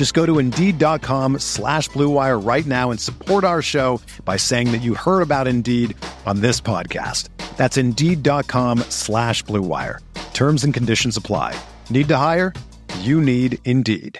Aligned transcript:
Just 0.00 0.14
go 0.14 0.24
to 0.24 0.38
Indeed.com 0.38 1.40
slash 1.40 1.90
BlueWire 1.90 2.42
right 2.42 2.64
now 2.64 2.90
and 2.90 2.98
support 2.98 3.44
our 3.44 3.60
show 3.60 4.00
by 4.24 4.38
saying 4.38 4.72
that 4.72 4.80
you 4.80 4.94
heard 4.94 5.20
about 5.20 5.46
Indeed 5.46 5.94
on 6.24 6.40
this 6.40 6.58
podcast. 6.58 7.28
That's 7.58 7.76
Indeed.com 7.76 8.78
slash 8.88 9.44
BlueWire. 9.44 9.98
Terms 10.32 10.64
and 10.64 10.72
conditions 10.72 11.18
apply. 11.18 11.54
Need 11.90 12.08
to 12.08 12.16
hire? 12.16 12.54
You 13.00 13.20
need 13.20 13.58
Indeed. 13.66 14.18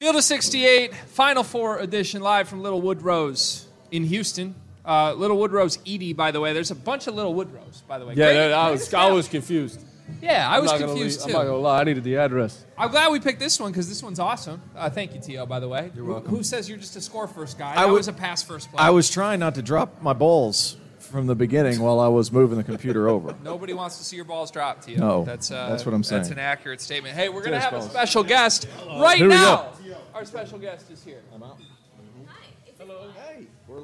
Field 0.00 0.16
of 0.16 0.24
68, 0.24 0.94
Final 0.94 1.42
Four 1.42 1.80
edition, 1.80 2.22
live 2.22 2.48
from 2.48 2.62
Little 2.62 2.80
Woodrow's 2.80 3.68
in 3.90 4.02
Houston. 4.04 4.54
Uh, 4.82 5.12
Little 5.12 5.36
Woodrow's 5.36 5.78
Edie, 5.86 6.14
by 6.14 6.30
the 6.30 6.40
way. 6.40 6.54
There's 6.54 6.70
a 6.70 6.74
bunch 6.74 7.06
of 7.06 7.14
Little 7.14 7.34
Woodrow's, 7.34 7.82
by 7.86 7.98
the 7.98 8.06
way. 8.06 8.14
Yeah, 8.14 8.24
Great- 8.28 8.34
that- 8.36 8.52
I 8.54 8.68
great 8.68 8.78
was 8.80 8.94
I 8.94 9.10
was 9.10 9.28
confused. 9.28 9.84
Yeah, 10.22 10.48
I 10.50 10.56
I'm 10.56 10.62
was 10.62 10.70
not 10.72 10.80
gonna 10.80 10.92
confused 10.92 11.20
leave- 11.20 11.32
too. 11.32 11.38
I'm 11.38 11.44
not 11.44 11.50
gonna 11.52 11.62
lie. 11.62 11.80
I 11.80 11.84
needed 11.84 12.04
the 12.04 12.16
address. 12.16 12.64
I'm 12.76 12.90
glad 12.90 13.12
we 13.12 13.20
picked 13.20 13.38
this 13.40 13.60
one 13.60 13.70
because 13.70 13.88
this 13.88 14.02
one's 14.02 14.18
awesome. 14.18 14.60
Uh, 14.76 14.90
thank 14.90 15.14
you, 15.14 15.20
T.O., 15.20 15.46
by 15.46 15.60
the 15.60 15.68
way. 15.68 15.90
You're 15.94 16.04
Who- 16.04 16.12
welcome. 16.12 16.30
Who, 16.34 16.42
says 16.42 16.68
you're 16.68 16.78
just 16.78 16.96
a 16.96 17.00
score 17.00 17.26
first 17.28 17.58
guy? 17.58 17.74
I 17.74 17.82
I 17.82 17.86
would- 17.86 17.94
was 17.98 18.08
a 18.08 18.12
pass 18.12 18.42
first 18.42 18.70
player. 18.70 18.82
I 18.86 18.90
was 18.90 19.08
trying 19.10 19.40
not 19.40 19.54
to 19.56 19.62
drop 19.62 20.02
my 20.02 20.12
balls 20.12 20.76
from 20.98 21.26
the 21.26 21.34
beginning 21.34 21.80
while 21.80 22.00
I 22.00 22.08
was 22.08 22.30
moving 22.32 22.58
the 22.58 22.64
computer 22.64 23.08
over. 23.08 23.34
Nobody 23.42 23.72
wants 23.72 23.96
to 23.98 24.04
see 24.04 24.16
your 24.16 24.24
balls 24.26 24.50
drop, 24.50 24.82
T.O. 24.82 24.98
No, 24.98 25.24
that's, 25.24 25.50
uh, 25.50 25.68
that's 25.70 25.86
what 25.86 25.94
I'm 25.94 26.02
That's 26.02 26.28
saying. 26.28 26.32
an 26.32 26.38
accurate 26.38 26.80
statement. 26.80 27.14
Hey, 27.14 27.28
we're 27.28 27.40
going 27.40 27.52
to 27.52 27.60
Cheers, 27.60 27.72
have 27.72 27.74
a 27.86 27.88
special 27.90 28.22
guest 28.24 28.66
right 28.98 29.16
Here 29.18 29.28
we 29.28 29.34
now. 29.34 29.72
Our 30.14 30.24
special 30.24 30.58
guest 30.58 30.90
is 30.90 31.02
here. 31.04 31.22
I'm 31.34 31.42
out. 31.42 31.58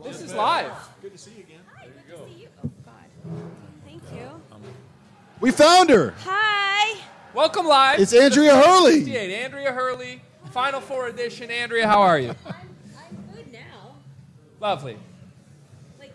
This 0.03 0.21
is 0.21 0.35
live. 0.35 0.73
Good 1.03 1.13
to 1.13 1.19
see 1.19 1.31
you 1.37 1.43
again. 1.45 1.61
Hi, 1.77 1.87
good 2.09 2.19
to 2.19 2.25
see 2.35 2.41
you. 2.43 2.49
Oh, 2.65 2.71
God. 2.85 2.95
Thank 3.23 3.37
you. 3.39 3.51
We 5.45 5.51
found 5.51 5.91
her. 5.91 6.15
Hi. 6.25 6.99
Welcome 7.35 7.67
live. 7.67 8.01
It's 8.01 8.15
Andrea 8.15 8.57
Hurley. 8.57 8.95
68. 9.05 9.45
Andrea 9.45 9.73
Hurley, 9.73 10.23
Final 10.53 10.81
Four 10.81 11.09
edition. 11.09 11.51
Andrea, 11.51 11.87
how 11.87 12.01
are 12.01 12.19
you? 12.19 12.31
I'm, 12.47 12.55
I'm 12.97 13.35
good 13.37 13.53
now. 13.53 13.95
Lovely. 14.59 14.97
Like, 16.01 16.15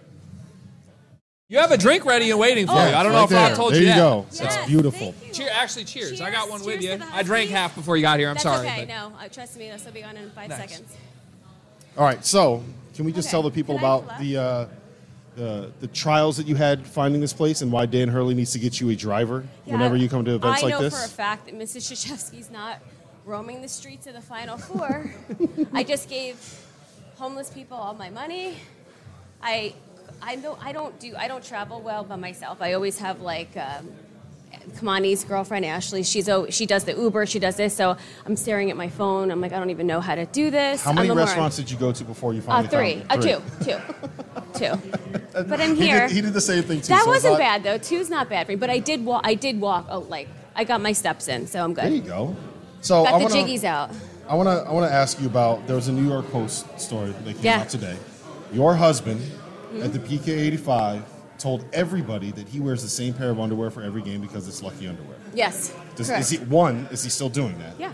You 1.47 1.59
have 1.59 1.69
a 1.71 1.77
drink 1.77 2.05
ready 2.05 2.31
and 2.31 2.39
waiting 2.39 2.65
for 2.65 2.73
Oh, 2.73 2.89
you. 2.89 2.95
I 2.95 3.03
don't 3.03 3.11
know 3.11 3.19
Right 3.19 3.25
if 3.25 3.31
Rob 3.31 3.47
there. 3.49 3.55
told 3.55 3.73
there 3.73 3.81
you 3.81 3.87
you 3.89 3.93
yet. 3.93 3.97
go. 3.97 4.25
yes, 4.31 4.39
That's 4.39 4.67
beautiful. 4.67 5.11
thank 5.11 5.27
you. 5.27 5.33
Cheer, 5.33 5.49
actually, 5.53 5.85
cheers. 5.85 6.21
I 6.21 6.31
got 6.31 6.47
Cheers. 6.47 6.49
one 6.49 6.59
with 6.65 6.81
Cheers 6.81 6.83
you. 6.85 6.91
to 6.93 6.97
the 6.97 7.15
I 7.15 7.21
drank 7.21 7.51
Huskies. 7.51 7.51
half 7.51 7.75
before 7.75 7.97
you 7.97 8.01
got 8.01 8.17
here. 8.17 8.29
I'm 8.29 8.33
That's 8.33 8.43
sorry. 8.45 8.65
okay. 8.65 8.85
but- 8.85 8.87
No, 8.87 9.13
uh, 9.23 9.27
trust 9.27 9.59
me. 9.59 9.69
This 9.69 9.85
will 9.85 9.91
be 9.91 10.03
on 10.03 10.17
in 10.17 10.31
five 10.31 10.49
Nice. 10.49 10.57
seconds. 10.71 10.91
All 11.95 12.03
right, 12.03 12.25
so 12.25 12.63
can 12.95 13.05
we 13.05 13.11
just 13.11 13.27
Okay. 13.27 13.31
tell 13.33 13.43
the 13.43 13.51
people 13.51 13.75
Can 13.75 13.83
I 13.85 13.87
about 13.87 14.05
clap? 14.07 14.19
the, 14.21 14.37
uh, 14.37 14.65
the 15.39 15.71
the 15.79 15.87
trials 15.87 16.35
that 16.35 16.47
you 16.47 16.55
had 16.55 16.85
finding 16.85 17.21
this 17.21 17.31
place 17.31 17.61
and 17.61 17.71
why 17.71 17.85
Dan 17.85 18.09
Hurley 18.09 18.35
needs 18.35 18.51
to 18.51 18.59
get 18.59 18.81
you 18.81 18.89
a 18.89 18.95
driver 18.95 19.45
Yeah, 19.65 19.73
whenever 19.73 19.95
you 19.95 20.09
come 20.09 20.25
to 20.25 20.35
events 20.35 20.61
I 20.61 20.65
like 20.65 20.73
know 20.73 20.81
this? 20.81 20.99
for 20.99 21.05
a 21.05 21.07
fact 21.07 21.45
that 21.45 21.57
Mrs. 21.57 21.89
Krzyzewski's 21.89 22.51
not 22.51 22.81
roaming 23.25 23.61
the 23.61 23.69
streets 23.69 24.05
of 24.07 24.13
the 24.13 24.21
Final 24.21 24.57
Four. 24.57 25.09
I 25.73 25.83
just 25.83 26.09
gave 26.09 26.35
homeless 27.15 27.49
people 27.49 27.77
all 27.77 27.93
my 27.93 28.09
money. 28.09 28.55
I, 29.41 29.73
I 30.21 30.35
don't, 30.35 30.59
I 30.65 30.73
don't 30.73 30.99
do, 30.99 31.15
I 31.15 31.29
don't 31.29 31.43
travel 31.43 31.79
well 31.81 32.03
by 32.03 32.17
myself. 32.17 32.61
I 32.61 32.73
always 32.73 32.99
have 32.99 33.21
like. 33.21 33.55
Um, 33.55 33.89
Kamani's 34.75 35.23
girlfriend 35.23 35.65
Ashley, 35.65 36.03
she's 36.03 36.29
oh, 36.29 36.47
she 36.49 36.65
does 36.65 36.83
the 36.85 36.93
Uber, 36.93 37.25
she 37.25 37.39
does 37.39 37.55
this. 37.57 37.75
So 37.75 37.97
I'm 38.25 38.35
staring 38.35 38.69
at 38.71 38.77
my 38.77 38.89
phone. 38.89 39.31
I'm 39.31 39.41
like, 39.41 39.51
I 39.53 39.59
don't 39.59 39.69
even 39.71 39.87
know 39.87 39.99
how 39.99 40.15
to 40.15 40.25
do 40.27 40.49
this. 40.51 40.83
How 40.83 40.93
many 40.93 41.09
I'm 41.09 41.17
restaurants 41.17 41.55
did 41.57 41.69
you 41.69 41.77
go 41.77 41.91
to 41.91 42.03
before 42.03 42.33
you 42.33 42.39
Uh, 42.41 42.63
finally 42.63 42.67
three. 42.69 43.03
found 43.03 43.25
Uh, 43.25 43.39
two. 43.39 43.65
Two. 43.65 43.77
Two. 44.53 44.75
But 45.33 45.61
I'm 45.61 45.75
He 45.75 45.87
here. 45.87 46.07
did, 46.07 46.11
he 46.11 46.21
did 46.21 46.33
the 46.33 46.41
same 46.41 46.63
thing 46.63 46.81
too. 46.81 46.87
That 46.87 47.03
so 47.03 47.09
wasn't 47.11 47.37
bad 47.37 47.63
though. 47.63 47.77
Two's 47.77 48.09
not 48.09 48.29
bad 48.29 48.45
for 48.47 48.51
me. 48.51 48.55
But 48.57 48.69
I 48.69 48.79
did 48.79 49.05
walk. 49.05 49.21
I 49.23 49.33
did 49.35 49.61
walk. 49.61 49.85
Oh, 49.89 49.99
like 49.99 50.27
I 50.55 50.63
got 50.65 50.81
my 50.81 50.91
steps 50.91 51.27
in, 51.27 51.47
so 51.47 51.63
I'm 51.63 51.73
good. 51.73 51.85
There 51.85 51.91
you 51.91 52.01
go. 52.01 52.35
So 52.81 53.03
Got 53.05 53.13
I 53.13 53.17
the 53.19 53.23
wanna, 53.25 53.35
jiggies 53.35 53.63
out. 53.63 53.91
I 54.27 54.35
want 54.35 54.49
to 54.49 54.67
I 54.69 54.73
want 54.73 54.89
to 54.89 54.93
ask 54.93 55.19
you 55.21 55.27
about 55.27 55.65
there 55.67 55.75
was 55.75 55.87
a 55.87 55.91
New 55.93 56.05
York 56.07 56.29
Post 56.31 56.65
story 56.79 57.11
that 57.23 57.35
came 57.35 57.43
Yeah. 57.43 57.59
out 57.61 57.69
today. 57.69 57.95
Your 58.51 58.73
husband 58.75 59.21
Hmm? 59.71 59.83
at 59.83 59.93
the 59.93 59.99
PK85 59.99 61.03
told 61.39 61.65
everybody 61.73 62.31
that 62.31 62.47
he 62.47 62.59
wears 62.59 62.83
the 62.83 62.89
same 62.89 63.13
pair 63.13 63.29
of 63.29 63.39
underwear 63.39 63.69
for 63.69 63.81
every 63.81 64.01
game 64.01 64.21
because 64.21 64.47
it's 64.47 64.61
lucky 64.61 64.87
underwear. 64.87 65.17
Yes. 65.33 65.73
Does, 65.95 66.07
correct. 66.07 66.21
is 66.21 66.29
he 66.29 66.37
one? 66.37 66.87
Is 66.91 67.03
he 67.03 67.09
still 67.09 67.29
doing 67.29 67.57
that? 67.59 67.79
Yeah. 67.79 67.91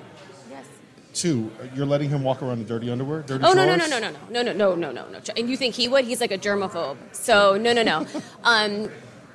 Yes. 0.50 0.66
Two, 1.13 1.51
you're 1.73 1.85
letting 1.85 2.09
him 2.09 2.23
walk 2.23 2.41
around 2.41 2.59
in 2.59 2.66
dirty 2.66 2.89
underwear, 2.89 3.22
dirty 3.22 3.44
Oh 3.44 3.53
no 3.53 3.66
no 3.66 3.75
no 3.75 3.88
no 3.88 4.00
no 4.00 4.11
no 4.29 4.41
no 4.41 4.53
no 4.53 4.75
no 4.75 4.91
no 4.91 5.09
no. 5.09 5.19
And 5.38 5.50
you 5.50 5.57
think 5.57 5.75
he 5.75 5.88
would? 5.88 6.06
He's 6.06 6.22
like 6.22 6.31
a 6.31 6.38
germaphobe. 6.38 6.97
So 7.11 7.57
no 7.57 7.73
no 7.73 7.83
no. 7.83 8.07
um, 8.44 8.89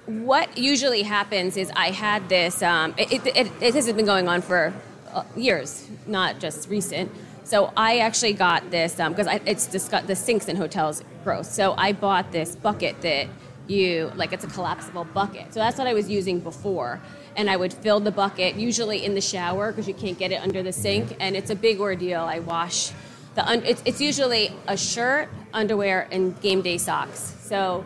what 0.06 0.59
usually 0.59 1.03
happens 1.03 1.56
is 1.56 1.71
I 1.77 1.91
had 1.91 2.28
this. 2.28 2.62
Um, 2.62 2.94
it, 2.98 3.12
it, 3.12 3.27
it, 3.37 3.53
it 3.60 3.75
has 3.75 3.92
been 3.92 4.06
going 4.06 4.28
on 4.28 4.42
for 4.42 4.75
uh, 5.12 5.25
years, 5.37 5.88
not 6.06 6.41
just 6.41 6.69
recent. 6.69 7.10
So 7.44 7.72
I 7.77 7.98
actually 7.98 8.34
got 8.34 8.71
this 8.71 8.94
because 8.94 9.27
I 9.27 9.41
it's 9.44 9.66
discuss, 9.66 10.04
the 10.04 10.15
sinks 10.15 10.48
in 10.48 10.56
hotels 10.56 11.03
gross. 11.25 11.53
So 11.53 11.75
I 11.77 11.92
bought 11.92 12.32
this 12.32 12.54
bucket 12.54 13.00
that 13.03 13.27
you 13.71 14.11
like 14.17 14.33
it's 14.33 14.45
a 14.45 14.49
collapsible 14.49 15.05
bucket. 15.05 15.55
So 15.55 15.61
that's 15.61 15.79
what 15.79 15.87
I 15.87 15.95
was 15.95 16.11
using 16.11 16.41
before. 16.41 17.01
And 17.37 17.49
I 17.49 17.57
would 17.57 17.73
fill 17.73 18.01
the 18.01 18.11
bucket 18.11 18.57
usually 18.57 19.05
in 19.05 19.15
the 19.15 19.21
shower 19.21 19.71
because 19.71 19.87
you 19.87 19.95
can't 19.95 20.19
get 20.19 20.33
it 20.33 20.43
under 20.43 20.63
the 20.63 20.73
sink, 20.73 21.17
and 21.21 21.37
it's 21.37 21.51
a 21.51 21.55
big 21.55 21.81
ordeal. 21.81 22.23
I 22.23 22.41
wash 22.41 22.91
the 23.37 23.47
un- 23.47 23.63
it's, 23.65 23.81
it's 23.85 24.01
usually 24.01 24.53
a 24.67 24.77
shirt, 24.77 25.29
underwear, 25.55 26.09
and 26.11 26.39
game 26.41 26.61
day 26.63 26.77
socks. 26.79 27.37
So 27.43 27.85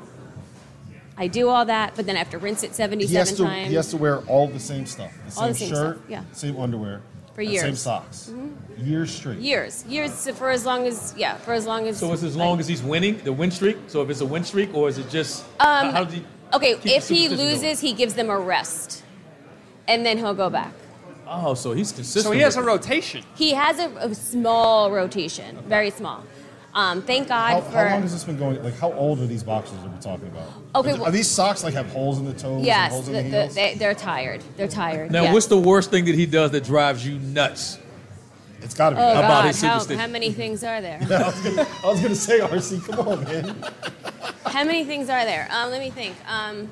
I 1.18 1.26
do 1.28 1.48
all 1.50 1.66
that, 1.66 1.92
but 1.94 2.06
then 2.06 2.16
I 2.16 2.18
have 2.20 2.30
to 2.30 2.38
rinse 2.38 2.62
it 2.62 2.68
He 2.68 2.74
77 2.74 3.16
has, 3.16 3.36
to, 3.36 3.44
times. 3.44 3.68
he 3.68 3.74
has 3.74 3.90
to 3.90 3.96
wear 3.98 4.20
all 4.22 4.48
the 4.48 4.58
same 4.58 4.86
stuff. 4.86 5.12
The 5.26 5.30
same, 5.30 5.42
All 5.42 5.48
the 5.50 5.54
same 5.54 5.68
shirt, 5.68 5.96
stuff, 5.98 6.10
yeah. 6.10 6.24
same 6.32 6.58
underwear, 6.58 7.02
For 7.34 7.42
years. 7.42 7.62
same 7.62 7.74
socks. 7.76 8.30
Years 8.78 9.10
straight. 9.12 9.38
years, 9.38 9.84
years 9.86 10.28
for 10.30 10.50
as 10.50 10.64
long 10.64 10.86
as 10.86 11.12
yeah, 11.16 11.36
for 11.38 11.52
as 11.52 11.66
long 11.66 11.88
as. 11.88 11.98
So 11.98 12.12
it's 12.12 12.22
as 12.22 12.36
long 12.36 12.52
like- 12.52 12.60
as 12.60 12.68
he's 12.68 12.82
winning 12.82 13.18
the 13.24 13.32
win 13.32 13.50
streak. 13.50 13.76
So 13.88 14.02
if 14.02 14.10
it's 14.10 14.20
a 14.20 14.26
win 14.26 14.44
streak, 14.44 14.72
or 14.74 14.88
is 14.88 14.98
it 14.98 15.08
just 15.10 15.44
Um, 15.58 15.86
how, 15.86 15.90
how 15.92 16.04
does 16.04 16.14
he? 16.14 16.24
Okay, 16.52 16.72
if 16.72 16.84
he 16.84 17.24
superstition 17.24 17.36
loses, 17.38 17.80
he 17.80 17.92
gives 17.92 18.14
them 18.14 18.30
a 18.30 18.38
rest, 18.38 19.02
and 19.88 20.06
then 20.06 20.18
he'll 20.18 20.34
go 20.34 20.48
back. 20.48 20.72
oh, 21.26 21.54
so 21.54 21.72
he's 21.72 21.90
consistent. 21.90 22.24
So 22.26 22.30
he 22.30 22.40
has 22.40 22.56
a 22.56 22.62
rotation. 22.62 23.24
He 23.34 23.52
has 23.54 23.80
a, 23.80 23.88
a 23.96 24.14
small 24.14 24.92
rotation, 24.92 25.58
very 25.66 25.90
small. 25.90 26.22
Um, 26.74 27.02
thank 27.02 27.28
God 27.28 27.52
How, 27.52 27.60
for. 27.60 27.76
how 27.78 27.90
long 27.90 28.02
has 28.02 28.12
this 28.12 28.24
been 28.24 28.36
going? 28.36 28.62
Like, 28.64 28.76
how 28.78 28.92
old 28.92 29.20
are 29.20 29.26
these 29.26 29.44
boxes 29.44 29.78
that 29.78 29.88
we're 29.90 30.00
talking 30.00 30.26
about? 30.26 30.48
Okay, 30.74 30.90
Are, 30.90 30.94
well- 30.96 31.04
are 31.06 31.10
these 31.12 31.28
socks 31.28 31.62
like 31.62 31.74
have 31.74 31.86
holes 31.90 32.18
in 32.18 32.24
the 32.24 32.32
toes? 32.32 32.56
and 32.58 32.66
yes, 32.66 32.90
holes 32.92 33.06
the, 33.06 33.18
in 33.18 33.30
the 33.30 33.46
the, 33.46 33.54
they, 33.54 33.74
they're 33.76 33.94
tired. 33.94 34.42
They're 34.56 34.66
tired. 34.66 35.12
Now, 35.12 35.22
yes. 35.22 35.32
what's 35.32 35.46
the 35.46 35.58
worst 35.58 35.90
thing 35.90 36.04
that 36.06 36.16
he 36.16 36.26
does 36.26 36.50
that 36.50 36.64
drives 36.64 37.06
you 37.06 37.18
nuts? 37.20 37.78
it's 38.60 38.74
got 38.74 38.90
to 38.90 38.96
be. 38.96 39.02
Oh 39.02 39.04
that. 39.06 39.18
about 39.18 39.42
God! 39.42 39.46
his 39.46 39.60
How, 39.62 39.78
superstition? 39.78 40.00
how 40.00 40.06
many 40.08 40.32
things 40.32 40.64
are 40.64 40.80
there? 40.80 40.98
I 41.02 41.04
was 41.26 41.40
gonna- 41.42 41.68
I 41.84 41.86
was 41.86 42.00
going 42.00 42.12
to 42.12 42.18
say, 42.18 42.40
RC, 42.40 42.86
come 42.86 43.08
on, 43.08 43.24
man. 43.24 43.56
How 44.46 44.64
many 44.64 44.84
things 44.84 45.08
are 45.08 45.24
there? 45.24 45.46
Um, 45.52 45.70
let 45.70 45.80
me 45.80 45.90
think. 45.90 46.16
Um, 46.28 46.70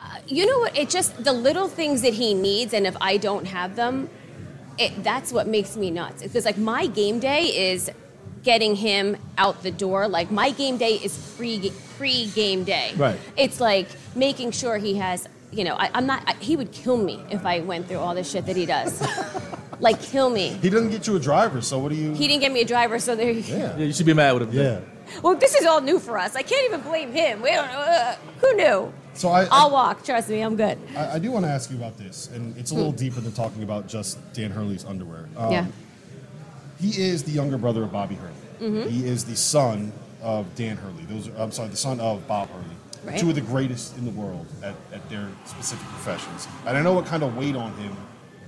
uh, 0.00 0.04
you 0.26 0.46
know 0.46 0.58
what? 0.58 0.76
It 0.76 0.90
just 0.90 1.22
the 1.22 1.32
little 1.32 1.68
things 1.68 2.02
that 2.02 2.14
he 2.14 2.34
needs, 2.34 2.74
and 2.74 2.86
if 2.86 2.96
I 3.00 3.16
don't 3.16 3.46
have 3.46 3.76
them, 3.76 4.10
it, 4.78 5.02
that's 5.02 5.32
what 5.32 5.46
makes 5.46 5.76
me 5.76 5.90
nuts. 5.90 6.22
Because 6.22 6.44
like 6.44 6.58
my 6.58 6.86
game 6.86 7.18
day 7.18 7.72
is 7.72 7.90
getting 8.42 8.76
him 8.76 9.16
out 9.38 9.62
the 9.62 9.70
door. 9.70 10.06
Like 10.08 10.30
my 10.30 10.50
game 10.50 10.76
day 10.76 10.94
is 10.94 11.34
pre 11.36 11.72
pre 11.96 12.26
game 12.28 12.64
day. 12.64 12.92
Right. 12.96 13.18
It's 13.36 13.60
like 13.60 13.88
making 14.14 14.52
sure 14.52 14.78
he 14.78 14.94
has. 14.96 15.28
You 15.50 15.62
know, 15.62 15.76
I, 15.76 15.90
I'm 15.94 16.06
not. 16.06 16.22
I, 16.26 16.34
he 16.34 16.56
would 16.56 16.72
kill 16.72 16.96
me 16.96 17.22
if 17.30 17.46
I 17.46 17.60
went 17.60 17.86
through 17.86 17.98
all 17.98 18.14
the 18.14 18.24
shit 18.24 18.46
that 18.46 18.56
he 18.56 18.66
does. 18.66 19.00
like 19.80 20.00
kill 20.02 20.30
me. 20.30 20.48
He 20.48 20.70
doesn't 20.70 20.90
get 20.90 21.06
you 21.06 21.16
a 21.16 21.20
driver, 21.20 21.60
so 21.60 21.78
what 21.78 21.90
do 21.90 21.94
you? 21.94 22.12
He 22.12 22.26
didn't 22.26 22.40
get 22.40 22.52
me 22.52 22.60
a 22.60 22.64
driver, 22.64 22.98
so 22.98 23.14
there. 23.14 23.30
You 23.30 23.40
yeah. 23.40 23.76
Yeah, 23.76 23.84
you 23.84 23.92
should 23.92 24.06
be 24.06 24.14
mad 24.14 24.32
with 24.32 24.48
him. 24.48 24.52
Yeah. 24.52 24.80
well, 25.22 25.36
this 25.36 25.54
is 25.54 25.66
all 25.66 25.80
new 25.80 25.98
for 25.98 26.18
us. 26.18 26.34
I 26.34 26.42
can't 26.42 26.64
even 26.64 26.80
blame 26.80 27.12
him. 27.12 27.40
We 27.42 27.50
don't, 27.50 27.68
uh, 27.68 28.16
who 28.40 28.54
knew? 28.54 28.92
So 29.14 29.28
I, 29.28 29.46
I'll 29.50 29.70
walk. 29.70 30.04
Trust 30.04 30.28
me, 30.28 30.40
I'm 30.40 30.56
good. 30.56 30.78
I, 30.96 31.12
I 31.14 31.18
do 31.18 31.30
want 31.30 31.44
to 31.44 31.50
ask 31.50 31.70
you 31.70 31.76
about 31.76 31.96
this, 31.96 32.28
and 32.34 32.56
it's 32.56 32.70
a 32.72 32.74
little 32.74 32.92
deeper 32.92 33.20
than 33.20 33.32
talking 33.32 33.62
about 33.62 33.86
just 33.86 34.18
Dan 34.32 34.50
Hurley's 34.50 34.84
underwear. 34.84 35.28
Um, 35.36 35.46
Hmm. 35.46 35.52
yeah. 35.52 35.66
He 36.80 37.00
is 37.02 37.22
the 37.22 37.30
younger 37.30 37.56
brother 37.56 37.82
of 37.84 37.92
Bobby 37.92 38.16
Hurley. 38.16 38.34
Mm-hmm. 38.60 38.88
He 38.90 39.06
is 39.06 39.24
the 39.24 39.36
son 39.36 39.92
of 40.20 40.52
Dan 40.56 40.76
Hurley. 40.76 41.04
Those 41.04 41.28
are, 41.28 41.36
I'm 41.38 41.52
sorry, 41.52 41.68
the 41.68 41.76
son 41.76 42.00
of 42.00 42.26
Bob 42.26 42.48
Hurley. 42.50 42.64
Right. 43.04 43.18
Two 43.18 43.28
of 43.28 43.34
the 43.34 43.40
greatest 43.42 43.96
in 43.98 44.04
the 44.04 44.10
world 44.10 44.46
at, 44.62 44.74
at 44.92 45.08
their 45.10 45.28
specific 45.44 45.86
professions. 45.88 46.48
And 46.66 46.76
I 46.76 46.82
know 46.82 46.92
what 46.94 47.06
kind 47.06 47.22
of 47.22 47.36
weight 47.36 47.54
on 47.54 47.72
him, 47.74 47.94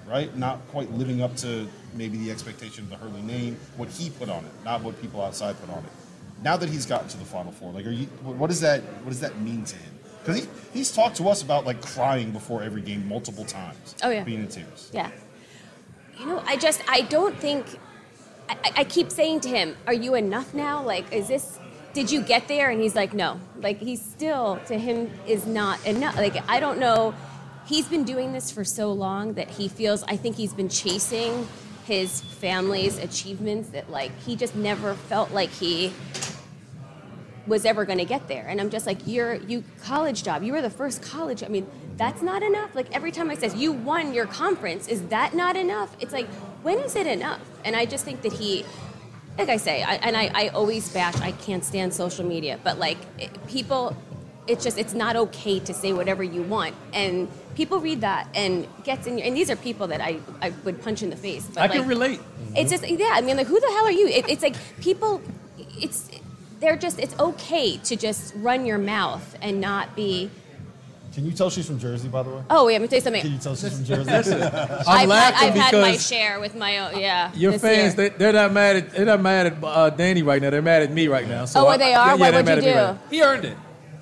right? 0.08 0.34
Not 0.36 0.66
quite 0.68 0.90
living 0.92 1.22
up 1.22 1.36
to 1.38 1.68
maybe 1.94 2.16
the 2.18 2.30
expectation 2.30 2.84
of 2.84 2.90
the 2.90 2.96
Hurley 2.96 3.20
name, 3.22 3.58
what 3.76 3.88
he 3.90 4.10
put 4.10 4.28
on 4.30 4.44
it, 4.44 4.50
not 4.64 4.82
what 4.82 5.00
people 5.00 5.20
outside 5.22 5.58
put 5.60 5.70
on 5.70 5.84
it. 5.84 5.90
Now 6.42 6.56
that 6.56 6.68
he's 6.68 6.86
gotten 6.86 7.08
to 7.08 7.16
the 7.18 7.24
Final 7.24 7.52
Four, 7.52 7.72
like, 7.72 7.86
are 7.86 7.90
you? 7.90 8.06
What 8.22 8.48
does 8.48 8.60
that? 8.60 8.82
What 8.82 9.10
does 9.10 9.20
that 9.20 9.40
mean 9.40 9.64
to 9.64 9.76
him? 9.76 9.92
Because 10.26 10.42
he, 10.42 10.48
he's 10.72 10.90
talked 10.90 11.16
to 11.18 11.28
us 11.28 11.42
about 11.42 11.64
like 11.64 11.80
crying 11.80 12.32
before 12.32 12.60
every 12.64 12.82
game 12.82 13.06
multiple 13.08 13.44
times. 13.44 13.94
Oh, 14.02 14.10
yeah. 14.10 14.24
being 14.24 14.40
in 14.40 14.48
tears. 14.48 14.90
Yeah. 14.92 15.10
You 16.18 16.26
know, 16.26 16.42
I 16.44 16.56
just, 16.56 16.82
I 16.88 17.02
don't 17.02 17.38
think, 17.38 17.78
I, 18.48 18.72
I- 18.78 18.84
keep 18.84 19.12
saying 19.12 19.40
to 19.40 19.48
him, 19.48 19.76
are 19.86 19.94
you 19.94 20.16
enough 20.16 20.52
now? 20.52 20.82
Like, 20.82 21.12
is 21.12 21.28
this, 21.28 21.60
did 21.92 22.10
you 22.10 22.22
get 22.22 22.48
there? 22.48 22.70
And 22.70 22.80
he's 22.80 22.96
like, 22.96 23.14
no. 23.14 23.38
Like, 23.60 23.78
he's 23.78 24.02
still, 24.02 24.58
to 24.66 24.76
him, 24.76 25.12
is 25.28 25.46
not 25.46 25.84
enough. 25.86 26.16
Like, 26.16 26.36
I 26.48 26.58
don't 26.58 26.80
know. 26.80 27.14
He's 27.66 27.86
been 27.86 28.02
doing 28.04 28.32
this 28.32 28.50
for 28.50 28.64
so 28.64 28.92
long 28.92 29.34
that 29.34 29.48
he 29.48 29.68
feels, 29.68 30.02
I 30.04 30.16
think 30.16 30.36
he's 30.36 30.54
been 30.54 30.68
chasing 30.68 31.46
his 31.84 32.20
family's 32.20 32.98
achievements 32.98 33.68
that, 33.70 33.90
like, 33.90 34.10
he 34.20 34.34
just 34.34 34.56
never 34.56 34.94
felt 34.94 35.30
like 35.30 35.50
he 35.50 35.92
was 37.46 37.64
ever 37.64 37.84
going 37.84 37.98
to 37.98 38.04
get 38.04 38.28
there. 38.28 38.46
And 38.46 38.60
I'm 38.60 38.70
just 38.70 38.86
like, 38.86 38.98
you're 39.06 39.34
you 39.34 39.64
college 39.82 40.22
job. 40.22 40.42
You 40.42 40.52
were 40.52 40.62
the 40.62 40.70
first 40.70 41.02
college. 41.02 41.42
I 41.42 41.48
mean, 41.48 41.66
that's 41.96 42.22
not 42.22 42.42
enough. 42.42 42.74
Like 42.74 42.94
every 42.94 43.12
time 43.12 43.30
I 43.30 43.34
says 43.34 43.54
you 43.54 43.72
won 43.72 44.12
your 44.12 44.26
conference, 44.26 44.88
is 44.88 45.02
that 45.08 45.34
not 45.34 45.56
enough? 45.56 45.96
It's 46.00 46.12
like, 46.12 46.26
when 46.62 46.78
is 46.78 46.96
it 46.96 47.06
enough? 47.06 47.40
And 47.64 47.76
I 47.76 47.86
just 47.86 48.04
think 48.04 48.22
that 48.22 48.32
he, 48.32 48.64
like 49.38 49.48
I 49.48 49.56
say, 49.56 49.82
I, 49.82 49.94
and 49.96 50.16
I, 50.16 50.30
I 50.34 50.48
always 50.48 50.88
bash. 50.92 51.16
I 51.20 51.32
can't 51.32 51.64
stand 51.64 51.94
social 51.94 52.24
media, 52.24 52.58
but 52.64 52.78
like 52.78 52.98
it, 53.18 53.30
people, 53.46 53.96
it's 54.46 54.64
just 54.64 54.78
it's 54.78 54.94
not 54.94 55.16
okay 55.16 55.60
to 55.60 55.74
say 55.74 55.92
whatever 55.92 56.22
you 56.22 56.42
want, 56.42 56.74
and 56.92 57.28
people 57.56 57.80
read 57.80 58.00
that 58.02 58.28
and 58.34 58.66
gets 58.84 59.06
in. 59.06 59.18
Your, 59.18 59.26
and 59.26 59.36
these 59.36 59.50
are 59.50 59.56
people 59.56 59.88
that 59.88 60.00
I, 60.00 60.18
I 60.40 60.50
would 60.64 60.80
punch 60.82 61.02
in 61.02 61.10
the 61.10 61.16
face. 61.16 61.46
But 61.52 61.62
I 61.62 61.68
can 61.68 61.88
relate. 61.88 62.20
it's 62.54 62.70
just 62.70 62.88
yeah. 62.88 63.10
I 63.12 63.20
mean, 63.22 63.36
like, 63.36 63.48
who 63.48 63.58
the 63.58 63.66
hell 63.66 63.86
are 63.86 63.92
you? 63.92 64.06
It, 64.06 64.28
it's 64.28 64.42
like 64.42 64.54
people. 64.80 65.20
It's 65.78 66.08
they're 66.60 66.76
just. 66.76 66.98
It's 66.98 67.18
okay 67.18 67.76
to 67.78 67.96
just 67.96 68.34
run 68.36 68.66
your 68.66 68.78
mouth 68.78 69.36
and 69.42 69.60
not 69.60 69.94
be. 69.96 70.30
Can 71.14 71.24
you 71.24 71.32
tell 71.32 71.48
she's 71.48 71.66
from 71.66 71.78
Jersey, 71.78 72.08
by 72.08 72.22
the 72.22 72.28
way? 72.30 72.42
Oh, 72.50 72.66
wait, 72.66 72.74
let 72.74 72.82
me 72.82 72.88
tell 72.88 72.98
you 72.98 73.02
something. 73.02 73.22
Can 73.22 73.32
you 73.32 73.38
tell 73.38 73.56
she's 73.56 73.74
from 73.74 73.84
Jersey? 73.86 74.34
I'm 74.34 74.50
I've, 74.86 75.10
had, 75.10 75.34
I've 75.34 75.54
had 75.54 75.72
my 75.72 75.96
share 75.96 76.40
with 76.40 76.54
my 76.54 76.78
own. 76.78 77.00
Yeah. 77.00 77.32
your 77.34 77.52
fans, 77.58 77.96
year. 77.96 78.10
they, 78.10 78.16
they're 78.18 78.32
not 78.34 78.52
mad 78.52 78.76
at 78.76 78.90
they're 78.90 79.06
not 79.06 79.22
mad 79.22 79.46
at 79.46 79.64
uh, 79.64 79.88
Danny 79.90 80.22
right 80.22 80.42
now. 80.42 80.50
They're 80.50 80.60
mad 80.60 80.82
at 80.82 80.92
me 80.92 81.08
right 81.08 81.26
now. 81.26 81.46
So 81.46 81.60
oh, 81.60 81.64
well, 81.64 81.72
I- 81.72 81.76
they 81.78 81.90
yeah, 81.90 82.00
are. 82.00 82.06
yeah, 82.08 82.14
what 82.16 82.30
they're 82.32 82.38
would 82.40 82.46
mad 82.46 82.56
you 82.64 82.72
do? 82.72 82.76
right 82.78 82.96
He 83.10 83.22
earned 83.22 83.44
it. 83.46 83.56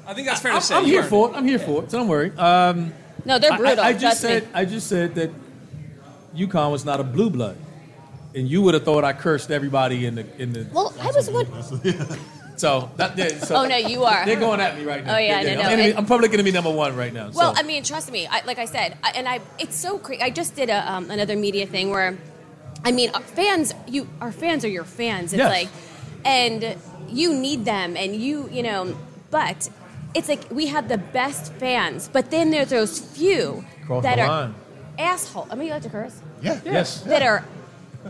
I 0.09 0.15
think 0.15 0.27
that's 0.27 0.41
fair 0.41 0.53
I'm, 0.53 0.61
to 0.61 0.67
say. 0.67 0.75
I'm 0.75 0.85
He 0.85 0.91
here 0.91 1.05
for 1.05 1.31
it. 1.31 1.37
I'm 1.37 1.47
here 1.47 1.59
for 1.61 1.85
it. 1.85 1.91
So 1.93 1.99
don't 1.99 2.09
worry. 2.09 2.33
Um, 2.37 2.93
No, 3.25 3.39
they're 3.39 3.53
I- 3.53 3.57
brutal. 3.59 3.81
I, 3.85 3.89
I 3.89 3.93
just 3.93 4.21
said 4.21 4.43
me. 4.45 4.51
I 4.53 4.65
just 4.65 4.89
said 4.89 5.15
that 5.15 5.31
UConn 6.35 6.73
was 6.73 6.85
not 6.85 6.99
a 6.99 7.05
blue 7.05 7.31
blood, 7.31 7.57
and 8.35 8.49
you 8.49 8.61
would 8.63 8.75
have 8.75 8.83
thought 8.85 9.05
I 9.05 9.13
cursed 9.13 9.53
everybody 9.53 10.05
in 10.07 10.17
the 10.17 10.43
in 10.43 10.53
the. 10.53 10.67
Well, 10.73 10.93
I 11.01 11.13
was 11.13 11.31
one. 11.31 11.47
So 12.57 12.91
that 12.97 13.19
yeah, 13.19 13.29
so 13.39 13.57
Oh 13.57 13.67
no, 13.67 13.77
you 13.77 14.05
are. 14.05 14.25
They're 14.25 14.39
going 14.39 14.61
at 14.61 14.77
me 14.79 14.85
right 14.85 15.05
now. 15.05 15.15
Oh, 15.17 15.19
yeah, 15.19 15.43
They- 15.43 15.51
they- 15.51 15.55
no, 15.57 15.63
no, 15.63 15.67
I'm, 15.69 15.73
enemy, 15.73 15.89
it- 15.91 15.99
I'm 15.99 16.07
public 16.07 16.33
enemy 16.33 16.53
number 16.53 16.71
one 16.71 16.95
right 16.97 17.13
now. 17.13 17.31
Well, 17.35 17.55
so. 17.55 17.61
I 17.61 17.65
mean, 17.65 17.83
trust 17.83 18.13
me. 18.13 18.27
I, 18.27 18.43
like 18.45 18.59
I 18.59 18.65
said, 18.67 18.97
I, 19.03 19.11
and 19.17 19.29
I, 19.29 19.41
it's 19.59 19.77
so 19.77 19.99
crazy. 19.99 20.23
I 20.23 20.31
just 20.31 20.55
did 20.55 20.71
a, 20.71 20.93
um, 20.93 21.11
another 21.11 21.35
media 21.37 21.67
thing 21.67 21.91
where, 21.91 22.17
I 22.85 22.93
mean, 22.93 23.11
fans, 23.13 23.75
you, 23.89 24.09
our 24.21 24.31
fans 24.33 24.65
are 24.65 24.69
your 24.69 24.85
fans. 24.85 25.33
It's 25.33 25.39
Yes. 25.39 25.51
like, 25.51 25.69
and 26.25 26.77
you 27.09 27.35
need 27.35 27.65
them, 27.65 27.97
and 27.97 28.15
you, 28.15 28.49
you 28.53 28.63
know, 28.63 28.97
but 29.31 29.69
it's 30.15 30.29
like 30.29 30.45
we 30.51 30.69
have 30.69 30.89
the 30.89 30.99
best 30.99 31.53
fans, 31.55 32.09
but 32.13 32.31
then 32.31 32.51
there's 32.51 32.71
those 32.71 33.01
few 33.01 33.65
Cross 33.87 34.05
that 34.05 34.17
the 34.17 34.23
are 34.23 34.29
line. 34.29 34.55
asshole. 34.99 35.49
I 35.51 35.55
mean, 35.57 35.67
you 35.69 35.75
like 35.75 35.83
to 35.83 35.91
curse? 35.91 36.21
yeah. 36.41 36.61
yes. 36.65 37.01
That 37.03 37.23
are 37.23 37.45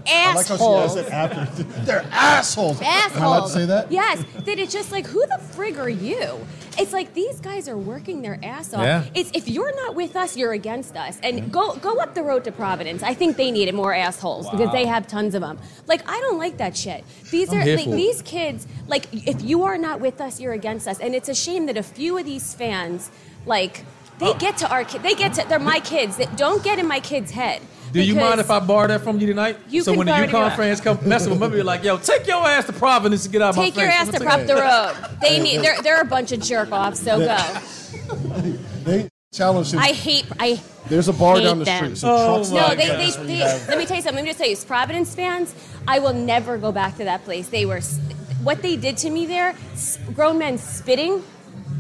I 0.07 0.35
like 0.35 0.47
how 0.47 0.57
she 0.57 0.63
assholes. 0.65 0.97
it 0.97 1.11
after. 1.11 1.63
They're 1.85 2.07
assholes. 2.11 2.81
assholes. 2.83 3.17
Am 3.17 3.23
I 3.23 3.27
allowed 3.27 3.47
to 3.47 3.53
say 3.53 3.67
that? 3.67 3.93
Yes. 3.93 4.25
That 4.45 4.59
it's 4.59 4.73
just 4.73 4.91
like, 4.93 5.07
who 5.07 5.25
the 5.27 5.41
frig 5.55 5.79
are 5.79 5.89
you? 5.89 6.47
It's 6.77 6.93
like 6.93 7.15
these 7.15 7.39
guys 7.39 7.69
are 7.69 7.77
working 7.79 8.23
their 8.23 8.39
ass 8.43 8.75
off. 8.75 8.83
Yeah. 8.83 9.05
It's 9.15 9.31
if 9.33 9.49
you're 9.49 9.75
not 9.77 9.95
with 9.95 10.17
us, 10.17 10.37
you're 10.37 10.53
against 10.53 10.97
us. 10.97 11.21
And 11.23 11.53
go 11.53 11.77
go 11.77 11.99
up 12.01 12.15
the 12.17 12.23
road 12.25 12.43
to 12.45 12.53
Providence. 12.53 13.03
I 13.05 13.15
think 13.15 13.37
they 13.37 13.53
needed 13.53 13.75
more 13.77 13.95
assholes 13.95 14.51
because 14.51 14.73
they 14.73 14.85
have 14.87 15.07
tons 15.07 15.37
of 15.37 15.41
them. 15.43 15.59
Like 15.87 16.03
I 16.09 16.19
don't 16.21 16.37
like 16.39 16.57
that 16.57 16.77
shit. 16.77 17.05
These 17.31 17.53
I'm 17.53 17.61
are 17.61 17.77
like 17.77 17.85
these 17.85 18.23
kids. 18.23 18.67
Like 18.89 19.07
if 19.13 19.41
you 19.43 19.63
are 19.63 19.79
not 19.79 20.01
with 20.01 20.21
us, 20.21 20.41
you're 20.41 20.53
against 20.53 20.89
us. 20.89 20.99
And 20.99 21.15
it's 21.15 21.29
a 21.29 21.35
shame 21.35 21.67
that 21.67 21.77
a 21.77 21.83
few 21.85 22.19
of 22.19 22.25
these 22.25 22.55
fans, 22.55 23.09
like 23.47 23.85
they 24.19 24.31
Oh. 24.31 24.35
get 24.35 24.57
to 24.59 24.69
our 24.69 24.83
kids. 24.85 25.05
They 25.05 25.15
get 25.15 25.35
to. 25.35 25.47
They're 25.49 25.61
my 25.61 25.79
kids. 25.79 26.17
That 26.17 26.37
don't 26.37 26.65
get 26.65 26.81
in 26.81 26.89
my 26.89 26.99
kid's 26.99 27.31
head. 27.31 27.63
Do 27.95 28.03
you 28.03 28.15
mind 28.17 28.41
if 28.41 28.51
I 28.51 28.59
borrow 28.59 28.89
that 28.89 29.01
from 29.03 29.19
you 29.21 29.27
tonight? 29.29 29.57
You 29.69 29.83
so 29.83 29.93
can 29.93 29.99
when 29.99 30.07
the 30.09 30.13
borrow 30.13 30.23
it 30.25 30.27
if 30.27 30.33
you 30.33 30.39
UConn 30.39 30.57
fans 30.57 30.81
come 30.81 30.99
messing 31.09 31.39
with 31.39 31.51
me, 31.53 31.57
be 31.59 31.63
like, 31.63 31.85
"Yo, 31.85 31.97
take 31.97 32.27
your 32.27 32.45
ass 32.47 32.67
to 32.67 32.73
Providence 32.73 33.25
and 33.25 33.33
get 33.33 33.41
out 33.41 33.51
of 33.51 33.57
my 33.57 33.65
Take 33.67 33.75
face." 33.75 33.83
your 33.85 33.91
ass 33.93 34.07
to 34.09 34.13
gonna 34.19 34.25
prop 34.25 34.47
the 34.47 34.55
road. 34.57 35.19
They 35.23 35.41
need. 35.41 35.59
They're, 35.63 35.81
they're 35.81 36.01
a 36.01 36.05
bunch 36.05 36.33
of 36.33 36.41
jerk 36.41 36.73
offs. 36.73 37.01
So 37.01 37.19
go. 37.19 37.37
They 38.85 39.09
challenge 39.33 39.73
him. 39.73 39.79
I 39.79 39.89
hate. 39.93 40.27
I 40.39 40.61
There's 40.89 41.09
a 41.09 41.13
bar 41.13 41.37
hate 41.37 41.45
down 41.45 41.59
the 41.61 41.65
them. 41.65 41.85
street. 41.85 41.99
So 41.99 42.09
Oh 42.15 42.35
trucks 42.37 42.51
my 42.51 42.61
no. 42.61 42.67
like 42.67 42.79
they, 42.79 42.89
they, 42.89 42.97
this 43.07 43.17
where 43.17 43.27
they 43.27 43.37
have- 43.37 43.69
let 43.69 43.79
me 43.79 43.87
tell 43.87 43.97
you 43.97 44.03
something. 44.03 44.17
Let 44.17 44.25
me 44.25 44.29
just 44.31 44.39
tell 44.39 44.49
you, 44.49 44.57
Providence 44.57 45.15
fans. 45.15 45.55
I 45.89 45.99
will 46.01 46.13
never 46.15 46.59
go 46.59 46.73
back 46.73 46.97
to 46.99 47.05
that 47.05 47.25
place. 47.25 47.49
They 47.49 47.65
were. 47.65 47.77
s- 47.79 47.99
What 48.43 48.61
they 48.61 48.77
did 48.77 48.97
to 48.99 49.11
me 49.11 49.25
there. 49.27 49.55
s- 49.73 49.99
Grown 50.15 50.39
men 50.39 50.59
spitting. 50.59 51.23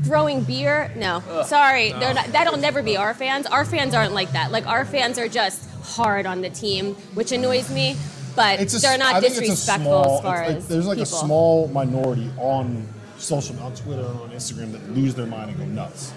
Throwing 0.04 0.42
beer, 0.44 0.92
no, 0.96 1.22
sorry, 1.46 1.90
they're 1.92 2.12
not. 2.12 2.26
That'll 2.26 2.58
never 2.58 2.82
be 2.82 2.98
our 2.98 3.14
fans. 3.14 3.46
Our 3.46 3.64
fans 3.64 3.94
aren't 3.94 4.12
like 4.12 4.32
that. 4.32 4.52
Like 4.52 4.66
our 4.66 4.84
fans 4.84 5.18
are 5.18 5.28
just 5.28 5.66
hard 5.84 6.26
on 6.26 6.40
the 6.40 6.50
team, 6.50 6.94
which 7.14 7.32
annoys 7.32 7.70
me. 7.70 7.96
But 8.36 8.58
It's 8.60 8.74
a, 8.74 8.80
they're 8.80 8.98
not 8.98 9.14
I 9.14 9.18
it's 9.18 9.36
a 9.38 9.40
disrespectful 9.40 10.02
small, 10.02 10.16
as 10.16 10.22
far 10.22 10.46
like- 10.48 10.56
as 10.56 10.66
there's 10.68 10.86
like 10.86 10.98
people. 10.98 11.16
a 11.18 11.20
small 11.20 11.68
minority 11.68 12.30
on 12.38 12.86
social, 13.18 13.56
on 13.60 13.72
Twitter 13.76 14.02
and 14.04 14.20
on 14.20 14.30
Instagram 14.30 14.72
that 14.72 14.92
lose 14.92 15.14
their 15.14 15.26
mind 15.26 15.50
and 15.50 15.58
go 15.58 15.64
nuts. 15.66 16.12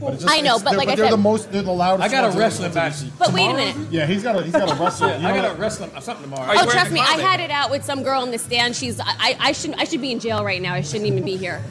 But 0.00 0.14
it's 0.14 0.22
just- 0.22 0.34
I 0.34 0.40
know, 0.40 0.54
it's- 0.54 0.62
but 0.62 0.70
they're, 0.70 0.78
like 0.78 0.88
I 0.88 0.94
they're 0.94 1.04
said- 1.06 1.12
the 1.12 1.16
most, 1.18 1.52
they're 1.52 1.60
the 1.62 1.70
loudest. 1.72 2.08
I 2.08 2.10
got 2.10 2.20
a 2.24 2.28
ones 2.28 2.34
in- 2.36 2.40
wrestling 2.40 2.74
match. 2.74 2.94
But 3.18 3.32
wait 3.34 3.50
a 3.50 3.52
minute. 3.54 3.76
Yeah, 3.90 4.06
he's 4.06 4.22
got 4.22 4.36
a, 4.36 4.42
he's 4.42 4.52
got 4.52 4.70
a 4.70 4.82
wrestle. 4.82 5.08
Yeah, 5.08 5.18
you 5.18 5.26
I 5.28 5.34
got 5.36 5.44
a 5.44 5.48
what? 5.48 5.58
wrestling 5.58 5.90
something 6.00 6.22
tomorrow. 6.30 6.52
Oh, 6.56 6.70
trust 6.70 6.90
me, 6.90 7.00
I 7.00 7.18
had 7.20 7.40
it 7.40 7.50
out 7.50 7.70
with 7.70 7.84
some 7.84 8.02
girl 8.02 8.22
in 8.22 8.30
the 8.30 8.38
stand. 8.38 8.74
She's, 8.74 8.98
I, 8.98 9.36
I 9.38 9.52
shouldn't, 9.52 9.78
I 9.78 9.84
should 9.84 10.00
be 10.00 10.10
in 10.12 10.20
jail 10.20 10.42
right 10.44 10.62
now. 10.62 10.72
I 10.72 10.80
shouldn't 10.80 11.06
even 11.06 11.22
be 11.24 11.36
here. 11.36 11.62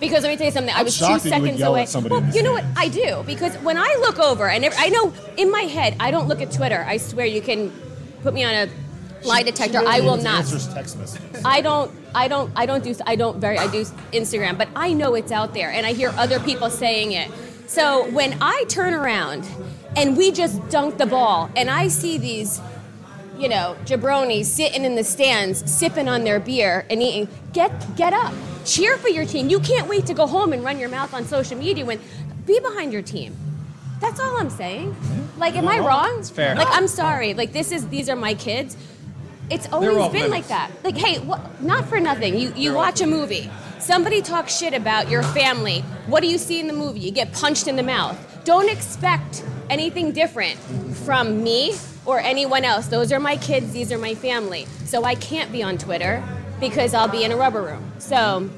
Because 0.00 0.22
let 0.22 0.30
me 0.30 0.36
tell 0.36 0.46
you 0.46 0.52
something. 0.52 0.74
I 0.74 0.82
was 0.82 0.98
two 0.98 1.04
shocked 1.04 1.24
you 1.24 1.30
would 1.30 1.58
seconds 1.58 1.62
away. 1.62 1.86
Well, 2.08 2.34
you 2.34 2.42
know 2.42 2.52
what? 2.52 2.64
I 2.76 2.88
do 2.88 3.22
because 3.26 3.54
when 3.58 3.78
I 3.78 3.96
look 4.00 4.18
over 4.18 4.48
and 4.48 4.64
I 4.64 4.88
know 4.88 5.12
in 5.36 5.50
my 5.50 5.62
head, 5.62 5.96
I 6.00 6.10
don't 6.10 6.28
look 6.28 6.42
at 6.42 6.50
Twitter. 6.52 6.84
I 6.86 6.96
swear 6.96 7.26
you 7.26 7.40
can 7.40 7.72
put 8.22 8.34
me 8.34 8.44
on 8.44 8.54
a 8.54 8.68
lie 9.24 9.42
detector. 9.42 9.80
She 9.80 9.86
I 9.86 10.00
will 10.00 10.16
not. 10.16 10.40
Answers 10.40 10.72
text 10.72 10.98
messages. 10.98 11.42
I 11.44 11.60
don't. 11.60 11.90
I 12.14 12.28
don't. 12.28 12.52
I 12.56 12.66
don't 12.66 12.84
do. 12.84 12.94
I 13.06 13.16
don't 13.16 13.38
very. 13.38 13.58
I 13.58 13.66
do 13.70 13.84
Instagram, 14.12 14.58
but 14.58 14.68
I 14.76 14.92
know 14.92 15.14
it's 15.14 15.32
out 15.32 15.54
there, 15.54 15.70
and 15.70 15.86
I 15.86 15.92
hear 15.92 16.12
other 16.16 16.40
people 16.40 16.70
saying 16.70 17.12
it. 17.12 17.30
So 17.66 18.08
when 18.10 18.36
I 18.40 18.64
turn 18.68 18.94
around 18.94 19.48
and 19.96 20.16
we 20.16 20.30
just 20.32 20.68
dunk 20.68 20.98
the 20.98 21.06
ball, 21.06 21.50
and 21.56 21.70
I 21.70 21.88
see 21.88 22.18
these, 22.18 22.60
you 23.38 23.48
know, 23.48 23.76
jabronis 23.84 24.46
sitting 24.46 24.84
in 24.84 24.94
the 24.94 25.04
stands, 25.04 25.70
sipping 25.70 26.08
on 26.08 26.24
their 26.24 26.40
beer 26.40 26.86
and 26.90 27.02
eating, 27.02 27.28
get 27.52 27.96
get 27.96 28.12
up, 28.12 28.32
cheer 28.64 28.96
for 28.96 29.08
your 29.08 29.24
team. 29.26 29.48
You 29.48 29.60
can't 29.60 29.88
wait 29.88 30.06
to 30.06 30.14
go 30.14 30.26
home 30.26 30.52
and 30.52 30.64
run 30.64 30.78
your 30.78 30.88
mouth 30.88 31.12
on 31.14 31.24
social 31.24 31.58
media 31.58 31.84
when 31.84 32.00
be 32.46 32.60
behind 32.60 32.92
your 32.92 33.02
team. 33.02 33.36
That's 34.00 34.20
all 34.20 34.36
I'm 34.36 34.50
saying. 34.50 34.94
Like, 35.38 35.56
am 35.56 35.66
I 35.66 35.78
wrong? 35.78 36.16
It's 36.18 36.30
fair. 36.30 36.54
Like, 36.54 36.68
I'm 36.70 36.88
sorry. 36.88 37.34
Like, 37.34 37.52
this 37.52 37.72
is 37.72 37.88
these 37.88 38.08
are 38.08 38.16
my 38.16 38.34
kids. 38.34 38.76
It's 39.50 39.70
always 39.72 40.12
been 40.12 40.30
like 40.30 40.48
that. 40.48 40.70
Like, 40.82 40.96
hey, 40.96 41.18
wha- 41.18 41.40
not 41.60 41.86
for 41.86 42.00
nothing. 42.00 42.38
You 42.38 42.52
you 42.56 42.74
watch 42.74 43.00
a 43.00 43.06
movie. 43.06 43.50
Somebody 43.78 44.22
talks 44.22 44.56
shit 44.56 44.72
about 44.72 45.10
your 45.10 45.22
family. 45.22 45.80
What 46.06 46.20
do 46.20 46.28
you 46.28 46.38
see 46.38 46.60
in 46.60 46.66
the 46.66 46.72
movie? 46.72 47.00
You 47.00 47.10
get 47.10 47.32
punched 47.32 47.66
in 47.66 47.76
the 47.76 47.82
mouth. 47.82 48.16
Don't 48.44 48.70
expect 48.70 49.44
anything 49.68 50.12
different 50.12 50.58
from 51.04 51.42
me 51.42 51.74
or 52.06 52.20
anyone 52.20 52.64
else. 52.64 52.86
Those 52.86 53.12
are 53.12 53.20
my 53.20 53.36
kids. 53.36 53.72
These 53.72 53.92
are 53.92 53.98
my 53.98 54.14
family. 54.14 54.66
So 54.84 55.04
I 55.04 55.14
can't 55.14 55.50
be 55.52 55.62
on 55.62 55.78
Twitter 55.78 56.22
because 56.60 56.94
I'll 56.94 57.08
be 57.08 57.24
in 57.24 57.32
a 57.32 57.36
rubber 57.36 57.62
room. 57.62 57.92
So, 57.98 58.48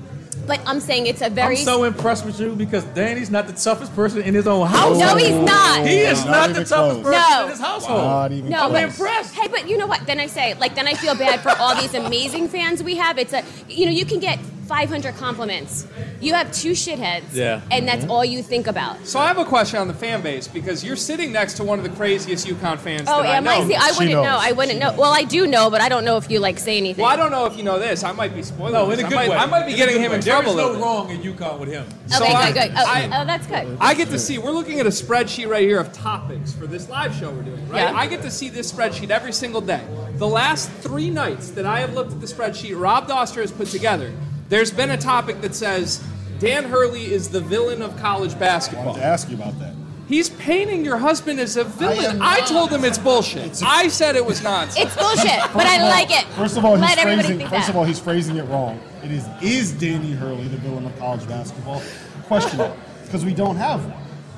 but 0.47 0.61
I'm 0.67 0.81
saying 0.81 1.07
it's 1.07 1.23
a 1.23 1.31
very 1.31 1.57
I'm 1.59 1.65
so 1.65 1.85
impressed 1.85 2.25
with 2.25 2.39
you 2.41 2.55
because 2.55 2.85
Danny's 2.85 3.31
not 3.31 3.47
the 3.47 3.53
toughest 3.53 3.95
person 3.95 4.23
in 4.23 4.35
his 4.35 4.47
own 4.47 4.67
house. 4.67 4.99
no, 4.99 5.17
he's 5.17 5.31
not. 5.35 5.87
He 5.87 5.99
is 6.01 6.25
Not 6.25 6.49
not, 6.51 6.57
the 6.57 6.65
toughest 6.65 7.03
close. 7.03 7.05
person 7.05 7.13
No. 7.31 7.45
in 7.45 7.51
his 7.51 7.61
household. 7.61 8.01
Not 8.03 8.33
even 8.33 8.51
No, 8.51 8.65
I'm 8.67 8.73
but, 8.73 8.83
impressed. 8.85 9.35
Hey, 9.35 9.49
but 9.49 9.69
you 9.69 9.77
know 9.77 9.87
what? 9.87 10.07
Then 10.07 10.21
I 10.21 10.27
say, 10.27 10.55
like, 10.55 10.75
then 10.75 10.87
I 10.87 10.95
feel 10.95 11.15
bad 11.15 11.41
for 11.41 11.51
all 11.59 11.75
these 11.81 11.95
amazing 11.95 12.49
fans 12.49 12.83
we 12.83 12.97
have. 12.97 13.19
It's 13.19 13.33
a, 13.33 13.43
you 13.69 13.87
know, 13.87 13.93
you 13.93 14.05
can 14.05 14.21
get 14.21 14.39
500 14.67 15.15
compliments. 15.17 15.87
You 16.21 16.35
have 16.35 16.51
two 16.51 16.73
shitheads, 16.73 17.23
Yeah. 17.33 17.61
and 17.71 17.87
that's 17.87 18.03
mm-hmm. 18.03 18.11
all 18.11 18.25
you 18.25 18.43
think 18.43 18.67
about. 18.67 19.07
So 19.07 19.21
I 19.21 19.29
have 19.29 19.39
a 19.39 19.45
question 19.45 19.79
on 19.79 19.87
the 19.87 19.95
fan 19.95 20.23
base 20.23 20.49
because 20.49 20.83
you're 20.83 20.97
sitting 20.97 21.31
next 21.31 21.55
to 21.59 21.65
one 21.65 21.79
of 21.79 21.85
the 21.85 21.91
craziest 21.91 22.47
UConn 22.49 22.79
fans 22.79 23.03
Oh, 23.07 23.23
that 23.23 23.31
I 23.31 23.37
am 23.37 23.45
know. 23.45 23.51
I? 23.53 23.65
See, 23.69 23.75
I 23.77 23.93
wouldn't 23.97 24.23
know. 24.23 24.37
I 24.41 24.53
wouldn't 24.53 24.79
know. 24.81 24.93
Well, 24.99 25.13
I 25.13 25.23
do 25.23 25.47
know, 25.47 25.71
but 25.71 25.81
I 25.81 25.89
don't 25.89 26.05
know 26.05 26.17
if 26.17 26.29
you 26.31 26.41
like 26.41 26.59
say 26.59 26.79
anything. 26.79 27.03
Well, 27.05 27.13
I 27.13 27.17
don't 27.17 27.31
know 27.31 27.47
if 27.47 27.57
you 27.57 27.63
know 27.63 27.79
this. 27.79 28.03
I 28.03 28.11
might 28.13 28.35
be 28.35 28.43
spoiling. 28.43 28.73
No, 28.73 28.91
in 28.91 28.97
this. 28.97 29.03
a 29.03 29.07
I 29.07 29.09
good 29.09 29.15
might, 29.15 29.29
way. 29.29 29.37
I 29.37 29.47
might 29.47 29.67
be 29.67 29.73
In 29.73 29.77
getting 29.77 30.01
him 30.03 30.11
way. 30.11 30.17
in 30.17 30.23
trouble. 30.43 30.55
There 30.57 30.65
a 30.67 30.69
is 30.71 30.73
little 30.73 30.73
no 30.73 30.79
bit. 30.79 30.83
wrong 30.83 31.11
in 31.11 31.35
UConn 31.35 31.59
with 31.61 31.69
him. 31.71 31.83
Okay, 31.85 32.17
So 32.17 32.25
I- 32.25 32.53
good, 32.53 32.61
good. 32.63 32.73
Oh, 32.77 32.85
I- 32.87 33.21
oh, 33.21 33.25
that's 33.25 33.47
good. 33.47 33.77
I 33.81 33.95
get 33.95 34.09
to 34.11 34.19
see. 34.19 34.39
We're 34.39 34.51
looking 34.53 34.81
at 34.81 34.87
a 34.87 34.91
spreadsheet 34.91 35.49
right 35.49 35.63
here 35.63 35.79
of 35.81 35.93
topics 35.93 36.53
for 36.53 36.67
this 36.67 36.89
live 36.89 37.15
show 37.15 37.31
we're 37.31 37.43
doing. 37.43 37.69
Right. 37.69 37.83
Yeah. 37.83 37.93
I 37.95 38.07
get 38.07 38.23
to 38.23 38.31
see 38.31 38.49
this 38.49 38.71
spreadsheet 38.73 39.11
every 39.11 39.33
single 39.33 39.61
day. 39.61 39.83
The 40.17 40.27
last 40.29 40.71
three 40.81 41.11
nights 41.11 41.51
that 41.51 41.67
I 41.67 41.81
have 41.81 41.95
looked 41.95 42.13
at 42.13 42.21
the 42.21 42.27
spreadsheet 42.27 42.81
Rob 42.81 43.09
Doster 43.09 43.41
has 43.43 43.53
put 43.53 43.69
together, 43.69 44.13
there's 44.49 44.71
been 44.71 44.91
a 44.91 44.97
topic 44.97 45.41
that 45.43 45.55
says 45.55 46.03
Dan 46.39 46.65
Hurley 46.65 47.13
is 47.13 47.29
the 47.29 47.41
villain 47.41 47.83
of 47.83 47.97
college 47.99 48.39
basketball. 48.39 48.41
I 48.41 48.47
basketball. 48.47 48.87
wanted 48.87 49.01
to 49.01 49.07
ask 49.07 49.29
you 49.31 49.37
about 49.37 49.59
that. 49.61 49.75
He's 50.09 50.29
painting 50.31 50.85
your 50.85 50.99
husband 50.99 51.41
as 51.41 51.57
a 51.57 51.65
villain. 51.65 52.05
am 52.17 52.23
I, 52.23 52.41
told 52.41 52.71
him 52.71 52.85
it's 52.85 52.97
bullshit. 52.99 53.45
It's 53.47 53.63
a- 53.63 53.67
I 53.67 53.89
said 53.89 54.15
it 54.15 54.25
was 54.25 54.41
nonsense. 54.43 54.87
It's 54.87 54.97
bullshit, 54.97 55.41
but 55.53 55.67
I 55.67 55.89
like 55.89 56.11
it. 56.13 56.25
First 56.35 56.57
of 56.57 56.65
all, 56.65 56.73
he's 56.77 56.83
let 56.83 56.99
everybody 56.99 57.23
phrasing. 57.23 57.39
think 57.39 57.51
First 57.51 57.67
that. 57.67 57.71
of 57.71 57.77
all, 57.77 57.85
he's 57.85 57.99
phrasing 57.99 58.37
it 58.37 58.45
wrong. 58.45 58.81
It 59.03 59.11
is 59.11 59.27
is 59.43 59.73
Danny 59.73 60.13
Hurley 60.13 60.45
the 60.49 60.59
villain 60.59 60.87
of 60.87 60.97
college 60.99 61.27
basketball? 61.29 61.83
Question 62.27 62.59
mark. 62.59 62.73
Because 63.07 63.25
we 63.25 63.35
don't 63.35 63.55
have 63.57 63.85
one. 63.85 63.95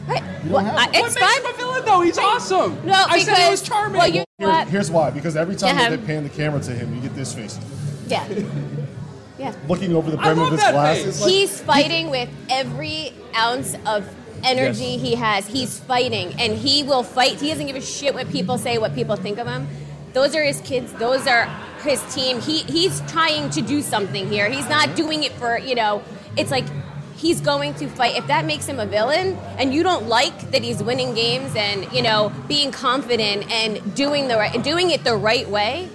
Right. 0.07 0.23
You 0.45 0.51
Well, 0.53 0.63
don't 0.63 0.67
have 0.67 0.75
I- 0.75 0.85
one. 0.85 0.87
what 0.89 0.97
it's 1.07 1.15
makes 1.15 1.27
fine. 1.27 1.45
him 1.45 1.55
a 1.55 1.57
villain 1.57 1.83
though? 1.87 2.01
He's 2.03 2.19
awesome. 2.19 2.87
No, 2.87 2.93
I 3.09 3.21
said 3.23 3.47
it 3.47 3.51
was 3.51 3.63
charming. 3.63 3.99
well, 3.99 4.09
you 4.09 4.25
know 4.39 4.51
Here- 4.51 4.65
here's 4.67 4.91
why. 4.91 5.11
Because 5.11 5.37
every 5.37 5.57
time 5.57 5.77
Yeah. 5.79 5.89
that 5.91 6.01
they 6.01 6.07
pan 6.07 6.23
the 6.23 6.29
camera 6.31 6.61
to 6.61 6.71
him, 6.73 6.95
you 6.95 7.01
get 7.01 7.15
this 7.17 7.33
face, 7.35 7.59
Yeah. 8.09 8.25
Yeah. 9.39 9.53
looking 9.69 9.95
over 9.95 10.11
the 10.11 10.19
I 10.19 10.25
brim 10.35 10.39
of 10.41 10.51
his 10.53 10.61
glasses. 10.61 11.21
like- 11.23 11.31
He's 11.31 11.61
fighting 11.61 12.11
with 12.11 12.29
every 12.51 13.13
ounce 13.37 13.75
of 13.87 14.05
energy 14.45 14.97
Yes. 14.97 15.03
he 15.03 15.15
has. 15.15 15.47
He's 15.47 15.79
fighting, 15.79 16.35
and 16.39 16.55
he 16.55 16.83
will 16.83 17.03
fight. 17.03 17.41
He 17.41 17.49
doesn't 17.49 17.67
give 17.67 17.77
a 17.77 17.81
shit 17.81 18.15
what 18.15 18.29
people 18.31 18.59
say, 18.59 18.79
what 18.79 18.95
people 18.95 19.17
think 19.17 19.39
of 19.39 19.47
him. 19.47 19.69
Those 20.13 20.35
are 20.35 20.43
his 20.43 20.61
kids. 20.63 20.93
Those 20.95 21.27
are 21.27 21.45
his 21.83 22.03
team. 22.15 22.41
He 22.41 22.63
he's 22.63 23.01
trying 23.03 23.51
to 23.51 23.63
do 23.63 23.83
something 23.83 24.29
here. 24.29 24.49
He's 24.49 24.69
not 24.69 24.89
mm-hmm. 24.89 24.97
doing 24.97 25.23
it 25.25 25.33
for 25.33 25.59
you 25.59 25.75
know. 25.75 26.03
It's 26.37 26.51
like 26.51 26.65
he's 27.17 27.41
going 27.41 27.75
to 27.75 27.89
fight. 27.89 28.17
If 28.17 28.27
that 28.29 28.45
makes 28.45 28.67
him 28.67 28.81
a 28.81 28.87
villain, 28.87 29.37
and 29.59 29.75
you 29.75 29.83
don't 29.83 30.09
like 30.09 30.51
that 30.53 30.63
he's 30.63 30.83
winning 30.83 31.15
games 31.15 31.55
and 31.55 31.91
you 31.93 32.03
know 32.03 32.33
being 32.47 32.71
confident 32.71 33.51
and 33.51 33.95
doing 33.95 34.29
the 34.29 34.37
right, 34.37 34.63
doing 34.63 34.91
it 34.91 35.05
the 35.05 35.17
right 35.17 35.49
way, 35.49 35.89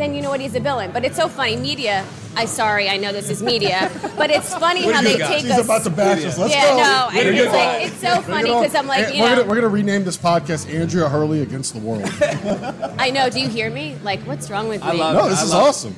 then 0.00 0.14
you 0.14 0.22
know 0.22 0.30
what 0.30 0.40
he's 0.40 0.54
a 0.54 0.60
villain. 0.60 0.90
But 0.92 1.04
it's 1.04 1.16
so 1.16 1.28
funny. 1.28 1.56
Media. 1.56 2.04
I 2.36 2.44
sorry, 2.44 2.88
I 2.88 2.96
know 2.96 3.10
this 3.12 3.28
is 3.28 3.42
media, 3.42 3.90
but 4.16 4.30
it's 4.30 4.54
funny 4.54 4.82
how 4.82 5.02
they 5.02 5.16
take 5.16 5.42
She's 5.42 5.50
us. 5.50 5.64
about 5.64 5.82
to 5.82 5.90
bash 5.90 6.24
us. 6.24 6.38
Let's 6.38 6.54
yeah, 6.54 6.68
go. 6.70 6.76
no, 6.76 6.82
I, 6.82 7.04
What 7.16 7.26
it's, 7.26 7.36
you 7.36 7.44
like, 7.46 7.86
it's 7.88 7.96
so 8.00 8.22
funny 8.22 8.50
because 8.54 8.74
I'm 8.76 8.86
like, 8.86 9.12
you 9.12 9.22
we're 9.22 9.30
know, 9.30 9.36
gonna 9.38 9.48
we're 9.48 9.54
gonna 9.56 9.68
rename 9.68 10.04
this 10.04 10.16
podcast 10.16 10.72
Andrea 10.72 11.08
Hurley 11.08 11.42
against 11.42 11.74
the 11.74 11.80
world. 11.80 12.04
I 13.00 13.10
know. 13.10 13.28
Do 13.30 13.40
you 13.40 13.48
hear 13.48 13.68
me? 13.68 13.96
Like, 14.04 14.20
what's 14.20 14.48
wrong 14.48 14.68
with 14.68 14.80
I 14.84 14.92
me? 14.92 14.98
love 14.98 15.16
no, 15.16 15.26
it. 15.26 15.30
this 15.30 15.40
I 15.40 15.44
is 15.44 15.50
love 15.50 15.62
it. 15.64 15.68
awesome. 15.68 15.96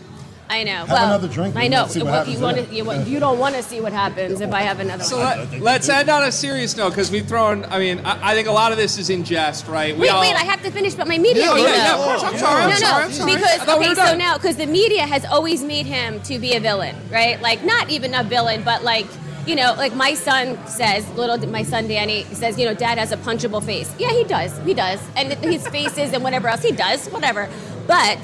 I 0.50 0.64
know. 0.64 0.70
Have 0.72 0.88
well, 0.90 1.06
another 1.06 1.28
drink 1.28 1.56
I 1.56 1.68
know. 1.68 1.82
let's 1.82 1.94
see 1.94 2.02
what 2.02 2.12
happens 2.12 2.36
you 2.36 2.42
wanna, 2.42 2.62
you, 2.70 2.84
want- 2.84 3.08
you 3.08 3.18
don't 3.20 3.38
want 3.38 3.54
to 3.54 3.62
see 3.62 3.80
what 3.80 3.92
happens 3.92 4.40
if 4.40 4.52
I 4.52 4.60
have 4.62 4.80
another 4.80 5.02
So 5.04 5.18
one. 5.18 5.50
let, 5.50 5.60
let's 5.60 5.88
end 5.88 6.10
on 6.10 6.24
a 6.24 6.32
serious 6.32 6.76
note 6.76 6.90
because 6.90 7.10
we've 7.10 7.26
thrown. 7.26 7.64
I 7.66 7.78
mean, 7.78 8.00
I, 8.04 8.32
I 8.32 8.34
think 8.34 8.48
a 8.48 8.52
lot 8.52 8.70
of 8.70 8.76
this 8.78 8.98
is 8.98 9.08
in 9.08 9.24
jest, 9.24 9.66
right? 9.66 9.94
We 9.94 10.02
Wait, 10.02 10.08
all- 10.10 10.20
wait, 10.20 10.34
I 10.34 10.44
have 10.44 10.62
to 10.62 10.70
finish, 10.70 10.94
but 10.94 11.08
my 11.08 11.16
media. 11.16 11.46
Oh, 11.48 11.54
thing, 11.54 11.64
yeah, 11.64 11.74
yeah, 11.76 11.94
of 11.94 12.00
course. 12.04 12.22
I'm 12.22 12.38
sorry. 12.38 12.62
I'm 12.64 12.70
no, 12.70 12.76
sorry. 12.76 12.98
no, 13.00 13.06
I'm 13.06 13.12
sorry. 13.12 13.34
Because 13.34 13.56
thought 13.62 13.78
we 13.80 13.86
okay, 13.86 13.94
so 13.94 14.16
now 14.16 14.36
because 14.36 14.56
the 14.56 14.66
media 14.66 15.06
has 15.06 15.24
always 15.24 15.62
made 15.62 15.86
him 15.86 16.20
to 16.22 16.38
be 16.38 16.54
a 16.54 16.60
villain, 16.60 16.96
right? 17.10 17.40
Like 17.40 17.64
not 17.64 17.88
even 17.90 18.14
a 18.14 18.22
villain, 18.22 18.62
but 18.62 18.82
like 18.84 19.06
you 19.46 19.56
know, 19.56 19.74
like 19.76 19.94
my 19.94 20.14
son 20.14 20.58
says, 20.66 21.08
little 21.14 21.38
my 21.48 21.62
son 21.62 21.88
Danny 21.88 22.24
says, 22.24 22.58
you 22.58 22.66
know, 22.66 22.74
dad 22.74 22.98
has 22.98 23.10
a 23.10 23.16
punchable 23.16 23.62
face. 23.62 23.92
Yeah, 23.98 24.10
he 24.10 24.24
does, 24.24 24.56
he 24.60 24.74
does, 24.74 25.00
and 25.16 25.32
his 25.44 25.66
faces 25.68 26.12
and 26.12 26.22
whatever 26.22 26.48
else 26.48 26.62
he 26.62 26.72
does, 26.72 27.08
whatever. 27.08 27.48
But 27.86 28.18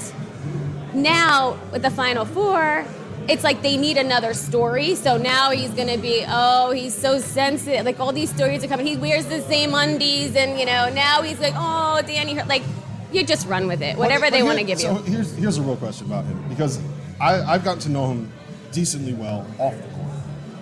now 0.93 1.59
with 1.71 1.81
the 1.81 1.89
final 1.91 2.25
four 2.25 2.85
it's 3.29 3.43
like 3.43 3.61
they 3.61 3.77
need 3.77 3.97
another 3.97 4.33
story. 4.33 4.95
So 4.95 5.17
now 5.17 5.51
he's 5.51 5.69
gonna 5.69 5.99
be 5.99 6.25
oh 6.27 6.71
he's 6.71 6.95
so 6.95 7.19
sensitive. 7.19 7.85
Like 7.85 7.99
all 7.99 8.11
these 8.11 8.31
stories 8.31 8.63
are 8.63 8.67
coming. 8.67 8.87
He 8.87 8.97
wears 8.97 9.27
the 9.27 9.41
same 9.41 9.73
undies 9.75 10.35
and 10.35 10.59
you 10.59 10.65
know 10.65 10.89
now 10.89 11.21
he's 11.21 11.39
like 11.39 11.53
oh 11.55 12.01
danny 12.05 12.33
Hur-" 12.33 12.45
like 12.45 12.63
you 13.11 13.23
just 13.23 13.47
run 13.47 13.67
with 13.67 13.81
it. 13.81 13.97
Whatever 13.97 14.25
But 14.25 14.33
they 14.33 14.43
want 14.43 14.57
to 14.57 14.63
give 14.63 14.79
so 14.79 14.97
you. 14.97 15.03
here's 15.03 15.35
here's 15.35 15.57
a 15.57 15.61
real 15.61 15.77
question 15.77 16.07
about 16.07 16.25
him 16.25 16.43
because 16.49 16.79
I, 17.21 17.41
I've 17.41 17.63
gotten 17.63 17.81
to 17.81 17.89
know 17.89 18.07
him 18.11 18.31
decently 18.71 19.13
well 19.13 19.45
off 19.59 19.75
the 19.75 19.87
court, 19.89 20.13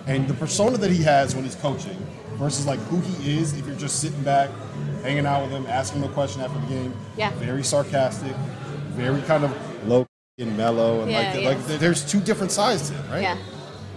and 0.06 0.26
the 0.28 0.34
persona 0.34 0.76
that 0.78 0.90
he 0.90 1.02
has 1.02 1.34
when 1.34 1.44
he's 1.44 1.54
coaching 1.56 1.96
versus 2.34 2.66
like 2.66 2.80
who 2.80 3.00
he 3.00 3.38
is 3.38 3.58
if 3.58 3.66
you're 3.66 3.76
just 3.76 4.00
sitting 4.00 4.22
back, 4.22 4.50
hanging 5.02 5.26
out 5.26 5.42
with 5.42 5.50
him, 5.52 5.66
asking 5.66 6.02
him 6.02 6.10
a 6.10 6.12
question 6.12 6.40
after 6.42 6.58
the 6.60 6.66
game. 6.66 6.94
Yeah. 7.16 7.30
Very 7.34 7.62
sarcastic, 7.62 8.34
very 8.90 9.22
kind 9.22 9.44
of 9.44 9.67
and 10.38 10.56
mellow, 10.56 11.02
and 11.02 11.10
Yeah, 11.10 11.18
like 11.18 11.42
yeah. 11.42 11.48
like 11.48 11.66
there's 11.80 12.04
two 12.04 12.20
different 12.20 12.52
sides 12.52 12.88
to 12.88 12.94
him, 12.94 13.10
right? 13.10 13.22
yeah. 13.22 13.36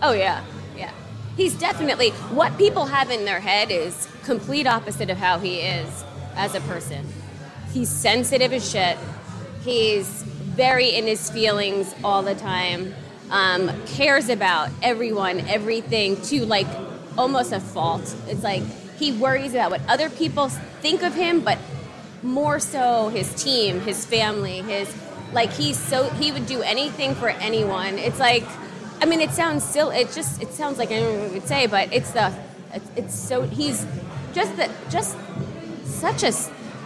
Oh 0.02 0.14
yeah. 0.14 0.44
Yeah. 0.76 0.92
He's 1.38 1.54
definitely 1.54 2.10
what 2.34 2.58
people 2.58 2.86
have 2.88 3.12
in 3.12 3.26
their 3.26 3.40
head 3.40 3.70
is 3.70 4.08
complete 4.24 4.66
opposite 4.66 5.10
of 5.10 5.18
how 5.18 5.38
he 5.38 5.60
is 5.60 6.04
as 6.36 6.56
a 6.56 6.62
person. 6.62 7.06
He's 7.72 7.90
sensitive 7.90 8.52
as 8.54 8.70
shit. 8.70 8.98
He's 9.64 10.08
very 10.24 10.90
in 10.90 11.06
his 11.06 11.30
feelings 11.30 11.94
all 12.04 12.24
the 12.24 12.36
time 12.36 12.94
um, 13.30 13.72
cares 13.86 14.28
about 14.28 14.70
everyone 14.82 15.40
everything 15.42 16.20
to 16.24 16.46
like 16.46 16.68
almost 17.18 17.52
a 17.54 17.60
fault. 17.60 18.16
It's 18.28 18.44
like 18.44 18.64
he 18.98 19.12
worries 19.12 19.54
about 19.54 19.72
what 19.72 19.82
other 19.88 20.10
people 20.10 20.50
think 20.50 21.04
of 21.04 21.14
him 21.14 21.42
but 21.42 21.60
more 22.24 22.60
so 22.60 23.10
his 23.10 23.34
team 23.44 23.80
his 23.80 24.06
family 24.06 24.62
his 24.62 24.88
like 25.34 25.52
he's 25.52 25.78
so 25.78 26.10
he 26.12 26.32
would 26.32 26.46
do 26.46 26.62
anything 26.62 27.16
for 27.16 27.30
anyone. 27.30 27.98
It's 27.98 28.20
like 28.20 28.46
i 29.02 29.06
mean 29.06 29.20
it 29.20 29.32
sounds 29.32 29.64
silly 29.64 29.98
it 29.98 30.12
just 30.12 30.42
it 30.44 30.54
sounds 30.54 30.78
like 30.78 30.92
I 30.92 31.02
would 31.30 31.48
say 31.48 31.66
but 31.66 31.92
it's 31.92 32.12
the 32.12 32.32
it's, 32.72 32.92
it's 32.96 33.16
so 33.16 33.42
he's 33.42 33.84
just 34.34 34.56
the 34.58 34.70
just 34.90 35.18
such 35.86 36.24
a 36.24 36.32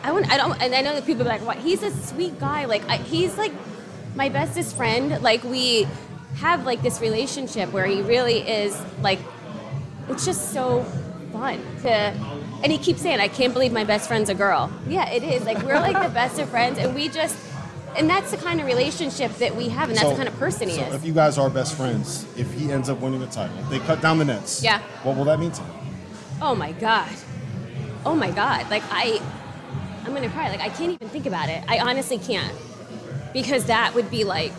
I 0.03 0.11
wouldn't 0.11 0.31
I 0.31 0.37
don't 0.37 0.61
and 0.61 0.73
I 0.73 0.81
know 0.81 0.93
that 0.93 1.05
people 1.05 1.23
are 1.23 1.29
like 1.29 1.45
what 1.45 1.57
he's 1.57 1.83
a 1.83 1.91
sweet 1.91 2.39
guy 2.39 2.65
like 2.65 2.87
I, 2.87 2.97
he's 2.97 3.37
like 3.37 3.51
my 4.15 4.29
bestest 4.29 4.75
friend. 4.75 5.21
Like 5.21 5.43
we 5.43 5.87
have 6.37 6.65
like 6.65 6.81
this 6.81 7.01
relationship 7.01 7.71
where 7.71 7.85
he 7.85 8.01
really 8.01 8.39
is 8.39 8.79
like 9.01 9.19
it's 10.09 10.25
just 10.25 10.51
so 10.53 10.83
fun 11.31 11.59
to 11.81 11.89
and 11.89 12.71
he 12.71 12.77
keeps 12.77 13.01
saying 13.01 13.19
i 13.19 13.27
can't 13.27 13.53
believe 13.53 13.71
my 13.71 13.83
best 13.83 14.07
friend's 14.07 14.29
a 14.29 14.35
girl. 14.35 14.71
Yeah 14.87 15.09
it 15.09 15.23
is. 15.23 15.43
Like 15.45 15.61
we're 15.63 15.79
like 15.79 16.01
the 16.01 16.13
best 16.13 16.39
of 16.39 16.49
friends 16.49 16.77
and 16.77 16.95
we 16.95 17.09
just 17.09 17.37
and 17.97 18.09
that's 18.09 18.31
the 18.31 18.37
kind 18.37 18.59
of 18.59 18.65
relationship 18.65 19.31
that 19.35 19.55
we 19.55 19.69
have 19.69 19.89
and 19.89 19.97
that's 19.97 20.05
So- 20.07 20.11
the 20.11 20.15
kind 20.17 20.27
of 20.29 20.37
person 20.37 20.67
he 20.69 20.75
is. 20.75 20.81
so 20.81 20.85
is 20.87 20.95
if 20.95 21.05
you 21.05 21.13
guys 21.13 21.37
are 21.37 21.49
best 21.49 21.75
friends, 21.75 22.25
if 22.37 22.51
he 22.53 22.71
ends 22.71 22.89
up 22.89 22.99
winning 22.99 23.19
the 23.21 23.27
title, 23.27 23.57
if 23.59 23.69
they 23.69 23.79
cut 23.79 24.01
down 24.01 24.17
the 24.17 24.25
nets. 24.25 24.61
Yeah. 24.63 24.79
What 25.03 25.15
will 25.17 25.25
that 25.25 25.39
mean 25.39 25.51
to 25.51 25.61
him? 25.61 25.71
oh 26.41 26.53
my 26.53 26.73
god 26.73 27.07
oh 28.05 28.13
my 28.13 28.29
god 28.29 28.69
like 28.69 28.83
i 28.91 29.21
i'm 30.05 30.13
gonna 30.13 30.29
cry 30.29 30.49
like 30.49 30.59
i 30.59 30.67
can't 30.67 30.91
even 30.91 31.07
think 31.07 31.25
about 31.25 31.47
it 31.47 31.63
i 31.69 31.79
honestly 31.79 32.17
can't 32.17 32.53
because 33.31 33.63
that 33.67 33.93
would 33.95 34.11
be 34.11 34.25
like 34.25 34.51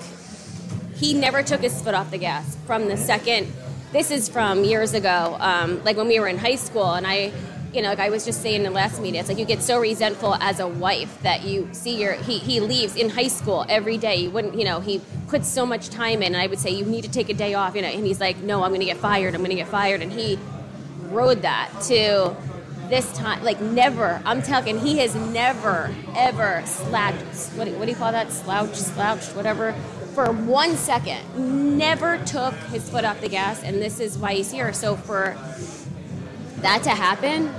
he 0.94 1.12
never 1.12 1.42
took 1.42 1.60
his 1.60 1.82
foot 1.82 1.94
off 1.94 2.10
the 2.10 2.16
gas 2.16 2.56
from 2.66 2.88
the 2.88 2.96
second 2.96 3.46
this 3.92 4.10
is 4.10 4.26
from 4.26 4.64
years 4.64 4.94
ago 4.94 5.36
um, 5.38 5.84
like 5.84 5.98
when 5.98 6.08
we 6.08 6.18
were 6.18 6.28
in 6.28 6.38
high 6.38 6.54
school 6.56 6.94
and 6.94 7.06
i 7.06 7.30
you 7.76 7.82
know 7.82 7.90
like 7.90 7.98
i 7.98 8.08
was 8.08 8.24
just 8.24 8.40
saying 8.40 8.56
in 8.56 8.62
the 8.62 8.70
last 8.70 9.00
meeting 9.00 9.20
it's 9.20 9.28
like 9.28 9.38
you 9.38 9.44
get 9.44 9.62
so 9.62 9.78
resentful 9.78 10.34
as 10.36 10.60
a 10.60 10.66
wife 10.66 11.20
that 11.22 11.44
you 11.44 11.68
see 11.72 12.00
your 12.00 12.14
he, 12.14 12.38
he 12.38 12.58
leaves 12.58 12.96
in 12.96 13.10
high 13.10 13.28
school 13.28 13.66
every 13.68 13.98
day. 13.98 14.16
You 14.16 14.30
wouldn't 14.30 14.58
you 14.58 14.64
know 14.64 14.80
he 14.80 15.02
puts 15.28 15.46
so 15.46 15.66
much 15.66 15.90
time 15.90 16.22
in 16.22 16.34
and 16.34 16.36
i 16.36 16.46
would 16.46 16.58
say 16.58 16.70
you 16.70 16.86
need 16.86 17.04
to 17.04 17.10
take 17.10 17.28
a 17.28 17.34
day 17.34 17.52
off 17.52 17.74
you 17.74 17.82
know 17.82 17.88
and 17.88 18.06
he's 18.06 18.20
like 18.20 18.38
no 18.38 18.62
i'm 18.64 18.72
gonna 18.72 18.86
get 18.86 18.96
fired 18.96 19.34
i'm 19.34 19.42
gonna 19.42 19.54
get 19.54 19.68
fired 19.68 20.00
and 20.00 20.10
he 20.10 20.38
rode 21.10 21.42
that 21.42 21.70
to 21.82 22.34
this 22.88 23.12
time 23.12 23.44
like 23.44 23.60
never 23.60 24.22
i'm 24.24 24.40
talking 24.40 24.78
he 24.78 24.98
has 24.98 25.14
never 25.14 25.94
ever 26.16 26.62
slacked 26.64 27.20
what, 27.56 27.68
what 27.68 27.84
do 27.84 27.90
you 27.90 27.96
call 27.96 28.12
that? 28.12 28.32
Slouch 28.32 28.74
slouched 28.74 29.34
whatever 29.36 29.72
for 30.14 30.32
one 30.32 30.76
second. 30.76 31.76
Never 31.76 32.16
took 32.24 32.54
his 32.70 32.88
foot 32.88 33.04
off 33.04 33.20
the 33.20 33.28
gas 33.28 33.62
and 33.62 33.82
this 33.82 34.00
is 34.00 34.16
why 34.16 34.32
he's 34.32 34.50
here. 34.50 34.72
So 34.72 34.96
for 34.96 35.36
that 36.62 36.82
to 36.84 36.90
happen 36.90 37.52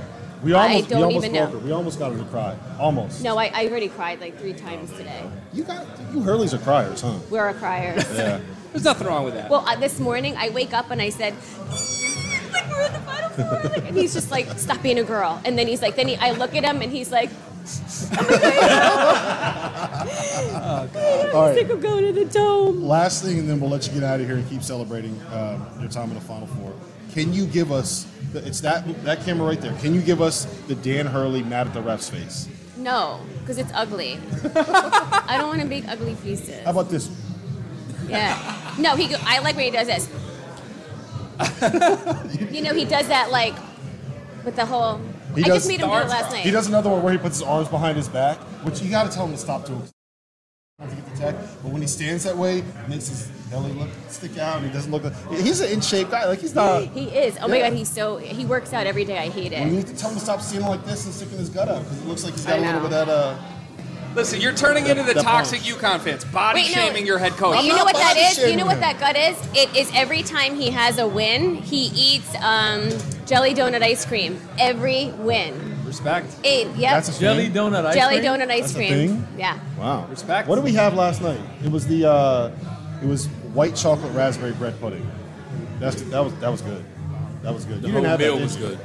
We 0.44 0.54
almost, 0.54 0.70
I 0.70 0.74
almost, 0.74 0.90
don't 0.90 1.00
we 1.00 1.04
almost 1.06 1.26
even 1.26 1.38
broke 1.38 1.54
know. 1.54 1.60
her. 1.60 1.66
We 1.66 1.72
almost 1.72 2.00
got 2.00 2.12
her 2.12 2.18
to 2.20 2.26
cry. 2.26 2.56
Almost. 2.80 3.24
no 3.24 3.38
I, 3.38 3.52
I 3.54 3.68
already 3.68 3.90
cried 3.90 4.20
like 4.22 4.38
three 4.40 4.54
times 4.54 4.92
today 4.92 5.24
You 5.54 5.64
got 5.64 5.86
you 6.14 6.20
Hurleys 6.20 6.54
are 6.54 6.60
criers, 6.60 7.02
huh? 7.02 7.18
we're 7.30 7.48
a 7.50 7.54
criers 7.54 8.06
Yeah. 8.14 8.40
There's 8.72 8.84
nothing 8.84 9.08
wrong 9.08 9.24
with 9.24 9.34
that. 9.34 9.50
Well, 9.50 9.66
uh, 9.66 9.76
this 9.78 10.00
morning 10.00 10.36
I 10.38 10.50
wake 10.50 10.74
up 10.74 10.92
and 10.92 11.02
I 11.02 11.10
said, 11.10 11.34
like 12.52 12.70
we're 12.70 12.86
in 12.86 12.94
the 12.94 13.00
final 13.00 13.30
four, 13.30 13.70
like, 13.72 13.88
and 13.88 13.98
he's 13.98 14.14
just 14.14 14.30
like, 14.30 14.48
stop 14.60 14.84
being 14.84 15.00
a 15.00 15.04
girl. 15.04 15.42
And 15.46 15.58
then 15.58 15.68
he's 15.68 15.82
like, 15.82 15.96
then 15.96 16.08
he, 16.10 16.16
I 16.18 16.32
look 16.32 16.54
at 16.54 16.64
him 16.64 16.82
and 16.82 16.92
he's 16.92 17.12
like, 17.12 17.30
All 21.34 21.48
right. 21.48 21.56
Sick 21.56 21.70
of 21.70 21.82
going 21.82 22.06
to 22.06 22.14
the 22.14 22.26
dome. 22.26 22.84
Last 22.84 23.24
thing, 23.24 23.40
and 23.40 23.50
then 23.50 23.60
we'll 23.60 23.70
let 23.70 23.88
you 23.88 23.94
get 23.94 24.04
out 24.04 24.20
of 24.20 24.26
here 24.28 24.36
and 24.36 24.48
keep 24.50 24.64
celebrating 24.64 25.20
um, 25.34 25.66
your 25.80 25.90
time 25.90 26.10
in 26.10 26.16
the 26.16 26.22
Final 26.22 26.48
Four. 26.48 26.74
Can 27.14 27.34
you 27.34 27.46
give 27.48 27.72
us? 27.72 28.06
The, 28.34 28.46
it's 28.46 28.62
that 28.62 28.86
that 29.06 29.22
camera 29.24 29.48
right 29.48 29.60
there. 29.62 29.74
Can 29.80 29.94
you 29.94 30.02
give 30.02 30.22
us 30.22 30.46
the 30.68 30.76
Dan 30.76 31.06
Hurley 31.06 31.44
mad 31.44 31.68
at 31.68 31.74
the 31.74 31.82
refs 31.82 32.10
face? 32.12 32.48
No, 32.78 33.20
because 33.40 33.58
it's 33.58 33.72
ugly. 33.74 34.20
I 34.56 35.36
don't 35.38 35.48
want 35.48 35.62
to 35.62 35.68
make 35.68 35.88
ugly 35.88 36.16
faces. 36.16 36.64
How 36.64 36.72
about 36.72 36.90
this? 36.90 37.10
Yeah. 38.08 38.76
No, 38.80 38.96
he. 38.96 39.08
Go, 39.08 39.16
I 39.22 39.40
like 39.40 39.56
when 39.56 39.66
he 39.66 39.72
does 39.72 39.88
this. 39.88 40.10
you 42.52 42.62
know, 42.62 42.74
he 42.74 42.86
does 42.86 43.08
that 43.08 43.32
like 43.32 43.56
with 44.46 44.56
the 44.56 44.66
whole. 44.66 45.00
He 45.36 45.44
I 45.44 45.48
does- 45.48 45.58
just 45.58 45.68
made 45.68 45.80
him 45.82 45.90
do 45.90 45.96
it 45.96 46.08
last 46.08 46.32
night. 46.32 46.44
He 46.44 46.52
does 46.52 46.68
another 46.68 46.90
one 46.90 47.04
where 47.04 47.14
he 47.14 47.20
puts 47.20 47.40
his 47.40 47.48
arms 47.48 47.68
behind 47.68 47.98
his 47.98 48.08
back, 48.10 48.38
which 48.64 48.82
you 48.82 48.90
got 48.90 49.10
to 49.10 49.16
tell 49.16 49.26
him 49.26 49.32
to 49.34 49.38
stop 49.38 49.66
doing. 49.66 49.84
To 50.80 50.88
get 50.96 51.06
the 51.12 51.18
tech, 51.20 51.36
but 51.64 51.72
when 51.72 51.82
he 51.82 51.88
stands 51.88 52.24
that 52.26 52.38
way, 52.38 52.60
it 52.60 52.90
makes 52.90 53.08
his 53.08 53.32
belly 53.50 53.72
look 53.74 53.90
stick 54.10 54.38
out, 54.38 54.62
he 54.64 54.70
doesn't 54.70 54.92
look. 54.92 55.04
Like, 55.04 55.14
he's 55.40 55.60
an 55.62 55.72
in 55.72 55.82
shape 55.82 56.10
guy. 56.10 56.26
Like 56.26 56.40
he's 56.40 56.56
not. 56.56 56.84
He 56.84 57.06
is. 57.06 57.38
Oh 57.42 57.48
my 57.48 57.60
god, 57.60 57.74
he's 57.74 57.90
so. 57.90 58.18
He 58.18 58.46
works 58.46 58.74
out 58.74 58.88
every 58.88 59.06
day. 59.06 59.18
I 59.18 59.30
hate 59.30 59.52
it. 59.54 59.64
We 59.66 59.72
need 59.78 59.88
to 59.88 59.96
tell 59.96 60.10
him 60.10 60.18
to 60.18 60.24
stop 60.24 60.42
standing 60.42 60.68
like 60.70 60.86
this 60.86 61.06
and 61.06 61.14
sticking 61.14 61.38
his 61.38 61.50
gut 61.50 61.68
out 61.70 61.84
because 61.84 62.02
it 62.02 62.08
looks 62.08 62.24
like 62.24 62.34
he's 62.34 62.46
got 62.46 62.56
I 62.56 62.58
a 62.58 62.62
little 62.66 62.82
know. 62.82 62.90
bit 62.90 62.98
of 62.98 63.08
that. 63.08 63.14
Uh, 63.14 63.38
Listen, 64.16 64.42
you're 64.42 64.54
turning 64.54 64.88
into 64.88 65.04
the 65.04 65.14
That 65.14 65.24
toxic 65.24 65.60
punch. 65.62 65.76
UConn 65.76 66.00
fans, 66.00 66.26
body 66.26 66.62
Wait, 66.62 66.76
no. 66.76 66.82
shaming 66.82 67.06
your 67.06 67.20
head 67.20 67.34
coach. 67.34 67.64
You 67.64 67.76
know 67.76 67.84
what 67.84 67.94
that 67.96 68.18
is? 68.18 68.50
You 68.50 68.56
know 68.56 68.66
what 68.66 68.80
that 68.80 69.00
gut 69.00 69.16
is? 69.16 69.38
It 69.54 69.76
is 69.78 69.92
every 69.94 70.24
time 70.24 70.56
he 70.56 70.72
has 70.72 70.98
a 70.98 71.08
win, 71.08 71.56
he 71.56 71.92
eats 71.94 72.34
um, 72.42 72.90
jelly 73.28 73.54
donut 73.54 73.84
ice 73.84 74.06
cream. 74.06 74.40
Every 74.58 75.12
win. 75.20 75.76
Respect. 75.86 76.36
Eight. 76.44 76.66
Yep. 76.70 76.78
That's 76.80 77.16
a 77.16 77.20
Jelly 77.20 77.44
thing? 77.46 77.54
donut 77.54 77.86
ice 77.86 77.94
jelly 77.96 78.20
cream? 78.20 78.32
donut 78.32 78.50
ice 78.50 78.62
That's 78.62 78.72
a 78.74 78.76
cream. 78.76 78.90
thing? 78.90 79.28
Yeah. 79.38 79.60
Wow. 79.78 80.08
Respect. 80.08 80.48
What 80.50 80.56
did 80.56 80.64
we 80.64 80.74
have 80.74 80.96
last 80.96 81.22
night? 81.22 81.40
It 81.64 81.72
was 81.72 81.86
the 81.86 82.10
uh, 82.10 82.52
it 83.04 83.08
was 83.08 83.30
white 83.58 83.76
chocolate 83.76 84.14
raspberry 84.14 84.52
bread 84.54 84.80
pudding. 84.80 85.06
That's 85.80 86.00
that 86.04 86.24
was 86.24 86.34
that 86.36 86.50
was 86.52 86.62
good. 86.62 86.86
That 87.42 87.54
was 87.56 87.66
good. 87.66 87.82
The 87.82 87.88
you 87.88 87.94
whole 87.94 88.02
didn't 88.04 88.12
have 88.12 88.20
meal 88.20 88.34
that, 88.34 88.38
did 88.38 88.44
was 88.44 88.56
you? 88.56 88.68
good. 88.68 88.80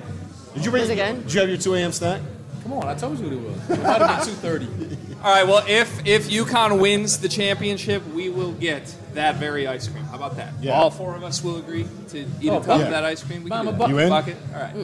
Did 0.55 0.65
you 0.65 0.71
bring? 0.71 0.81
Was 0.83 0.91
it 0.91 0.97
good? 0.97 1.23
Did 1.25 1.35
you 1.35 1.41
have 1.41 1.49
your 1.51 1.59
2 1.59 1.75
a.m. 1.75 1.93
snack? 1.93 2.23
Come 2.63 2.73
on, 2.75 2.87
I 2.87 2.95
told 2.95 3.19
you 3.19 3.25
what 3.25 3.33
it 3.33 3.41
was. 3.41 3.71
It 3.79 3.83
might 3.83 4.01
have 4.01 4.25
been 4.43 4.69
2.30. 4.69 4.99
All 5.25 5.35
right, 5.35 5.45
well, 5.47 5.65
if 5.69 6.07
if 6.07 6.31
UConn 6.31 6.81
wins 6.81 7.19
the 7.19 7.29
championship, 7.29 8.07
we 8.15 8.29
will 8.31 8.53
get 8.53 8.95
that 9.15 9.37
very 9.37 9.67
ice 9.67 9.89
cream. 9.89 10.05
How 10.05 10.17
about 10.17 10.37
that? 10.37 10.53
Yeah. 10.61 10.73
All 10.73 10.91
four 10.91 11.17
of 11.17 11.23
us 11.25 11.43
will 11.45 11.57
agree 11.59 11.87
to 12.11 12.21
eat 12.41 12.51
Oh, 12.51 12.59
a 12.59 12.65
cup 12.65 12.79
yeah. 12.79 12.85
of 12.87 12.91
that 12.93 13.05
ice 13.05 13.23
cream. 13.23 13.43
We 13.45 13.51
can 13.51 13.65
Mama 13.65 13.73
do 13.73 13.79
that. 13.79 13.89
You 13.91 13.99
in? 13.99 14.09
Bucket? 14.09 14.37
All 14.55 14.61
right. 14.63 14.75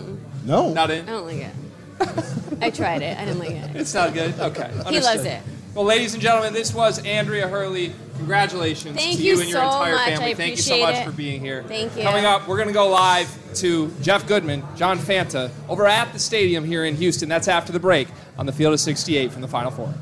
No. 0.44 0.72
Not 0.74 0.90
in. 0.90 0.96
I 0.96 1.00
in? 1.00 1.06
don't 1.06 1.26
like 1.26 1.36
it. 1.36 2.58
I 2.60 2.70
tried 2.70 3.02
it. 3.02 3.16
I 3.18 3.24
didn't 3.24 3.38
like 3.38 3.50
it. 3.52 3.76
It's 3.76 3.94
not 3.94 4.12
good? 4.12 4.38
Okay. 4.38 4.70
He 4.88 5.00
loves 5.00 5.24
it. 5.24 5.40
Well, 5.78 5.86
ladies 5.86 6.12
and 6.12 6.20
gentlemen, 6.20 6.54
this 6.54 6.74
was 6.74 6.98
Andrea 7.04 7.46
Hurley. 7.46 7.92
Congratulations 8.16 8.96
Thank 8.96 9.18
to 9.18 9.22
you 9.22 9.34
you 9.36 9.40
and 9.42 9.48
your 9.48 9.60
so 9.60 9.64
entire 9.64 9.94
much. 9.94 10.08
family. 10.08 10.30
I 10.32 10.34
Thank 10.34 10.56
you 10.56 10.62
so 10.62 10.80
much 10.80 10.96
it. 10.96 11.04
for 11.04 11.12
being 11.12 11.40
here. 11.40 11.62
Thank 11.68 11.96
you. 11.96 12.02
Coming 12.02 12.24
up, 12.24 12.48
we're 12.48 12.56
going 12.56 12.66
to 12.66 12.74
go 12.74 12.88
live 12.88 13.32
to 13.58 13.88
Jeff 14.02 14.26
Goodman, 14.26 14.64
John 14.74 14.98
Fanta, 14.98 15.52
over 15.68 15.86
at 15.86 16.12
the 16.12 16.18
stadium 16.18 16.64
here 16.64 16.84
in 16.84 16.96
Houston. 16.96 17.28
That's 17.28 17.46
after 17.46 17.70
the 17.70 17.78
break 17.78 18.08
on 18.36 18.44
the 18.44 18.52
field 18.52 18.74
of 18.74 18.80
68 18.80 19.30
from 19.30 19.40
the 19.40 19.46
Final 19.46 19.70
Four. 19.70 19.94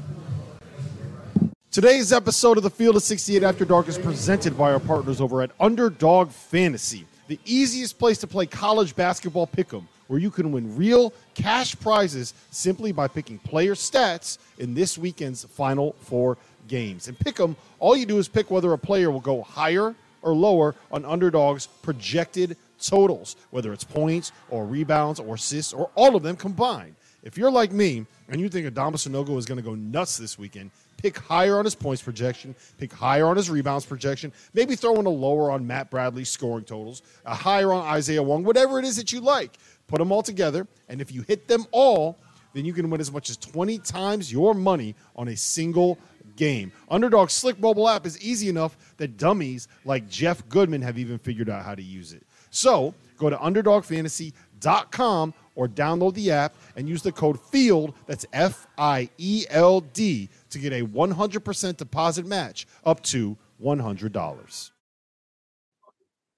Today's 1.71 2.11
episode 2.11 2.56
of 2.56 2.62
the 2.62 2.71
Field 2.71 2.97
of 2.97 3.02
68 3.02 3.42
After 3.42 3.66
Dark 3.66 3.87
is 3.88 3.99
presented 3.99 4.56
by 4.56 4.73
our 4.73 4.80
partners 4.80 5.21
over 5.21 5.42
at 5.42 5.50
Underdog 5.61 6.30
Fantasy, 6.30 7.04
the 7.28 7.38
easiest 7.45 7.99
place 7.99 8.16
to 8.16 8.26
play 8.26 8.47
college 8.47 8.97
basketball 8.97 9.47
pick'em, 9.47 9.85
where 10.07 10.19
you 10.19 10.31
can 10.31 10.53
win 10.53 10.77
real 10.77 11.13
cash 11.35 11.79
prizes 11.79 12.35
simply 12.51 12.93
by 12.93 13.09
picking 13.09 13.39
player 13.39 13.75
stats 13.75 14.39
in 14.59 14.75
this 14.75 14.97
weekend's 14.97 15.45
Final 15.45 15.95
Four 16.01 16.39
games. 16.69 17.09
And 17.09 17.19
pick'em, 17.19 17.57
all 17.79 17.97
you 17.97 18.07
do 18.07 18.19
is 18.19 18.29
pick 18.29 18.51
whether 18.51 18.73
a 18.73 18.79
player 18.79 19.11
will 19.11 19.21
go 19.21 19.43
higher 19.43 19.95
or 20.23 20.35
lower 20.35 20.75
on 20.91 21.05
Underdog's 21.05 21.67
projected 21.67 22.57
totals, 22.81 23.37
whether 23.51 23.73
it's 23.73 23.85
points 23.85 24.33
or 24.51 24.67
rebounds 24.67 25.21
or 25.21 25.37
assists 25.37 25.73
or 25.73 25.91
all 25.95 26.17
of 26.17 26.23
them 26.23 26.37
combined. 26.37 26.95
If 27.23 27.37
you're 27.37 27.51
like 27.51 27.73
me 27.73 28.07
and 28.29 28.40
you 28.40 28.49
think 28.49 28.73
Adama 28.73 28.95
Sanogo 28.95 29.37
is 29.38 29.47
going 29.47 29.57
to 29.57 29.62
go 29.62 29.75
nuts 29.75 30.16
this 30.16 30.38
weekend, 30.38 30.71
pick 30.97 31.19
higher 31.19 31.59
on 31.59 31.64
his 31.64 31.75
points 31.75 32.03
projection, 32.03 32.55
pick 32.79 32.92
higher 32.92 33.27
on 33.27 33.37
his 33.37 33.51
rebounds 33.51 33.85
projection, 33.85 34.33
maybe 34.55 34.77
throw 34.77 34.99
in 35.01 35.07
a 35.07 35.11
lower 35.11 35.51
on 35.51 35.66
Matt 35.66 35.90
Bradley's 35.90 36.29
scoring 36.29 36.64
totals, 36.64 37.03
a 37.25 37.35
higher 37.35 37.73
on 37.73 37.85
Isaiah 37.87 38.23
Wong, 38.23 38.45
whatever 38.45 38.79
it 38.79 38.85
is 38.85 38.97
that 38.97 39.12
you 39.12 39.21
like. 39.21 39.59
Put 39.87 39.99
them 39.99 40.12
all 40.12 40.22
together, 40.22 40.66
and 40.88 41.01
if 41.01 41.12
you 41.12 41.22
hit 41.22 41.49
them 41.49 41.66
all, 41.70 42.18
then 42.55 42.64
you 42.64 42.72
can 42.72 42.88
win 42.90 43.01
as 43.01 43.12
much 43.12 43.31
as 43.31 43.37
20 43.37 43.79
times 43.79 44.33
your 44.33 44.55
money 44.55 44.94
on 45.14 45.29
a 45.29 45.37
single 45.37 45.99
game. 46.37 46.72
Underdog's 46.90 47.35
slick 47.35 47.59
mobile 47.61 47.88
app 47.88 48.07
is 48.07 48.20
easy 48.20 48.49
enough 48.49 48.77
that 48.96 49.16
dummies 49.16 49.68
like 49.85 50.09
Jeff 50.09 50.46
Goodman 50.49 50.83
have 50.83 50.99
even 50.99 51.18
figured 51.18 51.51
out 51.51 51.64
how 51.64 51.75
to 51.75 51.83
use 51.83 52.12
it. 52.12 52.27
So 52.51 52.94
go 53.18 53.31
to 53.31 53.37
underdogfantasy.com 53.37 55.35
or 55.55 55.68
download 55.68 56.14
the 56.14 56.31
app 56.31 56.55
and 56.77 56.88
use 56.88 57.03
the 57.03 57.12
code 57.12 57.40
FIELD, 57.40 57.94
that's 58.07 58.27
F 58.33 58.66
I 58.79 59.11
E 59.18 59.44
L 59.51 59.81
D, 59.81 60.29
to 60.51 60.59
get 60.59 60.72
a 60.72 60.83
100% 60.83 61.77
deposit 61.77 62.27
match 62.27 62.66
up 62.85 63.03
to 63.05 63.37
$100. 63.62 64.70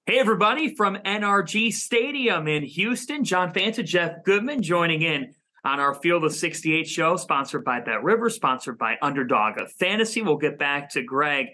Hey, 0.09 0.17
everybody 0.17 0.73
from 0.73 0.95
NRG 0.95 1.71
Stadium 1.71 2.47
in 2.47 2.63
Houston. 2.63 3.23
John 3.23 3.53
Fanta, 3.53 3.85
Jeff 3.85 4.23
Goodman 4.25 4.63
joining 4.63 5.03
in 5.03 5.35
on 5.63 5.79
our 5.79 5.93
Field 5.93 6.23
of 6.23 6.33
68 6.33 6.87
show, 6.87 7.15
sponsored 7.15 7.63
by 7.63 7.79
Bet 7.81 8.03
River, 8.03 8.31
sponsored 8.31 8.79
by 8.79 8.97
Underdog 9.03 9.61
of 9.61 9.71
Fantasy. 9.73 10.23
We'll 10.23 10.37
get 10.37 10.57
back 10.57 10.89
to 10.93 11.03
Greg, 11.03 11.49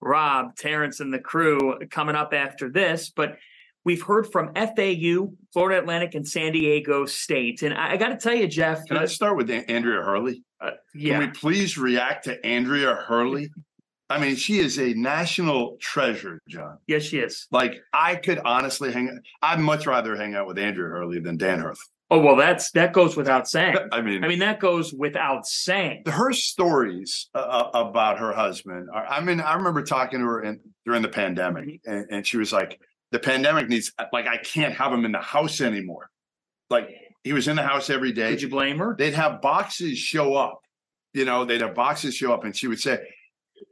Rob, 0.00 0.56
Terrence, 0.56 0.98
and 0.98 1.14
the 1.14 1.20
crew 1.20 1.78
coming 1.88 2.16
up 2.16 2.34
after 2.34 2.68
this. 2.68 3.10
But 3.10 3.36
we've 3.84 4.02
heard 4.02 4.26
from 4.26 4.54
FAU, 4.54 5.30
Florida 5.52 5.78
Atlantic, 5.78 6.16
and 6.16 6.26
San 6.26 6.50
Diego 6.50 7.06
State. 7.06 7.62
And 7.62 7.72
I, 7.72 7.92
I 7.92 7.96
got 7.96 8.08
to 8.08 8.16
tell 8.16 8.34
you, 8.34 8.48
Jeff, 8.48 8.84
Can 8.86 8.96
I 8.96 9.04
start 9.04 9.36
with 9.36 9.48
Andrea 9.48 10.02
Hurley? 10.02 10.42
Uh, 10.60 10.72
yeah. 10.96 11.20
Can 11.20 11.28
we 11.28 11.32
please 11.32 11.78
react 11.78 12.24
to 12.24 12.44
Andrea 12.44 12.92
Hurley? 12.92 13.50
I 14.10 14.18
mean, 14.18 14.34
she 14.34 14.58
is 14.58 14.78
a 14.78 14.92
national 14.94 15.76
treasure, 15.80 16.40
John. 16.48 16.78
yes, 16.88 17.04
she 17.04 17.20
is. 17.20 17.46
Like, 17.52 17.80
I 17.92 18.16
could 18.16 18.40
honestly 18.44 18.92
hang. 18.92 19.20
I'd 19.40 19.60
much 19.60 19.86
rather 19.86 20.16
hang 20.16 20.34
out 20.34 20.48
with 20.48 20.58
Andrea 20.58 20.88
Hurley 20.88 21.20
than 21.20 21.36
Dan 21.36 21.60
Hurley. 21.60 21.78
Oh, 22.10 22.18
well, 22.18 22.34
that's 22.34 22.72
that 22.72 22.92
goes 22.92 23.16
without 23.16 23.48
saying. 23.48 23.76
I 23.92 24.02
mean, 24.02 24.24
I 24.24 24.28
mean, 24.28 24.40
that 24.40 24.58
goes 24.58 24.92
without 24.92 25.46
saying. 25.46 26.02
her 26.06 26.32
stories 26.32 27.28
uh, 27.36 27.38
uh, 27.38 27.70
about 27.72 28.18
her 28.18 28.32
husband. 28.32 28.88
Are, 28.92 29.06
I 29.06 29.20
mean, 29.20 29.40
I 29.40 29.54
remember 29.54 29.82
talking 29.82 30.18
to 30.18 30.26
her 30.26 30.42
in, 30.42 30.60
during 30.84 31.02
the 31.02 31.08
pandemic, 31.08 31.80
and, 31.86 32.06
and 32.10 32.26
she 32.26 32.36
was 32.36 32.52
like, 32.52 32.80
"The 33.12 33.20
pandemic 33.20 33.68
needs 33.68 33.92
like 34.12 34.26
I 34.26 34.38
can't 34.38 34.74
have 34.74 34.92
him 34.92 35.04
in 35.04 35.12
the 35.12 35.18
house 35.18 35.60
anymore. 35.60 36.10
Like 36.68 36.90
he 37.22 37.32
was 37.32 37.46
in 37.46 37.54
the 37.54 37.62
house 37.62 37.90
every 37.90 38.10
day. 38.10 38.30
Did 38.30 38.42
you 38.42 38.48
blame 38.48 38.78
her? 38.78 38.96
they'd 38.98 39.14
have 39.14 39.40
boxes 39.40 39.96
show 39.96 40.34
up. 40.34 40.62
You 41.14 41.24
know, 41.24 41.44
they'd 41.44 41.60
have 41.60 41.76
boxes 41.76 42.16
show 42.16 42.32
up, 42.32 42.42
and 42.42 42.56
she 42.56 42.66
would 42.66 42.80
say 42.80 42.98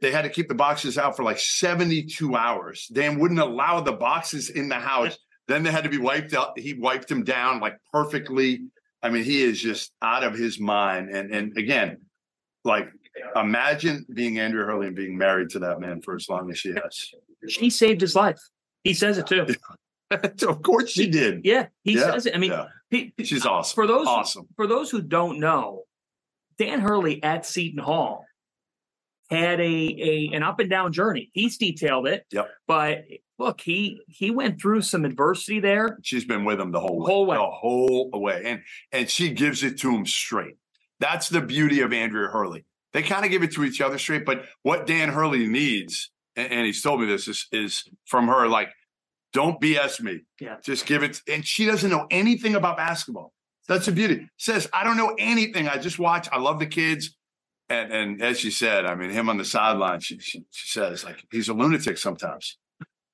they 0.01 0.11
had 0.13 0.23
to 0.23 0.29
keep 0.31 0.49
the 0.49 0.55
boxes 0.55 0.97
out 0.99 1.17
for 1.17 1.23
like 1.25 1.39
72 1.39 2.35
hours. 2.37 2.87
Dan 2.93 3.19
wouldn't 3.19 3.41
allow 3.41 3.81
the 3.81 3.93
boxes 3.93 4.51
in 4.51 4.69
the 4.69 4.77
house. 4.77 5.17
Then 5.49 5.63
they 5.63 5.71
had 5.73 5.85
to 5.85 5.91
be 5.91 5.99
wiped 5.99 6.35
out. 6.35 6.59
He 6.59 6.75
wiped 6.75 7.09
them 7.09 7.25
down 7.25 7.61
like 7.61 7.77
perfectly. 7.93 8.65
I 9.03 9.11
mean, 9.11 9.25
he 9.25 9.43
is 9.43 9.61
just 9.61 9.93
out 10.03 10.23
of 10.25 10.35
his 10.35 10.61
mind. 10.61 11.11
And 11.11 11.33
and 11.35 11.57
again, 11.57 11.99
like 12.65 12.89
imagine 13.35 14.05
being 14.13 14.39
Andrew 14.39 14.65
Hurley 14.65 14.89
and 14.89 14.97
being 14.97 15.17
married 15.17 15.51
to 15.51 15.59
that 15.61 15.81
man 15.81 16.01
for 16.03 16.15
as 16.15 16.29
long 16.29 16.51
as 16.51 16.59
she 16.59 16.71
has. 16.71 17.11
She 17.49 17.71
saved 17.71 18.01
his 18.01 18.15
life. 18.15 18.39
He 18.85 18.95
says 18.95 19.19
it 19.19 19.27
too. 19.27 19.47
of 20.11 20.63
course 20.63 20.91
she 20.91 21.09
did. 21.09 21.41
Yeah, 21.45 21.67
he 21.83 21.95
Yeah, 21.95 22.13
says 22.13 22.27
it. 22.27 22.35
I 22.35 22.39
mean, 22.39 22.53
yeah. 22.53 22.67
he- 22.91 23.13
She's 23.25 23.45
awesome. 23.47 23.75
for 23.75 23.87
those 23.87 24.07
awesome. 24.07 24.47
for 24.57 24.67
those 24.67 24.91
who 24.91 25.01
don't 25.03 25.39
know, 25.41 25.83
Dan 26.59 26.81
Hurley 26.81 27.23
at 27.23 27.47
Seton 27.47 27.83
Hall 27.83 28.25
had 29.31 29.61
a, 29.61 29.65
a 29.65 30.31
an 30.35 30.43
up 30.43 30.61
and 30.61 30.71
down 30.71 30.93
journey. 30.93 31.31
He's 31.33 31.57
detailed 31.59 32.07
it. 32.07 32.25
Yep. 32.33 32.49
But 32.67 33.05
look, 33.39 33.61
he 33.61 34.01
he 34.09 34.31
went 34.31 34.61
through 34.61 34.83
some 34.83 35.05
adversity 35.05 35.61
there. 35.61 35.99
She's 36.03 36.25
been 36.25 36.45
with 36.45 36.61
him 36.61 36.73
the 36.73 36.81
whole 36.81 36.99
way, 37.01 37.07
Whole 37.13 37.27
way. 37.27 37.37
the 37.37 37.43
whole 37.43 38.11
way, 38.15 38.43
and 38.45 38.63
and 38.93 39.09
she 39.11 39.31
gives 39.31 39.63
it 39.63 39.79
to 39.81 39.95
him 39.95 40.07
straight. 40.07 40.57
That's 41.01 41.29
the 41.29 41.41
beauty 41.41 41.81
of 41.81 41.93
Andrea 41.93 42.29
Hurley. 42.29 42.65
They 42.93 43.03
kind 43.03 43.25
of 43.25 43.31
give 43.31 43.43
it 43.43 43.53
to 43.53 43.65
each 43.65 43.81
other 43.81 43.99
straight, 43.99 44.25
but 44.25 44.45
what 44.63 44.87
Dan 44.87 45.11
Hurley 45.11 45.47
needs, 45.47 46.11
and, 46.37 46.51
and 46.51 46.67
he's 46.67 46.83
told 46.83 47.01
me 47.01 47.07
this 47.07 47.29
is 47.29 47.47
is 47.53 47.85
from 48.07 48.29
her, 48.29 48.49
like, 48.49 48.71
don't 49.35 49.61
BS 49.61 50.01
me. 50.01 50.21
Yeah. 50.41 50.57
just 50.65 50.87
give 50.87 51.03
it. 51.03 51.21
And 51.31 51.45
she 51.47 51.67
doesn't 51.67 51.91
know 51.91 52.07
anything 52.11 52.55
about 52.55 52.79
basketball. 52.79 53.35
That's 53.69 53.85
the 53.85 53.93
beauty. 53.93 54.27
Says 54.39 54.69
I 54.73 54.83
don't 54.85 54.97
know 54.97 55.15
anything. 55.19 55.69
I 55.69 55.77
just 55.77 55.99
watch. 55.99 56.29
I 56.33 56.39
love 56.39 56.59
the 56.59 56.67
kids. 56.67 57.15
And 57.71 57.93
and 57.93 58.23
as 58.23 58.39
she 58.41 58.51
said, 58.51 58.87
I 58.87 58.95
mean, 58.95 59.11
him 59.11 59.29
on 59.29 59.37
the 59.37 59.45
sideline, 59.45 60.01
she, 60.01 60.19
she 60.21 60.45
she 60.51 60.69
says 60.79 61.05
like 61.05 61.23
he's 61.31 61.49
a 61.49 61.55
lunatic 61.55 61.99
sometimes, 61.99 62.57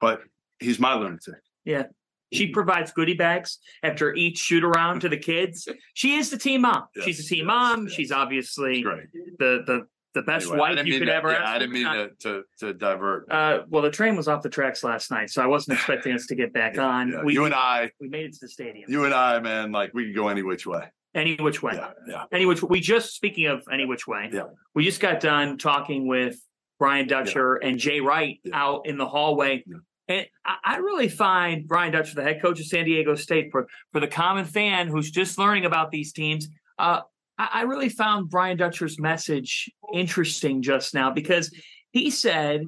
but 0.01 0.21
he's 0.61 0.79
my 0.79 0.95
lunatic. 0.95 1.35
Yeah. 1.65 1.85
She 2.33 2.49
provides 2.49 2.91
goodie 2.91 3.15
bags 3.15 3.59
after 3.85 4.13
each 4.15 4.39
shoot 4.39 4.65
around 4.65 5.01
to 5.01 5.09
the 5.09 5.17
kids. 5.17 5.69
She 5.95 6.17
is 6.17 6.31
the 6.31 6.39
team 6.39 6.63
mom. 6.63 6.85
Yes, 6.97 7.05
She's 7.05 7.21
a 7.21 7.29
team 7.29 7.39
yes, 7.41 7.47
mom. 7.47 7.85
yes. 7.87 7.93
She's 7.95 8.11
obviously 8.13 8.83
Great. 8.83 9.07
the 9.39 9.63
the 9.67 9.87
the 10.15 10.23
best 10.23 10.45
Anyway, 10.47 10.59
wife 10.59 10.87
you 10.87 10.99
could 11.01 11.07
to- 11.07 11.15
ever 11.15 11.33
yeah. 11.33 11.43
I 11.49 11.59
didn't 11.59 11.73
mean 11.73 11.87
to, 11.87 12.11
to, 12.21 12.43
to 12.61 12.75
divert. 12.75 13.31
Uh, 13.31 13.63
well, 13.69 13.83
the 13.83 13.91
train 13.91 14.17
was 14.17 14.29
off 14.29 14.43
the 14.43 14.49
tracks 14.49 14.85
last 14.85 15.11
night, 15.11 15.31
so 15.31 15.43
I 15.43 15.47
wasn't 15.47 15.77
expecting 15.79 16.13
us 16.13 16.27
to 16.27 16.37
get 16.37 16.53
back 16.53 16.79
on. 16.79 17.09
Yeah, 17.11 17.23
We, 17.25 17.33
you 17.35 17.45
and 17.47 17.55
I, 17.55 17.91
we 18.01 18.09
made 18.09 18.27
it 18.27 18.33
to 18.35 18.39
the 18.43 18.49
stadium. 18.49 18.85
you 18.89 19.05
and 19.05 19.13
I, 19.15 19.41
man, 19.41 19.73
like 19.73 19.93
we 19.93 20.07
could 20.07 20.15
go 20.15 20.29
any 20.29 20.43
which 20.43 20.67
way. 20.67 20.85
Any 21.15 21.37
which 21.37 21.63
way. 21.63 21.75
Yeah, 21.75 21.91
yeah. 22.09 22.25
Any 22.33 22.47
which 22.47 22.63
we 22.63 22.81
just 22.81 23.15
speaking 23.15 23.47
of 23.47 23.63
any 23.73 23.85
which 23.85 24.07
way. 24.07 24.31
Yeah. 24.33 24.45
We 24.75 24.85
just 24.85 25.01
got 25.01 25.21
done 25.21 25.59
talking 25.59 26.07
with 26.09 26.37
Brian 26.79 27.07
Dutcher 27.07 27.55
and 27.55 27.79
Jay 27.79 28.01
Wright 28.01 28.41
Yeah. 28.45 28.57
out 28.61 28.87
in 28.87 28.99
the 28.99 29.07
hallway. 29.07 29.63
Yeah. 29.67 29.77
And 30.09 30.27
I, 30.45 30.57
I 30.65 30.77
really 30.79 31.09
find 31.09 31.67
Brian 31.69 31.93
Dutcher, 31.93 32.17
the 32.17 32.23
head 32.23 32.43
coach 32.43 32.59
of 32.61 32.67
San 32.67 32.85
Diego 32.85 33.15
State, 33.15 33.51
for 33.53 33.69
for 33.93 34.01
the 34.01 34.09
common 34.09 34.45
fan 34.45 34.89
who's 34.89 35.11
just 35.11 35.39
learning 35.39 35.65
about 35.67 35.91
these 35.91 36.13
teams, 36.13 36.49
uh, 36.79 37.01
I, 37.39 37.49
I 37.53 37.63
really 37.63 37.89
found 37.89 38.29
Brian 38.29 38.57
Dutcher's 38.57 38.99
message 38.99 39.71
interesting 39.93 40.63
just 40.63 40.95
now 40.95 41.11
because 41.11 41.55
he 41.93 42.11
said 42.11 42.65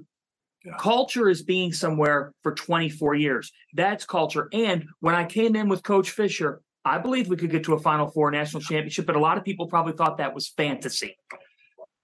Yeah. 0.65 0.77
culture 0.79 1.29
is 1.29 1.43
being 1.43 1.73
somewhere 1.73 2.33
for 2.43 2.55
24 2.55 3.17
years. 3.17 3.53
That's 3.75 4.05
culture. 4.07 4.49
And 4.53 4.87
when 5.01 5.15
I 5.17 5.25
came 5.25 5.57
in 5.57 5.69
with 5.69 5.83
Coach 5.83 6.11
Fisher, 6.11 6.61
I 6.87 6.99
believe 6.99 7.29
we 7.29 7.37
could 7.37 7.51
get 7.51 7.65
to 7.65 7.75
a 7.75 7.81
Final 7.81 8.07
Four 8.07 8.31
national 8.31 8.63
championship, 8.63 9.07
but 9.07 9.17
a 9.17 9.21
lot 9.21 9.37
of 9.37 9.45
people 9.45 9.67
probably 9.67 9.93
thought 9.93 10.19
that 10.19 10.33
was 10.33 10.49
fantasy. 10.49 11.17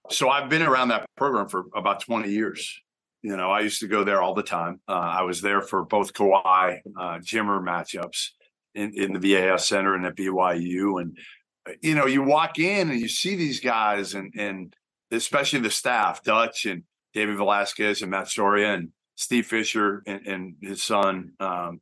So 0.09 0.29
I've 0.29 0.49
been 0.49 0.61
around 0.61 0.89
that 0.89 1.05
program 1.15 1.47
for 1.47 1.65
about 1.73 2.01
20 2.01 2.29
years. 2.29 2.81
You 3.21 3.37
know, 3.37 3.49
I 3.49 3.61
used 3.61 3.79
to 3.79 3.87
go 3.87 4.03
there 4.03 4.21
all 4.21 4.33
the 4.33 4.43
time. 4.43 4.81
Uh, 4.85 4.91
I 4.91 5.21
was 5.21 5.41
there 5.41 5.61
for 5.61 5.85
both 5.85 6.11
Kawhi, 6.11 6.79
uh, 6.99 7.19
Jimmer 7.19 7.63
matchups 7.63 8.31
in, 8.75 8.91
in 8.93 9.13
the 9.13 9.19
VAS 9.19 9.65
Center 9.65 9.95
and 9.95 10.05
at 10.05 10.17
BYU. 10.17 11.01
And, 11.01 11.17
uh, 11.65 11.71
you 11.81 11.95
know, 11.95 12.05
you 12.05 12.21
walk 12.21 12.59
in 12.59 12.89
and 12.89 12.99
you 12.99 13.07
see 13.07 13.37
these 13.37 13.61
guys 13.61 14.13
and, 14.13 14.33
and 14.37 14.75
especially 15.11 15.59
the 15.59 15.71
staff, 15.71 16.21
Dutch 16.23 16.65
and 16.65 16.83
David 17.13 17.37
Velasquez 17.37 18.01
and 18.01 18.11
Matt 18.11 18.29
Soria 18.29 18.73
and 18.73 18.89
Steve 19.15 19.45
Fisher 19.45 20.03
and, 20.05 20.27
and 20.27 20.55
his 20.61 20.83
son, 20.83 21.31
um, 21.39 21.79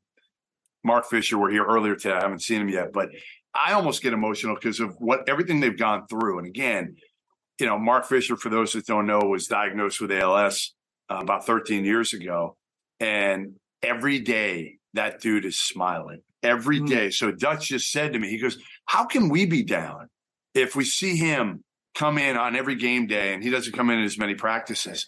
Mark 0.84 1.10
Fisher 1.10 1.38
were 1.38 1.50
here 1.50 1.66
earlier 1.66 1.96
today. 1.96 2.16
I 2.16 2.22
haven't 2.22 2.42
seen 2.42 2.62
him 2.62 2.70
yet, 2.70 2.92
but 2.94 3.10
I 3.54 3.74
almost 3.74 4.02
get 4.02 4.14
emotional 4.14 4.56
because 4.56 4.80
of 4.80 4.96
what 4.98 5.28
everything 5.30 5.60
they've 5.60 5.78
gone 5.78 6.08
through. 6.08 6.40
And 6.40 6.48
again, 6.48 6.96
you 7.60 7.66
know, 7.68 7.78
Mark 7.78 8.06
Fisher, 8.06 8.36
for 8.38 8.50
those 8.50 8.74
that 8.74 8.86
don't 8.88 9.06
know, 9.06 9.20
was 9.20 9.48
diagnosed 9.48 10.02
with 10.02 10.12
ALS 10.12 10.74
uh, 11.10 11.20
about 11.22 11.46
13 11.46 11.86
years 11.86 12.14
ago. 12.14 12.56
And 13.00 13.56
every 13.84 14.20
day 14.20 14.78
that 14.94 15.22
dude 15.22 15.46
is 15.46 15.60
smiling 15.60 16.22
every 16.44 16.80
Mm. 16.80 16.88
day. 16.88 17.10
So 17.12 17.32
Dutch 17.32 17.68
just 17.70 17.92
said 17.92 18.14
to 18.14 18.20
me, 18.20 18.30
he 18.30 18.40
goes, 18.40 18.58
How 18.86 19.06
can 19.06 19.30
we 19.30 19.46
be 19.46 19.64
down 19.64 20.08
if 20.56 20.76
we 20.76 20.84
see 20.84 21.16
him 21.18 21.64
come 21.94 22.18
in 22.18 22.38
on 22.38 22.56
every 22.56 22.76
game 22.76 23.06
day 23.06 23.34
and 23.34 23.44
he 23.44 23.50
doesn't 23.50 23.74
come 23.74 23.90
in 23.90 24.00
as 24.00 24.18
many 24.18 24.34
practices? 24.34 25.08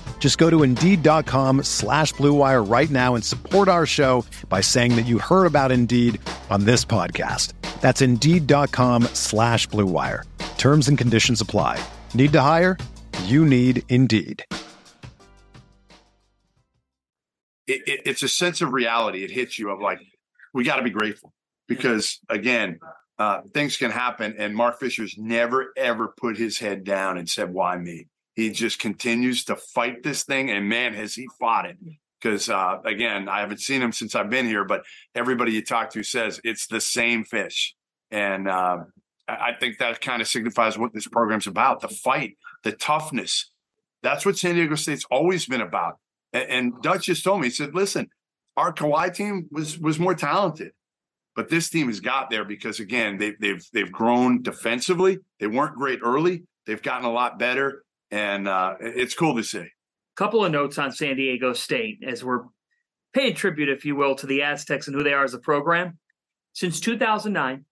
Just 0.21 0.37
go 0.37 0.49
to 0.49 0.63
Indeed.com 0.63 1.63
slash 1.63 2.13
Blue 2.13 2.33
Wire 2.33 2.63
right 2.63 2.89
now 2.89 3.15
and 3.15 3.25
support 3.25 3.67
our 3.67 3.85
show 3.85 4.23
by 4.47 4.61
saying 4.61 4.95
that 4.95 5.07
you 5.07 5.19
heard 5.19 5.47
about 5.47 5.73
Indeed 5.73 6.21
on 6.49 6.63
this 6.63 6.85
podcast. 6.85 7.51
That's 7.81 8.01
Indeed.com 8.01 9.03
slash 9.15 9.67
Blue 9.67 9.87
Wire. 9.87 10.23
Terms 10.57 10.87
and 10.87 10.97
conditions 10.97 11.41
apply. 11.41 11.83
Need 12.13 12.31
to 12.33 12.41
hire? 12.41 12.77
You 13.25 13.45
need 13.45 13.83
Indeed. 13.89 14.45
it, 17.71 17.81
it, 17.87 18.01
it's 18.05 18.23
a 18.23 18.29
sense 18.29 18.61
of 18.61 18.73
reality. 18.73 19.23
It 19.23 19.31
hits 19.31 19.57
you 19.57 19.69
of 19.69 19.79
like, 19.79 19.99
we 20.53 20.63
got 20.63 20.77
to 20.77 20.83
be 20.83 20.89
grateful 20.89 21.33
because 21.67 22.19
again, 22.29 22.79
uh, 23.17 23.41
things 23.53 23.77
can 23.77 23.91
happen. 23.91 24.35
And 24.37 24.55
Mark 24.55 24.79
Fisher's 24.79 25.15
never 25.17 25.71
ever 25.77 26.13
put 26.17 26.37
his 26.37 26.59
head 26.59 26.83
down 26.83 27.17
and 27.17 27.29
said, 27.29 27.53
"Why 27.53 27.77
me?" 27.77 28.07
He 28.35 28.51
just 28.51 28.79
continues 28.79 29.43
to 29.45 29.55
fight 29.55 30.03
this 30.03 30.23
thing, 30.23 30.49
and 30.49 30.69
man, 30.69 30.93
has 30.93 31.13
he 31.13 31.27
fought 31.39 31.65
it. 31.65 31.77
Because 32.21 32.49
uh, 32.49 32.77
again, 32.85 33.27
I 33.27 33.39
haven't 33.39 33.59
seen 33.59 33.81
him 33.81 33.91
since 33.91 34.15
I've 34.15 34.29
been 34.29 34.45
here, 34.45 34.63
but 34.63 34.83
everybody 35.15 35.53
you 35.53 35.63
talk 35.63 35.89
to 35.91 36.03
says 36.03 36.39
it's 36.43 36.67
the 36.67 36.79
same 36.79 37.23
fish, 37.23 37.75
and 38.11 38.47
uh, 38.47 38.77
I 39.27 39.53
think 39.59 39.79
that 39.79 40.01
kind 40.01 40.21
of 40.21 40.27
signifies 40.27 40.77
what 40.77 40.93
this 40.93 41.07
program's 41.07 41.47
about: 41.47 41.81
the 41.81 41.89
fight, 41.89 42.37
the 42.63 42.71
toughness. 42.71 43.51
That's 44.03 44.25
what 44.25 44.37
San 44.37 44.55
Diego 44.55 44.75
State's 44.75 45.05
always 45.11 45.45
been 45.45 45.61
about. 45.61 45.97
And, 46.33 46.49
and 46.49 46.81
Dutch 46.81 47.05
just 47.05 47.23
told 47.23 47.41
me, 47.41 47.47
he 47.47 47.51
said, 47.51 47.75
listen, 47.75 48.09
our 48.57 48.73
Kawhi 48.73 49.13
team 49.13 49.47
was 49.51 49.79
was 49.79 49.99
more 49.99 50.15
talented. 50.15 50.71
But 51.35 51.49
this 51.49 51.69
team 51.69 51.87
has 51.87 52.01
got 52.01 52.29
there 52.29 52.43
because 52.43 52.79
again, 52.79 53.17
they've 53.17 53.39
they've 53.39 53.65
they've 53.73 53.91
grown 53.91 54.41
defensively. 54.41 55.19
They 55.39 55.47
weren't 55.47 55.75
great 55.75 55.99
early. 56.03 56.43
They've 56.65 56.81
gotten 56.81 57.05
a 57.05 57.11
lot 57.11 57.39
better. 57.39 57.83
And 58.11 58.47
uh, 58.47 58.75
it's 58.79 59.15
cool 59.15 59.35
to 59.37 59.43
see. 59.43 59.65
couple 60.15 60.43
of 60.43 60.51
notes 60.51 60.77
on 60.77 60.91
San 60.91 61.15
Diego 61.15 61.53
State 61.53 61.99
as 62.05 62.23
we're 62.23 62.41
paying 63.13 63.35
tribute, 63.35 63.69
if 63.69 63.85
you 63.85 63.95
will, 63.95 64.15
to 64.15 64.27
the 64.27 64.41
Aztecs 64.43 64.87
and 64.87 64.95
who 64.95 65.03
they 65.03 65.13
are 65.13 65.23
as 65.23 65.33
a 65.33 65.39
program. 65.39 65.97
Since 66.53 66.79
2009, 66.81 67.65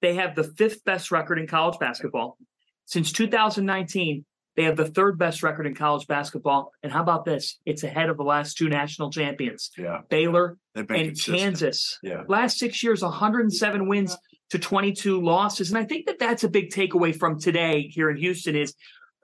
they 0.00 0.14
have 0.14 0.34
the 0.34 0.44
fifth 0.44 0.84
best 0.84 1.10
record 1.10 1.38
in 1.38 1.46
college 1.46 1.78
basketball. 1.78 2.38
Since 2.86 3.12
2019, 3.12 4.24
they 4.56 4.64
have 4.64 4.76
the 4.76 4.86
third 4.86 5.18
best 5.18 5.42
record 5.42 5.66
in 5.66 5.74
college 5.74 6.06
basketball. 6.06 6.70
And 6.82 6.92
how 6.92 7.02
about 7.02 7.24
this? 7.24 7.58
It's 7.66 7.82
ahead 7.82 8.08
of 8.08 8.16
the 8.16 8.22
last 8.22 8.56
two 8.56 8.68
national 8.68 9.10
champions, 9.10 9.70
Yeah. 9.76 10.02
Baylor 10.08 10.58
and 10.74 10.86
consistent. 10.88 11.38
Kansas. 11.38 11.98
Yeah. 12.02 12.22
Last 12.28 12.58
six 12.58 12.82
years, 12.82 13.02
107 13.02 13.88
wins 13.88 14.16
to 14.50 14.58
22 14.58 15.20
losses. 15.20 15.70
And 15.70 15.78
I 15.78 15.84
think 15.84 16.06
that 16.06 16.18
that's 16.18 16.44
a 16.44 16.48
big 16.48 16.70
takeaway 16.70 17.14
from 17.16 17.40
today 17.40 17.88
here 17.90 18.10
in 18.10 18.16
Houston 18.16 18.54
is 18.54 18.74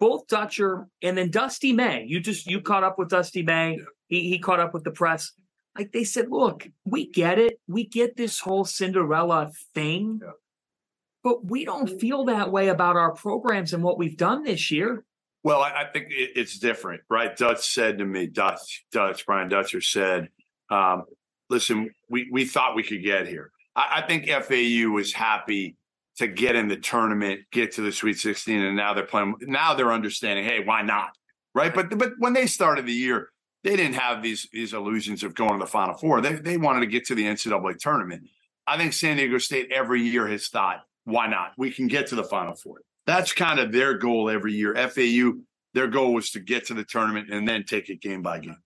both 0.00 0.26
Dutcher 0.26 0.88
and 1.02 1.16
then 1.16 1.30
Dusty 1.30 1.72
May. 1.72 2.04
You 2.08 2.18
just 2.20 2.46
you 2.46 2.60
caught 2.60 2.82
up 2.82 2.98
with 2.98 3.10
Dusty 3.10 3.42
May. 3.42 3.78
He 4.08 4.28
he 4.28 4.38
caught 4.38 4.58
up 4.58 4.74
with 4.74 4.82
the 4.82 4.90
press. 4.90 5.32
Like 5.78 5.92
they 5.92 6.02
said, 6.02 6.30
look, 6.30 6.66
we 6.84 7.08
get 7.08 7.38
it. 7.38 7.60
We 7.68 7.86
get 7.86 8.16
this 8.16 8.40
whole 8.40 8.64
Cinderella 8.64 9.52
thing. 9.74 10.20
Yeah. 10.22 10.30
But 11.22 11.44
we 11.44 11.66
don't 11.66 12.00
feel 12.00 12.24
that 12.24 12.50
way 12.50 12.68
about 12.68 12.96
our 12.96 13.12
programs 13.12 13.74
and 13.74 13.82
what 13.84 13.98
we've 13.98 14.16
done 14.16 14.42
this 14.42 14.70
year. 14.70 15.04
Well, 15.44 15.60
I, 15.60 15.82
I 15.82 15.84
think 15.92 16.06
it, 16.10 16.30
it's 16.34 16.58
different, 16.58 17.02
right? 17.10 17.36
Dutch 17.36 17.70
said 17.72 17.98
to 17.98 18.06
me, 18.06 18.26
Dutch, 18.26 18.86
Dutch, 18.90 19.26
Brian 19.26 19.48
Dutcher 19.48 19.82
said, 19.82 20.28
um, 20.70 21.04
listen, 21.50 21.90
we, 22.08 22.28
we 22.32 22.46
thought 22.46 22.74
we 22.74 22.82
could 22.82 23.02
get 23.02 23.28
here. 23.28 23.50
I, 23.76 24.02
I 24.02 24.06
think 24.06 24.28
FAU 24.28 24.90
was 24.90 25.12
happy 25.12 25.76
to 26.18 26.26
get 26.26 26.56
in 26.56 26.68
the 26.68 26.76
tournament, 26.76 27.40
get 27.50 27.72
to 27.72 27.82
the 27.82 27.92
Sweet 27.92 28.18
16, 28.18 28.60
and 28.60 28.76
now 28.76 28.94
they're 28.94 29.04
playing. 29.04 29.36
Now 29.42 29.74
they're 29.74 29.92
understanding, 29.92 30.44
hey, 30.44 30.60
why 30.64 30.82
not? 30.82 31.16
Right. 31.54 31.74
But 31.74 31.96
but 31.98 32.12
when 32.18 32.32
they 32.32 32.46
started 32.46 32.86
the 32.86 32.92
year, 32.92 33.30
they 33.64 33.76
didn't 33.76 33.94
have 33.94 34.22
these 34.22 34.48
these 34.52 34.72
illusions 34.72 35.22
of 35.22 35.34
going 35.34 35.52
to 35.52 35.58
the 35.58 35.66
Final 35.66 35.96
Four. 35.96 36.20
They 36.20 36.34
they 36.34 36.56
wanted 36.56 36.80
to 36.80 36.86
get 36.86 37.06
to 37.06 37.14
the 37.14 37.24
NCAA 37.24 37.78
tournament. 37.78 38.24
I 38.66 38.76
think 38.76 38.92
San 38.92 39.16
Diego 39.16 39.38
State 39.38 39.72
every 39.72 40.02
year 40.02 40.28
has 40.28 40.48
thought, 40.48 40.84
why 41.04 41.26
not? 41.26 41.52
We 41.58 41.70
can 41.70 41.88
get 41.88 42.06
to 42.08 42.14
the 42.14 42.24
Final 42.24 42.54
Four. 42.54 42.82
That's 43.06 43.32
kind 43.32 43.58
of 43.58 43.72
their 43.72 43.94
goal 43.94 44.30
every 44.30 44.52
year. 44.52 44.74
FAU, 44.74 45.32
their 45.74 45.88
goal 45.88 46.14
was 46.14 46.30
to 46.32 46.40
get 46.40 46.66
to 46.66 46.74
the 46.74 46.84
tournament 46.84 47.30
and 47.32 47.48
then 47.48 47.64
take 47.64 47.88
it 47.88 48.00
game 48.00 48.22
by 48.22 48.38
game. 48.38 48.58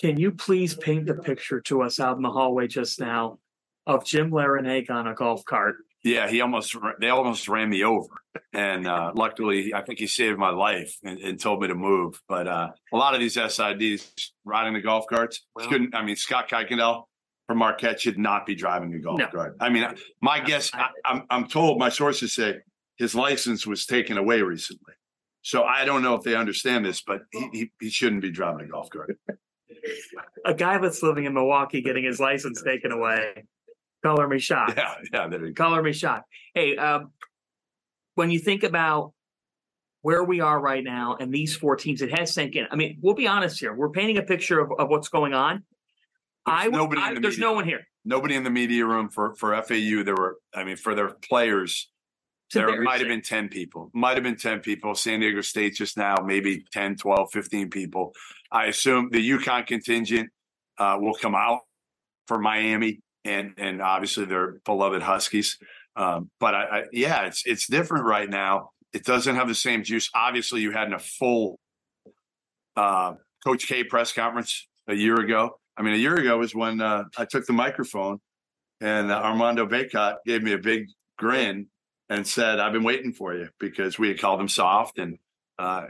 Can 0.00 0.18
you 0.18 0.32
please 0.32 0.74
paint 0.74 1.06
the 1.06 1.14
picture 1.14 1.60
to 1.62 1.82
us 1.82 2.00
out 2.00 2.16
in 2.16 2.22
the 2.22 2.30
hallway 2.30 2.66
just 2.66 3.00
now 3.00 3.38
of 3.86 4.04
Jim 4.04 4.30
Larrañaga 4.30 4.90
on 4.90 5.06
a 5.06 5.14
golf 5.14 5.44
cart 5.44 5.76
Yeah, 6.04 6.28
he 6.28 6.40
almost 6.40 6.76
they 7.00 7.08
almost 7.08 7.48
ran 7.48 7.68
me 7.70 7.82
over, 7.82 8.08
and 8.52 8.86
uh, 8.86 9.12
luckily, 9.16 9.74
I 9.74 9.82
think 9.82 9.98
he 9.98 10.06
saved 10.06 10.38
my 10.38 10.50
life 10.50 10.94
and, 11.02 11.18
and 11.18 11.40
told 11.40 11.60
me 11.60 11.68
to 11.68 11.74
move. 11.74 12.20
But 12.28 12.46
uh, 12.46 12.68
a 12.92 12.96
lot 12.96 13.14
of 13.14 13.20
these 13.20 13.36
SIDs 13.36 14.08
riding 14.44 14.74
the 14.74 14.80
golf 14.80 15.06
carts 15.08 15.46
couldn't. 15.56 15.94
I 15.94 16.04
mean, 16.04 16.16
Scott 16.16 16.48
Kuykendall 16.48 17.04
from 17.48 17.58
Marquette 17.58 18.00
should 18.00 18.18
not 18.18 18.46
be 18.46 18.54
driving 18.54 18.94
a 18.94 19.00
golf 19.00 19.18
No. 19.18 19.26
cart. 19.26 19.56
I 19.60 19.70
mean, 19.70 19.86
my 20.22 20.38
guess, 20.38 20.70
I, 20.72 20.88
I'm 21.04 21.24
I'm 21.30 21.48
told 21.48 21.78
my 21.80 21.88
sources 21.88 22.32
say 22.34 22.58
his 22.96 23.14
license 23.14 23.66
was 23.66 23.84
taken 23.84 24.18
away 24.18 24.40
recently. 24.42 24.94
So 25.42 25.64
I 25.64 25.84
don't 25.84 26.02
know 26.02 26.14
if 26.14 26.22
they 26.22 26.34
understand 26.36 26.84
this, 26.84 27.00
but 27.02 27.20
he, 27.32 27.48
he, 27.52 27.72
he 27.80 27.90
shouldn't 27.90 28.22
be 28.22 28.30
driving 28.30 28.66
a 28.66 28.68
golf 28.68 28.90
cart. 28.90 29.18
A 30.44 30.52
guy 30.54 30.78
that's 30.78 31.02
living 31.02 31.24
in 31.24 31.34
Milwaukee 31.34 31.80
getting 31.80 32.04
his 32.04 32.18
license 32.20 32.62
taken 32.62 32.90
away. 32.92 33.44
Color 34.02 34.28
me 34.28 34.38
shocked. 34.38 34.74
Yeah, 34.76 34.94
yeah, 35.12 35.28
there 35.28 35.44
you 35.44 35.52
go. 35.52 35.64
Color 35.64 35.82
me 35.82 35.92
shocked. 35.92 36.28
Hey, 36.54 36.76
um, 36.76 37.10
when 38.14 38.30
you 38.30 38.38
think 38.38 38.62
about 38.62 39.12
where 40.02 40.22
we 40.22 40.40
are 40.40 40.60
right 40.60 40.84
now 40.84 41.16
and 41.18 41.32
these 41.32 41.56
four 41.56 41.76
teams, 41.76 42.02
it 42.02 42.16
has 42.18 42.32
sank 42.32 42.54
in. 42.54 42.66
I 42.70 42.76
mean, 42.76 42.98
we'll 43.00 43.14
be 43.14 43.26
honest 43.26 43.58
here. 43.58 43.74
We're 43.74 43.90
painting 43.90 44.18
a 44.18 44.22
picture 44.22 44.60
of, 44.60 44.70
of 44.78 44.88
what's 44.88 45.08
going 45.08 45.34
on. 45.34 45.64
There's 46.46 46.66
I, 46.66 46.68
nobody 46.68 47.00
I 47.00 47.14
the 47.14 47.20
there's 47.20 47.34
media. 47.34 47.48
no 47.48 47.52
one 47.54 47.64
here. 47.64 47.86
Nobody 48.04 48.34
in 48.36 48.44
the 48.44 48.50
media 48.50 48.86
room 48.86 49.08
for 49.08 49.34
for 49.34 49.54
FAU. 49.62 50.02
There 50.04 50.14
were, 50.14 50.38
I 50.54 50.64
mean, 50.64 50.76
for 50.76 50.94
their 50.94 51.10
players, 51.10 51.90
It's 52.46 52.54
there 52.54 52.80
might 52.80 53.00
have 53.00 53.08
been 53.08 53.20
10 53.20 53.48
people 53.48 53.90
might 53.92 54.14
have 54.14 54.22
been 54.24 54.36
10 54.36 54.60
people 54.60 54.94
san 54.94 55.20
diego 55.20 55.42
state 55.42 55.74
just 55.74 55.98
now 55.98 56.16
maybe 56.24 56.64
10 56.72 56.96
12 56.96 57.28
15 57.30 57.68
people 57.68 58.14
i 58.50 58.66
assume 58.66 59.10
the 59.12 59.30
UConn 59.30 59.66
contingent 59.66 60.30
uh, 60.78 60.96
will 60.98 61.12
come 61.12 61.34
out 61.34 61.60
for 62.26 62.38
miami 62.38 63.02
and 63.24 63.54
and 63.58 63.82
obviously 63.82 64.24
their 64.24 64.60
beloved 64.64 65.02
huskies 65.02 65.58
um, 65.98 66.30
but 66.38 66.54
I, 66.54 66.62
I 66.62 66.84
yeah 66.92 67.26
it's 67.26 67.42
it's 67.44 67.66
different 67.66 68.04
right 68.04 68.30
now. 68.30 68.70
It 68.92 69.04
doesn't 69.04 69.34
have 69.34 69.48
the 69.48 69.54
same 69.54 69.82
juice. 69.82 70.08
Obviously 70.14 70.60
you 70.62 70.70
had 70.70 70.92
a 70.92 70.98
full 70.98 71.58
uh, 72.76 73.14
coach 73.44 73.66
k 73.66 73.82
press 73.84 74.12
conference 74.12 74.68
a 74.86 74.94
year 74.94 75.18
ago. 75.18 75.58
I 75.76 75.82
mean 75.82 75.94
a 75.94 75.98
year 75.98 76.16
ago 76.16 76.38
was 76.38 76.54
when 76.54 76.80
uh, 76.80 77.04
i 77.18 77.24
took 77.24 77.46
the 77.46 77.52
microphone 77.52 78.20
and 78.80 79.10
uh, 79.10 79.16
armando 79.16 79.66
Bacot 79.66 80.16
gave 80.24 80.42
me 80.42 80.52
a 80.52 80.58
big 80.58 80.86
grin 81.18 81.66
and 82.08 82.26
said, 82.26 82.60
"I've 82.60 82.72
been 82.72 82.84
waiting 82.84 83.12
for 83.12 83.34
you," 83.34 83.48
because 83.58 83.98
we 83.98 84.08
had 84.08 84.20
called 84.20 84.40
him 84.40 84.48
soft, 84.48 84.98
and 84.98 85.18
uh, 85.58 85.86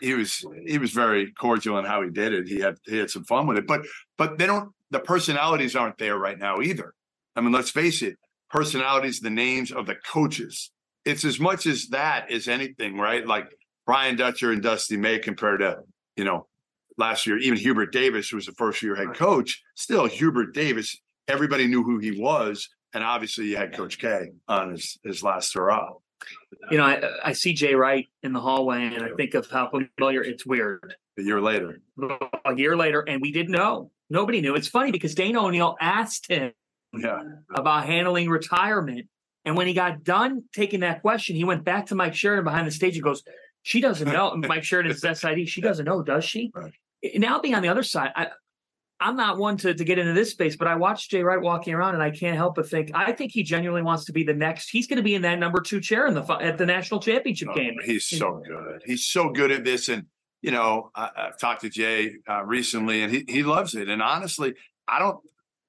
he- 0.00 0.14
was 0.14 0.44
he 0.66 0.78
was 0.78 0.92
very 0.92 1.32
cordial 1.32 1.78
in 1.78 1.84
how 1.84 2.02
he 2.02 2.10
did 2.10 2.32
it. 2.32 2.48
He 2.48 2.60
had 2.60 2.76
he 2.86 2.98
had 2.98 3.10
some 3.10 3.24
fun 3.24 3.46
with 3.46 3.58
it, 3.58 3.66
but 3.66 3.82
but 4.16 4.38
they 4.38 4.46
don't. 4.46 4.72
The 4.90 5.00
personalities 5.00 5.76
aren't 5.76 5.98
there 5.98 6.16
right 6.16 6.38
now 6.38 6.60
either. 6.60 6.94
I 7.36 7.40
mean, 7.40 7.52
let's 7.52 7.70
face 7.70 8.02
it. 8.02 8.16
Personalities, 8.50 9.20
the 9.20 9.30
names 9.30 9.70
of 9.70 9.86
the 9.86 9.94
coaches. 9.96 10.70
It's 11.04 11.24
as 11.24 11.38
much 11.38 11.66
as 11.66 11.88
that 11.88 12.30
as 12.30 12.48
anything, 12.48 12.96
right? 12.96 13.26
Like 13.26 13.48
Brian 13.86 14.16
Dutcher 14.16 14.52
and 14.52 14.62
Dusty 14.62 14.96
May 14.96 15.18
compared 15.18 15.60
to 15.60 15.78
you 16.16 16.24
know 16.24 16.46
last 16.96 17.26
year. 17.26 17.38
Even 17.38 17.58
Hubert 17.58 17.92
Davis, 17.92 18.28
who 18.28 18.36
was 18.36 18.46
the 18.46 18.52
first 18.52 18.82
year 18.82 18.96
head 18.96 19.14
coach, 19.14 19.62
still 19.74 20.06
Hubert 20.06 20.54
Davis. 20.54 20.96
Everybody 21.28 21.66
knew 21.66 21.82
who 21.82 21.98
he 21.98 22.20
was, 22.20 22.68
and 22.94 23.04
obviously 23.04 23.46
you 23.46 23.56
had 23.56 23.74
Coach 23.74 23.98
K 23.98 24.30
on 24.48 24.70
his 24.72 24.98
his 25.04 25.22
last 25.22 25.52
hurrah. 25.54 25.92
You 26.70 26.78
know, 26.78 26.84
I, 26.84 27.02
I 27.24 27.32
see 27.32 27.52
Jay 27.52 27.74
Wright 27.74 28.06
in 28.22 28.32
the 28.32 28.40
hallway 28.40 28.84
and 28.84 29.04
I 29.04 29.10
think 29.16 29.34
of 29.34 29.48
how 29.50 29.70
familiar 29.70 30.22
it's 30.22 30.44
weird. 30.44 30.94
A 31.18 31.22
year 31.22 31.40
later, 31.40 31.80
A 32.44 32.54
year 32.54 32.76
later, 32.76 33.00
and 33.00 33.20
we 33.20 33.32
didn't 33.32 33.52
know. 33.52 33.90
Nobody 34.10 34.40
knew. 34.40 34.54
It's 34.54 34.68
funny 34.68 34.92
because 34.92 35.14
Dana 35.14 35.44
O'Neill 35.44 35.76
asked 35.80 36.30
him 36.30 36.52
yeah. 36.96 37.22
about 37.54 37.86
handling 37.86 38.28
retirement. 38.28 39.08
And 39.44 39.56
when 39.56 39.66
he 39.66 39.74
got 39.74 40.04
done 40.04 40.44
taking 40.52 40.80
that 40.80 41.02
question, 41.02 41.36
he 41.36 41.44
went 41.44 41.64
back 41.64 41.86
to 41.86 41.94
Mike 41.94 42.14
Sheridan 42.14 42.44
behind 42.44 42.66
the 42.66 42.70
stage 42.70 42.94
and 42.94 43.04
goes, 43.04 43.22
She 43.62 43.80
doesn't 43.80 44.10
know. 44.10 44.32
And 44.32 44.46
Mike 44.46 44.64
Sheridan's 44.64 45.00
SID. 45.00 45.48
She 45.48 45.60
doesn't 45.60 45.84
know, 45.84 46.02
does 46.02 46.24
she? 46.24 46.50
Right. 46.54 46.72
Now 47.14 47.40
being 47.40 47.54
on 47.54 47.62
the 47.62 47.68
other 47.68 47.82
side, 47.82 48.10
I, 48.14 48.28
I'm 49.00 49.16
not 49.16 49.38
one 49.38 49.56
to, 49.58 49.72
to 49.74 49.84
get 49.84 49.98
into 49.98 50.12
this 50.12 50.32
space, 50.32 50.56
but 50.56 50.66
I 50.66 50.74
watched 50.74 51.10
Jay 51.10 51.22
Wright 51.22 51.40
walking 51.40 51.72
around 51.72 51.94
and 51.94 52.02
I 52.02 52.10
can't 52.10 52.36
help 52.36 52.56
but 52.56 52.68
think, 52.68 52.90
I 52.94 53.12
think 53.12 53.30
he 53.30 53.44
genuinely 53.44 53.82
wants 53.82 54.04
to 54.06 54.12
be 54.12 54.24
the 54.24 54.34
next. 54.34 54.70
He's 54.70 54.88
going 54.88 54.96
to 54.96 55.02
be 55.02 55.14
in 55.14 55.22
that 55.22 55.38
number 55.38 55.60
two 55.60 55.80
chair 55.80 56.06
in 56.06 56.14
the 56.14 56.24
at 56.40 56.58
the 56.58 56.66
national 56.66 57.00
championship 57.00 57.48
Oh, 57.50 57.54
game. 57.54 57.76
He's 57.84 58.06
so 58.06 58.42
good. 58.44 58.82
He's 58.84 59.06
so 59.06 59.30
good 59.30 59.52
at 59.52 59.64
this. 59.64 59.88
And, 59.88 60.06
you 60.42 60.50
know, 60.50 60.90
I, 60.96 61.10
I've 61.16 61.38
talked 61.38 61.60
to 61.60 61.70
Jay 61.70 62.16
uh, 62.28 62.44
recently 62.44 63.02
and 63.02 63.12
he, 63.12 63.24
he 63.28 63.42
loves 63.44 63.74
it. 63.76 63.88
And 63.88 64.02
honestly, 64.02 64.54
I 64.88 64.98
don't, 64.98 65.18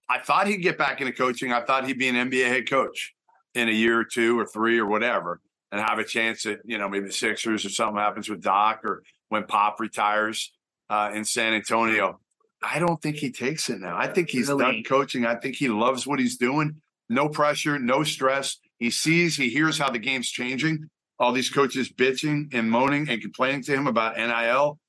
I 0.09 0.17
thought 0.17 0.47
he'd 0.47 0.57
get 0.57 0.79
back 0.79 0.99
into 1.01 1.13
coaching. 1.13 1.53
I 1.53 1.61
thought 1.63 1.85
he'd 1.85 1.99
be 1.99 2.07
an 2.07 2.15
NBA 2.15 2.47
head 2.47 2.67
coach 2.69 3.13
in 3.53 3.69
a 3.69 3.71
year 3.71 3.99
or 3.99 4.05
two 4.05 4.39
or 4.39 4.45
three 4.45 4.79
or 4.79 4.87
whatever 4.87 5.39
and 5.71 5.79
have 5.79 5.99
a 5.99 6.03
chance 6.03 6.47
at, 6.47 6.59
you 6.65 6.79
know, 6.79 6.89
maybe 6.89 7.05
the 7.05 7.13
Sixers 7.13 7.63
or 7.63 7.69
something 7.69 7.97
happens 7.97 8.27
with 8.27 8.41
Doc 8.41 8.81
or 8.83 9.03
when 9.27 9.43
Pop 9.43 9.79
retires 9.79 10.51
uh, 10.89 11.11
in 11.13 11.23
San 11.23 11.53
Antonio. 11.53 12.19
I 12.61 12.79
don't 12.79 13.01
think 13.01 13.17
he 13.17 13.31
takes 13.31 13.69
it 13.69 13.79
now. 13.79 13.97
I 13.97 14.07
think 14.07 14.29
he's 14.29 14.49
Really? 14.49 14.63
done 14.63 14.83
coaching. 14.83 15.25
I 15.25 15.35
think 15.35 15.55
he 15.55 15.69
loves 15.69 16.05
what 16.05 16.19
he's 16.19 16.37
doing. 16.37 16.81
No 17.09 17.29
pressure, 17.29 17.79
no 17.79 18.03
stress. 18.03 18.57
He 18.77 18.89
sees, 18.91 19.35
he 19.37 19.49
hears 19.49 19.77
how 19.77 19.89
the 19.89 19.99
game's 19.99 20.29
changing. 20.29 20.89
All 21.19 21.31
these 21.31 21.49
coaches 21.49 21.91
bitching 21.91 22.53
and 22.53 22.69
moaning 22.69 23.09
and 23.09 23.21
complaining 23.21 23.63
to 23.63 23.73
him 23.73 23.87
about 23.87 24.15
NIL 24.17 24.79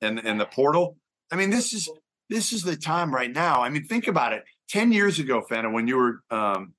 and 0.00 0.18
and 0.18 0.40
the 0.40 0.46
portal. 0.46 0.96
I 1.30 1.36
mean, 1.36 1.50
this 1.50 1.72
is 1.72 1.88
this 2.28 2.52
is 2.52 2.62
the 2.62 2.76
time 2.76 3.14
right 3.14 3.30
now. 3.32 3.62
I 3.62 3.68
mean, 3.70 3.84
think 3.84 4.08
about 4.08 4.32
it. 4.32 4.44
Ten 4.68 4.90
years 4.90 5.18
ago, 5.20 5.44
Fanta, 5.48 5.72
when 5.72 5.86
you 5.86 5.96
were 5.96 6.20
um, 6.30 6.74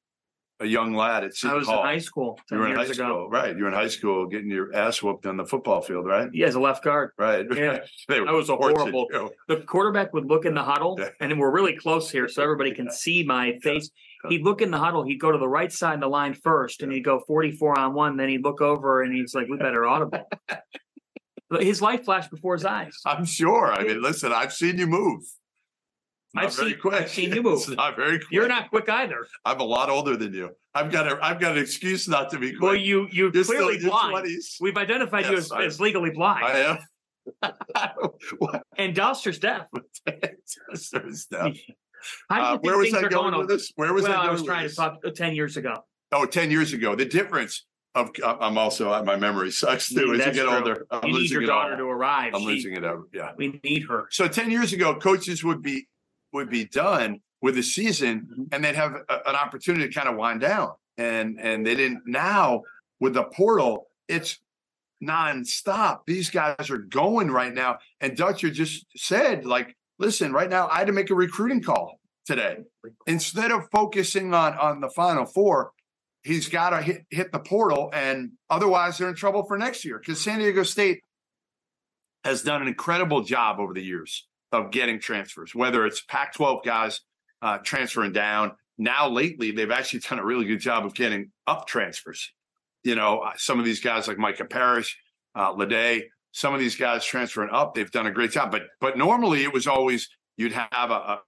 a 0.59 0.65
young 0.65 0.93
lad 0.93 1.23
at 1.23 1.31
I 1.31 1.33
Seton 1.33 1.57
was 1.59 1.67
in 1.67 1.73
high 1.75 1.97
school 1.99 2.39
you 2.51 2.57
10 2.57 2.59
were 2.59 2.65
in 2.65 2.71
years 2.77 2.87
high 2.87 2.93
ago. 2.93 3.13
school, 3.13 3.29
right? 3.29 3.55
You 3.55 3.61
were 3.63 3.67
in 3.69 3.75
high 3.75 3.87
school, 3.87 4.25
getting 4.25 4.49
your 4.49 4.73
ass 4.75 5.03
whooped 5.03 5.25
on 5.27 5.37
the 5.37 5.45
football 5.45 5.81
field, 5.81 6.05
right? 6.07 6.29
Yeah, 6.33 6.47
as 6.47 6.55
a 6.55 6.59
left 6.59 6.83
guard. 6.83 7.11
Right. 7.17 7.45
Yeah. 7.55 7.79
They 8.07 8.19
That 8.19 8.33
was 8.33 8.49
a 8.49 8.55
horrible- 8.55 9.07
you. 9.11 9.29
the 9.47 9.57
quarterback 9.57 10.13
would 10.13 10.25
look 10.25 10.45
in 10.45 10.53
the 10.55 10.63
huddle, 10.63 10.95
Yeah. 10.99 11.09
and 11.19 11.39
we're 11.39 11.51
really 11.51 11.75
close 11.75 12.09
here, 12.09 12.27
so 12.27 12.41
everybody 12.41 12.71
can 12.79 12.89
see 12.91 13.23
my 13.23 13.57
face. 13.61 13.89
He'd 14.29 14.43
look 14.43 14.61
in 14.61 14.71
the 14.71 14.79
huddle. 14.79 15.03
He'd 15.03 15.19
go 15.19 15.31
to 15.31 15.37
the 15.37 15.47
right 15.47 15.71
side 15.71 15.93
of 15.95 16.01
the 16.01 16.07
line 16.07 16.33
first, 16.33 16.81
and 16.81 16.91
he'd 16.91 17.05
go 17.05 17.19
44 17.27 17.79
on 17.79 17.93
one. 17.93 18.17
Then 18.17 18.29
he'd 18.29 18.43
look 18.43 18.61
over, 18.61 19.03
and 19.03 19.13
he's 19.13 19.33
like, 19.35 19.47
"We 19.47 19.57
better 19.57 19.85
audible." 19.85 20.27
But 21.49 21.63
his 21.63 21.81
life 21.81 22.03
flashed 22.03 22.29
before 22.29 22.55
his 22.55 22.65
eyes. 22.65 22.93
I'm 23.05 23.23
sure. 23.23 23.71
I 23.71 23.85
mean, 23.85 24.01
listen, 24.01 24.33
I've 24.33 24.51
seen 24.51 24.77
you 24.77 24.85
move. 24.85 25.21
Not 26.33 26.45
I've 26.45 26.55
very 26.55 26.71
seen- 26.71 26.79
quick. 26.79 26.93
I've 26.93 27.09
seen 27.09 27.33
you 27.33 27.41
move. 27.43 27.59
It's 27.59 27.69
not 27.69 27.95
very 27.95 28.19
quick. 28.19 28.31
You're 28.31 28.47
not 28.47 28.69
quick 28.69 28.89
either. 28.89 29.25
I'm 29.45 29.59
a 29.59 29.63
lot 29.63 29.89
older 29.89 30.17
than 30.17 30.33
you. 30.33 30.49
I've 30.75 30.91
got 30.91 31.07
a 31.07 31.17
I've 31.23 31.39
got 31.39 31.53
an 31.53 31.57
excuse 31.63 32.07
not 32.07 32.29
to 32.31 32.39
be 32.39 32.51
quick. 32.51 32.61
Well, 32.61 32.75
you 32.75 33.07
you 33.11 33.31
You're 33.33 33.43
clearly 33.43 33.79
blind. 33.79 34.27
We've 34.59 34.77
identified 34.77 35.25
you 35.27 35.37
as, 35.37 35.51
I- 35.51 35.63
as 35.63 35.79
legally 35.79 36.11
blind, 36.11 36.45
I 36.45 36.59
am. 36.59 36.77
and 38.77 38.95
Doster's 38.95 39.39
deaf. 39.39 39.67
Sort 40.73 41.05
of 41.07 41.15
stuff. 41.17 41.55
How 42.29 42.35
do 42.37 42.41
you 42.41 42.47
Uh, 42.55 42.57
where 42.61 42.77
was 42.77 42.93
I 42.93 43.01
going 43.01 43.11
going 43.11 43.37
with 43.37 43.49
this? 43.49 43.71
Where 43.75 43.93
was 43.93 44.03
well, 44.03 44.19
I 44.21 44.27
I, 44.27 44.31
was 44.31 44.43
trying 44.43 44.67
to 44.69 44.73
talk 44.73 44.99
uh, 45.05 45.09
10 45.11 45.35
years 45.35 45.57
ago. 45.57 45.73
Oh, 46.11 46.25
10 46.25 46.51
years 46.51 46.71
ago. 46.73 46.95
The 46.95 47.05
difference 47.05 47.65
of 47.95 48.11
I'm 48.23 48.57
also 48.57 49.03
my 49.03 49.15
memory 49.17 49.51
sucks 49.51 49.89
too 49.89 50.13
as 50.13 50.25
you 50.25 50.31
get 50.33 50.43
true. 50.45 50.49
older. 50.55 50.87
I'm 50.91 51.09
you 51.09 51.19
need 51.19 51.29
your 51.31 51.45
daughter 51.45 51.75
to 51.75 51.83
arrive. 51.83 52.33
I'm 52.35 52.41
She- 52.41 52.47
losing 52.47 52.73
it 52.75 52.85
out. 52.85 53.03
Yeah. 53.13 53.31
we 53.35 53.59
need 53.63 53.83
her. 53.89 54.07
So 54.11 54.27
10 54.27 54.51
years 54.51 54.71
ago, 54.71 54.95
coaches 54.95 55.43
would 55.43 55.61
be 55.63 55.87
would 56.37 56.49
be 56.49 56.65
done 56.65 57.19
with 57.41 57.55
the 57.55 57.63
season 57.63 58.27
Mm-hmm. 58.31 58.43
and 58.51 58.63
they'd 58.63 58.75
have 58.75 58.93
a, 59.09 59.29
an 59.29 59.35
opportunity 59.35 59.87
to 59.87 59.93
kind 59.93 60.09
of 60.09 60.15
wind 60.15 60.41
down. 60.41 60.71
And 60.97 61.39
and 61.39 61.65
they 61.65 61.75
didn't 61.75 62.03
now 62.05 62.63
with 62.99 63.13
the 63.13 63.23
portal, 63.23 63.87
it's 64.07 64.39
nonstop. 65.03 65.99
These 66.07 66.29
guys 66.31 66.69
are 66.69 66.79
going 66.79 67.29
right 67.29 67.53
now. 67.53 67.77
And 68.01 68.17
Dutcher 68.17 68.49
just 68.49 68.85
said, 68.95 69.45
like, 69.45 69.75
listen, 69.99 70.33
right 70.33 70.49
now 70.49 70.67
I 70.69 70.79
had 70.79 70.87
to 70.87 70.93
make 70.93 71.11
a 71.11 71.15
recruiting 71.15 71.61
call 71.61 71.99
today. 72.25 72.57
Instead 73.05 73.51
of 73.51 73.69
focusing 73.71 74.33
on 74.33 74.57
on 74.57 74.81
the 74.81 74.89
final 74.89 75.25
four, 75.25 75.71
he's 76.23 76.49
got 76.49 76.71
to 76.71 76.81
hit 76.81 77.05
hit 77.11 77.31
the 77.31 77.39
portal, 77.39 77.91
and 77.93 78.31
otherwise 78.49 78.97
they're 78.97 79.09
in 79.09 79.15
trouble 79.15 79.43
for 79.43 79.57
next 79.57 79.85
year. 79.85 79.99
Because 79.99 80.19
San 80.19 80.39
Diego 80.39 80.63
State 80.63 81.01
has 82.23 82.41
done 82.41 82.61
an 82.61 82.67
incredible 82.67 83.21
job 83.21 83.59
over 83.59 83.73
the 83.73 83.83
years 83.83 84.27
of 84.51 84.71
getting 84.71 84.99
transfers, 84.99 85.53
whether 85.53 85.85
it's 85.85 86.01
Pac-12 86.01 86.63
guys 86.63 87.01
uh, 87.41 87.57
transferring 87.59 88.13
down. 88.13 88.53
Now, 88.77 89.09
lately, 89.09 89.51
they've 89.51 89.71
actually 89.71 89.99
done 89.99 90.19
a 90.19 90.25
really 90.25 90.45
good 90.45 90.59
job 90.59 90.85
of 90.85 90.93
getting 90.93 91.31
up 91.45 91.67
transfers. 91.67 92.31
You 92.83 92.95
know, 92.95 93.19
uh, 93.19 93.33
some 93.37 93.59
of 93.59 93.65
these 93.65 93.81
guys 93.81 94.07
like 94.07 94.17
Micah 94.17 94.45
Parrish, 94.45 94.97
uh, 95.35 95.51
LeDee, 95.51 96.05
some 96.31 96.53
of 96.53 96.59
these 96.59 96.75
guys 96.75 97.03
transferring 97.03 97.49
up, 97.51 97.73
they've 97.73 97.91
done 97.91 98.07
a 98.07 98.11
great 98.11 98.31
job. 98.31 98.51
But 98.51 98.63
but 98.79 98.97
normally 98.97 99.43
it 99.43 99.51
was 99.51 99.67
always 99.67 100.07
you'd 100.37 100.53
have 100.53 100.91
a 100.91 101.19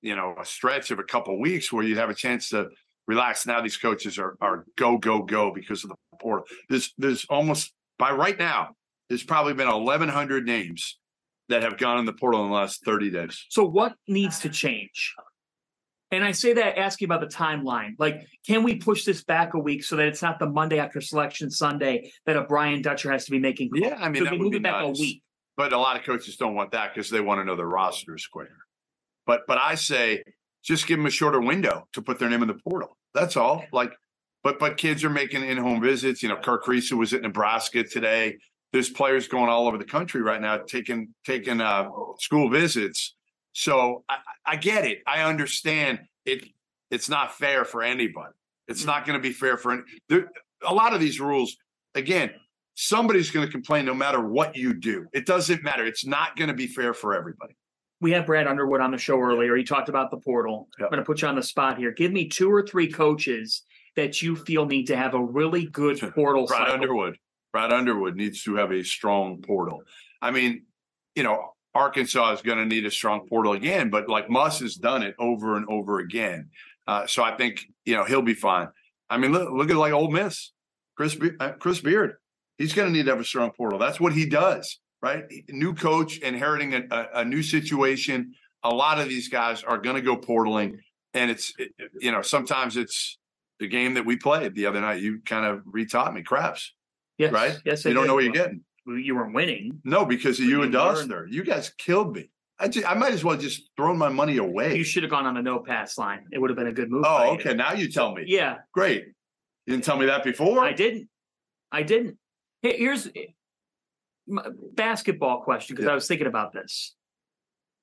you 0.00 0.16
know 0.16 0.34
a 0.40 0.44
stretch 0.44 0.90
of 0.90 0.98
a 0.98 1.04
couple 1.04 1.38
weeks 1.38 1.72
where 1.72 1.84
you'd 1.84 1.98
have 1.98 2.10
a 2.10 2.14
chance 2.14 2.48
to 2.48 2.68
relax. 3.06 3.46
Now 3.46 3.60
these 3.60 3.76
coaches 3.76 4.18
are 4.18 4.36
are 4.40 4.64
go 4.76 4.96
go 4.96 5.22
go 5.22 5.52
because 5.52 5.84
of 5.84 5.90
the 5.90 5.96
portal. 6.18 6.46
There's 6.68 6.92
there's 6.96 7.26
almost 7.26 7.72
by 7.98 8.12
right 8.12 8.38
now 8.38 8.70
there's 9.08 9.22
probably 9.22 9.52
been 9.52 9.68
1,100 9.68 10.46
names 10.46 10.98
that 11.48 11.62
have 11.62 11.78
gone 11.78 11.98
in 11.98 12.04
the 12.04 12.12
portal 12.12 12.44
in 12.44 12.50
the 12.50 12.54
last 12.54 12.84
30 12.84 13.10
days. 13.10 13.44
So 13.50 13.64
what 13.64 13.94
needs 14.08 14.40
to 14.40 14.48
change? 14.48 15.14
And 16.10 16.22
I 16.22 16.32
say 16.32 16.52
that 16.52 16.78
asking 16.78 17.06
about 17.06 17.22
the 17.22 17.26
timeline. 17.26 17.94
Like, 17.98 18.26
can 18.46 18.62
we 18.62 18.76
push 18.76 19.04
this 19.04 19.24
back 19.24 19.54
a 19.54 19.58
week 19.58 19.82
so 19.82 19.96
that 19.96 20.06
it's 20.08 20.20
not 20.20 20.38
the 20.38 20.46
Monday 20.46 20.78
after 20.78 21.00
selection 21.00 21.50
Sunday 21.50 22.12
that 22.26 22.36
a 22.36 22.42
Brian 22.42 22.82
Dutcher 22.82 23.10
has 23.10 23.24
to 23.24 23.30
be 23.30 23.38
making? 23.38 23.70
calls? 23.70 23.82
Yeah, 23.82 23.96
I 23.98 24.10
mean, 24.10 24.22
Could 24.22 24.26
that 24.26 24.32
we 24.32 24.38
would 24.38 24.44
move 24.44 24.50
be 24.52 24.56
it 24.58 24.62
back 24.62 24.82
nice. 24.82 24.98
a 24.98 25.00
week? 25.00 25.22
But 25.56 25.72
a 25.72 25.78
lot 25.78 25.96
of 25.96 26.04
coaches 26.04 26.36
don't 26.36 26.54
want 26.54 26.72
that 26.72 26.94
because 26.94 27.08
they 27.08 27.20
want 27.20 27.40
to 27.40 27.44
know 27.44 27.56
their 27.56 27.66
rosters 27.66 28.26
quicker. 28.26 28.58
But 29.26 29.42
but 29.46 29.58
I 29.58 29.74
say 29.74 30.22
just 30.62 30.86
give 30.86 30.98
them 30.98 31.06
a 31.06 31.10
shorter 31.10 31.40
window 31.40 31.88
to 31.94 32.02
put 32.02 32.18
their 32.18 32.28
name 32.28 32.42
in 32.42 32.48
the 32.48 32.58
portal. 32.66 32.96
That's 33.14 33.36
all. 33.36 33.64
Like, 33.72 33.92
but 34.42 34.58
but 34.58 34.76
kids 34.76 35.04
are 35.04 35.10
making 35.10 35.44
in-home 35.44 35.80
visits. 35.80 36.22
You 36.22 36.28
know, 36.28 36.36
Kirk 36.36 36.66
Reese 36.66 36.92
was 36.92 37.12
at 37.12 37.22
Nebraska 37.22 37.84
today. 37.84 38.38
There's 38.72 38.88
players 38.88 39.28
going 39.28 39.50
all 39.50 39.66
over 39.66 39.78
the 39.78 39.84
country 39.84 40.22
right 40.22 40.40
now 40.40 40.58
taking 40.58 41.14
taking 41.24 41.60
uh, 41.60 41.88
school 42.18 42.48
visits. 42.48 43.14
So 43.52 44.04
I, 44.08 44.16
I 44.46 44.56
get 44.56 44.86
it. 44.86 44.98
I 45.06 45.22
understand 45.22 46.00
it. 46.24 46.44
It's 46.90 47.08
not 47.08 47.34
fair 47.34 47.64
for 47.64 47.82
anybody. 47.82 48.32
It's 48.68 48.84
not 48.84 49.06
going 49.06 49.18
to 49.18 49.22
be 49.22 49.32
fair 49.32 49.56
for 49.56 49.72
any. 49.72 49.82
There, 50.08 50.30
a 50.66 50.72
lot 50.72 50.94
of 50.94 51.00
these 51.00 51.20
rules. 51.20 51.56
Again, 51.94 52.30
somebody's 52.74 53.30
going 53.30 53.46
to 53.46 53.52
complain 53.52 53.84
no 53.84 53.94
matter 53.94 54.20
what 54.20 54.56
you 54.56 54.74
do. 54.74 55.06
It 55.12 55.26
doesn't 55.26 55.62
matter. 55.62 55.84
It's 55.84 56.06
not 56.06 56.36
going 56.36 56.48
to 56.48 56.54
be 56.54 56.66
fair 56.66 56.94
for 56.94 57.14
everybody. 57.14 57.54
We 58.00 58.10
had 58.10 58.26
Brad 58.26 58.46
Underwood 58.46 58.80
on 58.80 58.90
the 58.90 58.98
show 58.98 59.20
earlier. 59.20 59.54
He 59.56 59.62
talked 59.62 59.88
about 59.88 60.10
the 60.10 60.16
portal. 60.16 60.68
Yep. 60.78 60.86
I'm 60.86 60.90
going 60.90 61.02
to 61.02 61.06
put 61.06 61.22
you 61.22 61.28
on 61.28 61.36
the 61.36 61.42
spot 61.42 61.78
here. 61.78 61.92
Give 61.92 62.10
me 62.10 62.28
two 62.28 62.50
or 62.50 62.66
three 62.66 62.90
coaches 62.90 63.62
that 63.96 64.22
you 64.22 64.34
feel 64.34 64.66
need 64.66 64.86
to 64.86 64.96
have 64.96 65.14
a 65.14 65.22
really 65.22 65.66
good 65.66 66.00
portal 66.14 66.46
Brad 66.46 66.60
cycle. 66.60 66.74
Underwood. 66.74 67.18
Brad 67.52 67.72
Underwood 67.72 68.16
needs 68.16 68.42
to 68.44 68.56
have 68.56 68.72
a 68.72 68.82
strong 68.82 69.42
portal. 69.42 69.82
I 70.20 70.30
mean, 70.30 70.64
you 71.14 71.22
know, 71.22 71.52
Arkansas 71.74 72.32
is 72.32 72.42
going 72.42 72.58
to 72.58 72.66
need 72.66 72.84
a 72.86 72.90
strong 72.90 73.26
portal 73.28 73.52
again, 73.52 73.90
but 73.90 74.08
like 74.08 74.28
Muss 74.28 74.60
has 74.60 74.74
done 74.74 75.02
it 75.02 75.14
over 75.18 75.56
and 75.56 75.66
over 75.68 75.98
again. 76.00 76.50
Uh, 76.86 77.06
so 77.06 77.22
I 77.22 77.36
think 77.36 77.60
you 77.84 77.94
know 77.94 78.04
he'll 78.04 78.22
be 78.22 78.34
fine. 78.34 78.68
I 79.08 79.18
mean, 79.18 79.32
look, 79.32 79.50
look 79.52 79.70
at 79.70 79.76
like 79.76 79.92
Ole 79.92 80.10
Miss, 80.10 80.52
Chris 80.96 81.14
Be- 81.14 81.32
uh, 81.38 81.52
Chris 81.52 81.80
Beard. 81.80 82.14
He's 82.58 82.72
going 82.72 82.88
to 82.88 82.96
need 82.96 83.06
to 83.06 83.12
have 83.12 83.20
a 83.20 83.24
strong 83.24 83.50
portal. 83.50 83.78
That's 83.78 84.00
what 84.00 84.12
he 84.12 84.26
does, 84.26 84.78
right? 85.00 85.24
New 85.48 85.74
coach 85.74 86.18
inheriting 86.18 86.74
a, 86.74 86.82
a, 86.90 87.08
a 87.20 87.24
new 87.24 87.42
situation. 87.42 88.34
A 88.62 88.70
lot 88.70 89.00
of 89.00 89.08
these 89.08 89.28
guys 89.28 89.64
are 89.64 89.78
going 89.78 89.96
to 89.96 90.02
go 90.02 90.16
portaling, 90.16 90.78
and 91.14 91.30
it's 91.30 91.52
it, 91.58 91.72
you 92.00 92.12
know 92.12 92.22
sometimes 92.22 92.76
it's 92.76 93.18
the 93.60 93.68
game 93.68 93.94
that 93.94 94.04
we 94.04 94.16
played 94.16 94.54
the 94.54 94.66
other 94.66 94.80
night. 94.80 95.00
You 95.00 95.20
kind 95.24 95.46
of 95.46 95.60
retaught 95.64 96.12
me 96.12 96.22
craps, 96.22 96.72
Yes, 97.18 97.32
right? 97.32 97.58
Yes, 97.64 97.84
you 97.84 97.92
don't 97.94 98.04
did. 98.04 98.08
know 98.08 98.14
what 98.14 98.24
you're 98.24 98.32
getting. 98.32 98.62
You 98.86 99.14
weren't 99.14 99.34
winning. 99.34 99.80
No, 99.84 100.04
because 100.04 100.38
of 100.38 100.44
you 100.46 100.50
you 100.58 100.62
and. 100.62 100.74
Dauster. 100.74 101.26
You 101.30 101.44
guys 101.44 101.70
killed 101.78 102.16
me. 102.16 102.30
I 102.58 102.68
just, 102.68 102.88
I 102.88 102.94
might 102.94 103.12
as 103.12 103.22
well 103.24 103.36
just 103.36 103.70
thrown 103.76 103.96
my 103.98 104.08
money 104.08 104.36
away. 104.38 104.76
You 104.76 104.84
should 104.84 105.02
have 105.02 105.10
gone 105.10 105.26
on 105.26 105.34
the 105.34 105.42
no 105.42 105.60
pass 105.60 105.98
line. 105.98 106.26
It 106.32 106.38
would 106.40 106.50
have 106.50 106.56
been 106.56 106.66
a 106.68 106.72
good 106.72 106.90
move. 106.90 107.04
oh, 107.06 107.24
you. 107.24 107.30
okay. 107.38 107.54
Now 107.54 107.72
you 107.72 107.90
tell 107.90 108.14
me. 108.14 108.24
Yeah, 108.26 108.58
Great. 108.72 109.04
You 109.66 109.72
didn't 109.74 109.84
tell 109.84 109.96
me 109.96 110.06
that 110.06 110.24
before. 110.24 110.60
I 110.64 110.72
didn't. 110.72 111.08
I 111.70 111.82
didn't. 111.84 112.18
Hey, 112.62 112.76
here's 112.78 113.06
eh, 113.08 113.26
my 114.26 114.44
basketball 114.74 115.42
question 115.42 115.74
because 115.76 115.86
Yeah. 115.86 115.92
I 115.92 115.94
was 115.94 116.06
thinking 116.08 116.26
about 116.26 116.52
this. 116.52 116.94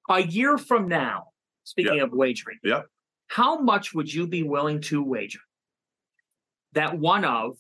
A 0.10 0.22
year 0.22 0.58
from 0.58 0.88
now, 0.90 1.28
speaking 1.64 2.02
of 2.02 2.12
wagering, 2.12 2.58
Yeah. 2.64 2.82
how 3.28 3.60
much 3.60 3.94
would 3.94 4.14
you 4.14 4.28
be 4.28 4.44
willing 4.44 4.82
to 4.82 5.02
wager 5.04 5.40
that 6.74 6.98
one 7.00 7.24
of 7.26 7.58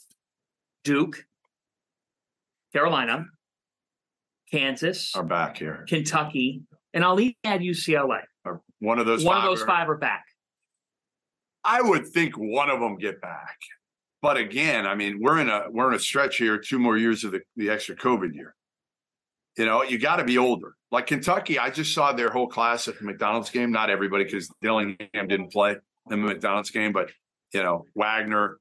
Duke, 0.83 1.25
Carolina, 2.73 3.25
Kansas, 4.51 5.15
Are 5.15 5.23
back 5.23 5.57
here. 5.57 5.85
Kentucky, 5.87 6.63
and 6.93 7.03
I'll 7.03 7.19
even 7.19 7.35
add 7.43 7.61
UCLA. 7.61 8.21
Are 8.45 8.61
one 8.79 8.99
of 8.99 9.05
those. 9.05 9.23
one 9.23 9.37
of 9.37 9.43
five 9.43 9.49
those 9.49 9.61
are- 9.63 9.67
five 9.67 9.89
are 9.89 9.97
back. 9.97 10.25
I 11.63 11.81
would 11.81 12.07
think 12.07 12.35
one 12.37 12.69
of 12.69 12.79
them 12.79 12.97
get 12.97 13.21
back. 13.21 13.57
But 14.21 14.37
again, 14.37 14.85
I 14.85 14.95
mean, 14.95 15.19
we're 15.21 15.39
in 15.39 15.49
a 15.49 15.65
we're 15.69 15.89
in 15.89 15.95
a 15.95 15.99
stretch 15.99 16.37
here. 16.37 16.57
Two 16.57 16.79
more 16.79 16.97
years 16.97 17.23
of 17.23 17.31
the, 17.31 17.41
the 17.55 17.69
extra 17.69 17.95
COVID 17.95 18.33
year. 18.33 18.55
You 19.57 19.65
know, 19.65 19.83
you 19.83 19.97
got 19.97 20.17
to 20.17 20.23
be 20.23 20.37
older. 20.37 20.75
Like 20.91 21.07
Kentucky, 21.07 21.59
I 21.59 21.69
just 21.69 21.93
saw 21.93 22.13
their 22.13 22.29
whole 22.29 22.47
class 22.47 22.87
at 22.87 22.97
the 22.97 23.05
McDonald's 23.05 23.49
game. 23.49 23.71
Not 23.71 23.89
everybody, 23.89 24.23
because 24.23 24.49
Dillingham 24.61 25.27
didn't 25.27 25.51
play 25.51 25.71
in 26.09 26.21
the 26.21 26.27
McDonald's 26.27 26.71
game, 26.71 26.91
but 26.91 27.11
you 27.53 27.61
know, 27.61 27.85
Wagner, 27.95 28.57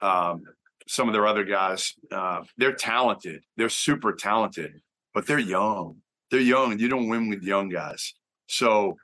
um, 0.00 0.42
some 0.88 1.08
of 1.08 1.12
their 1.14 1.26
other 1.26 1.44
guys, 1.44 1.94
uh, 2.10 2.42
they're 2.56 2.74
talented. 2.74 3.42
They're 3.56 3.68
super 3.68 4.12
talented, 4.12 4.80
but 5.14 5.26
they're 5.26 5.38
young. 5.38 5.96
They're 6.30 6.40
young, 6.40 6.72
and 6.72 6.80
you 6.80 6.88
don't 6.88 7.08
win 7.08 7.28
with 7.28 7.42
young 7.42 7.68
guys. 7.68 8.14
So, 8.48 8.96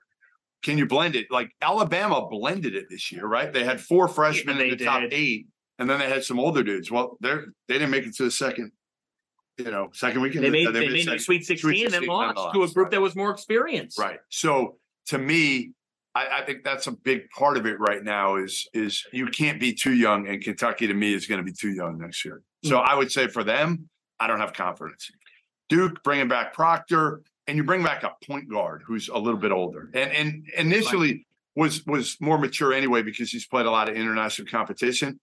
can 0.62 0.78
you 0.78 0.86
blend 0.86 1.14
it? 1.14 1.26
Like 1.30 1.50
Alabama 1.62 2.26
blended 2.28 2.74
it 2.74 2.86
this 2.90 3.12
year, 3.12 3.26
right? 3.26 3.52
They 3.52 3.64
had 3.64 3.80
four 3.80 4.08
freshmen 4.08 4.58
they 4.58 4.70
in 4.70 4.76
the 4.78 4.84
top 4.84 5.02
eight, 5.10 5.46
and 5.78 5.88
then 5.88 5.98
they 5.98 6.08
had 6.08 6.24
some 6.24 6.40
older 6.40 6.62
dudes. 6.62 6.90
Well, 6.90 7.16
they're 7.20 7.46
they 7.68 7.74
didn't 7.74 7.90
make 7.90 8.06
it 8.06 8.14
to 8.16 8.24
the 8.24 8.30
second, 8.30 8.72
you 9.58 9.70
know, 9.70 9.90
second 9.92 10.20
weekend. 10.22 10.44
They 10.44 10.50
made 10.50 10.66
Uh, 10.68 10.72
they 10.72 10.80
made 10.88 10.92
the 10.96 11.02
second- 11.02 11.18
Sweet 11.20 11.44
16 11.44 11.84
and 11.84 11.94
then 11.94 12.06
lost 12.06 12.54
to 12.54 12.62
a 12.64 12.68
group 12.70 12.90
that 12.90 13.00
was 13.00 13.14
more 13.14 13.30
experienced. 13.30 13.98
Right. 13.98 14.18
So 14.30 14.78
to 15.06 15.18
me, 15.18 15.72
I, 16.18 16.40
I 16.40 16.42
think 16.44 16.64
that's 16.64 16.87
a 16.88 16.92
big 16.92 17.31
part 17.31 17.57
of 17.57 17.66
it 17.66 17.78
right 17.78 18.02
now. 18.02 18.37
Is 18.37 18.68
is 18.74 19.04
you 19.12 19.28
can't 19.28 19.61
be 19.61 19.72
too 19.72 19.92
young, 19.92 20.26
and 20.26 20.42
Kentucky 20.42 20.87
to 20.87 20.94
me 20.94 21.14
is 21.14 21.26
going 21.26 21.38
to 21.38 21.44
be 21.44 21.52
too 21.52 21.70
young 21.70 21.98
next 21.98 22.24
year. 22.24 22.42
So 22.64 22.76
mm. 22.76 22.85
I 22.85 22.94
would 22.94 23.12
say 23.12 23.28
for 23.28 23.44
them, 23.44 23.88
I 24.18 24.26
don't 24.26 24.40
have 24.40 24.52
confidence. 24.52 25.11
Duke 25.68 26.02
bringing 26.02 26.28
back 26.28 26.54
Proctor, 26.54 27.22
and 27.46 27.57
you 27.57 27.62
bring 27.62 27.85
back 27.85 28.02
a 28.02 28.12
point 28.26 28.50
guard 28.50 28.83
who's 28.87 29.09
a 29.09 29.18
little 29.18 29.38
bit 29.38 29.52
older, 29.52 29.90
and 29.94 30.12
and 30.12 30.48
initially 30.57 31.26
was 31.54 31.87
was 31.87 32.16
more 32.20 32.38
mature 32.38 32.72
anyway 32.72 33.02
because 33.02 33.31
he's 33.31 33.46
played 33.46 33.66
a 33.66 33.70
lot 33.70 33.88
of 33.88 33.94
international 33.94 34.48
competition. 34.48 35.20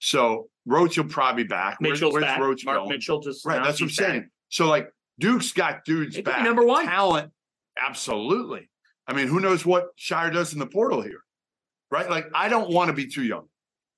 So 0.00 0.48
Roach 0.66 0.98
will 0.98 1.04
probably 1.04 1.44
be 1.44 1.48
back. 1.48 1.80
Mitchell's 1.80 2.14
where's 2.14 2.24
back. 2.24 2.40
Roach 2.40 2.64
Mark 2.64 2.78
going? 2.78 2.88
Mitchell 2.88 3.20
just 3.20 3.46
Right, 3.46 3.62
that's 3.62 3.80
what 3.80 3.90
I'm 3.90 3.96
back. 3.96 4.10
saying. 4.10 4.28
So 4.48 4.66
like 4.66 4.90
Duke's 5.20 5.52
got 5.52 5.84
dudes 5.84 6.16
It 6.16 6.24
could 6.24 6.32
be 6.32 6.36
back. 6.38 6.44
number 6.44 6.64
one. 6.64 6.86
Talent, 6.86 7.30
absolutely. 7.80 8.68
I 9.12 9.14
mean, 9.14 9.28
who 9.28 9.40
knows 9.40 9.66
what 9.66 9.96
Scheyer 9.98 10.32
does 10.32 10.52
in 10.54 10.58
the 10.58 10.66
portal 10.66 11.02
here? 11.02 11.20
Right? 11.90 12.08
Like, 12.08 12.26
I 12.34 12.48
don't 12.48 12.72
want 12.72 12.88
to 12.88 12.94
be 12.94 13.06
too 13.06 13.22
young. 13.22 13.46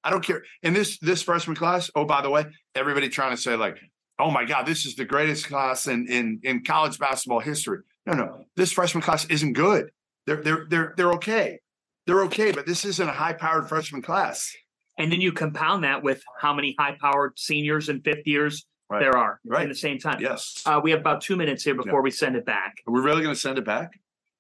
I 0.02 0.10
don't 0.10 0.24
care. 0.24 0.42
And 0.62 0.74
this 0.74 0.98
this 0.98 1.22
freshman 1.22 1.56
class, 1.56 1.90
oh, 1.94 2.04
by 2.04 2.20
the 2.20 2.30
way, 2.30 2.46
everybody 2.74 3.08
trying 3.08 3.30
to 3.34 3.40
say, 3.40 3.54
like, 3.56 3.78
oh 4.18 4.30
my 4.30 4.44
God, 4.44 4.66
this 4.66 4.84
is 4.84 4.96
the 4.96 5.04
greatest 5.04 5.46
class 5.46 5.86
in 5.86 6.06
in 6.08 6.40
in 6.42 6.64
college 6.64 6.98
basketball 6.98 7.40
history. 7.40 7.78
No, 8.06 8.12
no, 8.14 8.44
this 8.56 8.72
freshman 8.72 9.02
class 9.02 9.24
isn't 9.26 9.52
good. 9.52 9.90
They're 10.26 10.42
they're 10.42 10.66
they're 10.68 10.94
they're 10.96 11.12
okay. 11.12 11.60
They're 12.06 12.22
okay, 12.24 12.50
but 12.52 12.66
this 12.66 12.84
isn't 12.84 13.08
a 13.08 13.12
high 13.12 13.32
powered 13.32 13.68
freshman 13.68 14.02
class. 14.02 14.52
And 14.98 15.10
then 15.10 15.20
you 15.20 15.32
compound 15.32 15.84
that 15.84 16.02
with 16.02 16.22
how 16.40 16.52
many 16.52 16.74
high 16.78 16.96
powered 17.00 17.38
seniors 17.38 17.88
and 17.88 18.02
fifth 18.04 18.26
years 18.26 18.66
Right. 18.90 19.00
there 19.00 19.16
are 19.16 19.40
Right. 19.46 19.62
at 19.62 19.68
the 19.70 19.74
same 19.74 19.98
time. 19.98 20.20
Yes. 20.20 20.62
Uh, 20.66 20.78
we 20.84 20.90
have 20.90 21.00
about 21.00 21.22
two 21.22 21.36
minutes 21.36 21.64
here 21.64 21.74
before 21.74 22.00
Yeah. 22.00 22.02
we 22.02 22.10
send 22.10 22.36
it 22.36 22.44
back. 22.44 22.74
Are 22.86 22.92
we 22.92 23.00
really 23.00 23.22
going 23.22 23.34
to 23.34 23.40
send 23.40 23.56
it 23.56 23.64
back? 23.64 23.88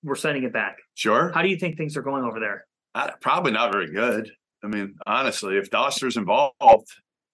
We're 0.04 0.14
sending 0.16 0.44
it 0.44 0.52
back. 0.52 0.76
Sure. 0.94 1.32
How 1.32 1.42
do 1.42 1.48
you 1.48 1.56
think 1.56 1.76
things 1.76 1.96
are 1.96 2.02
going 2.02 2.24
over 2.24 2.38
there? 2.38 2.66
I, 2.94 3.12
probably 3.20 3.52
not 3.52 3.72
very 3.72 3.90
good. 3.90 4.30
I 4.62 4.66
mean, 4.68 4.94
honestly, 5.06 5.56
if 5.56 5.70
Dauster's 5.70 6.16
involved, 6.16 6.88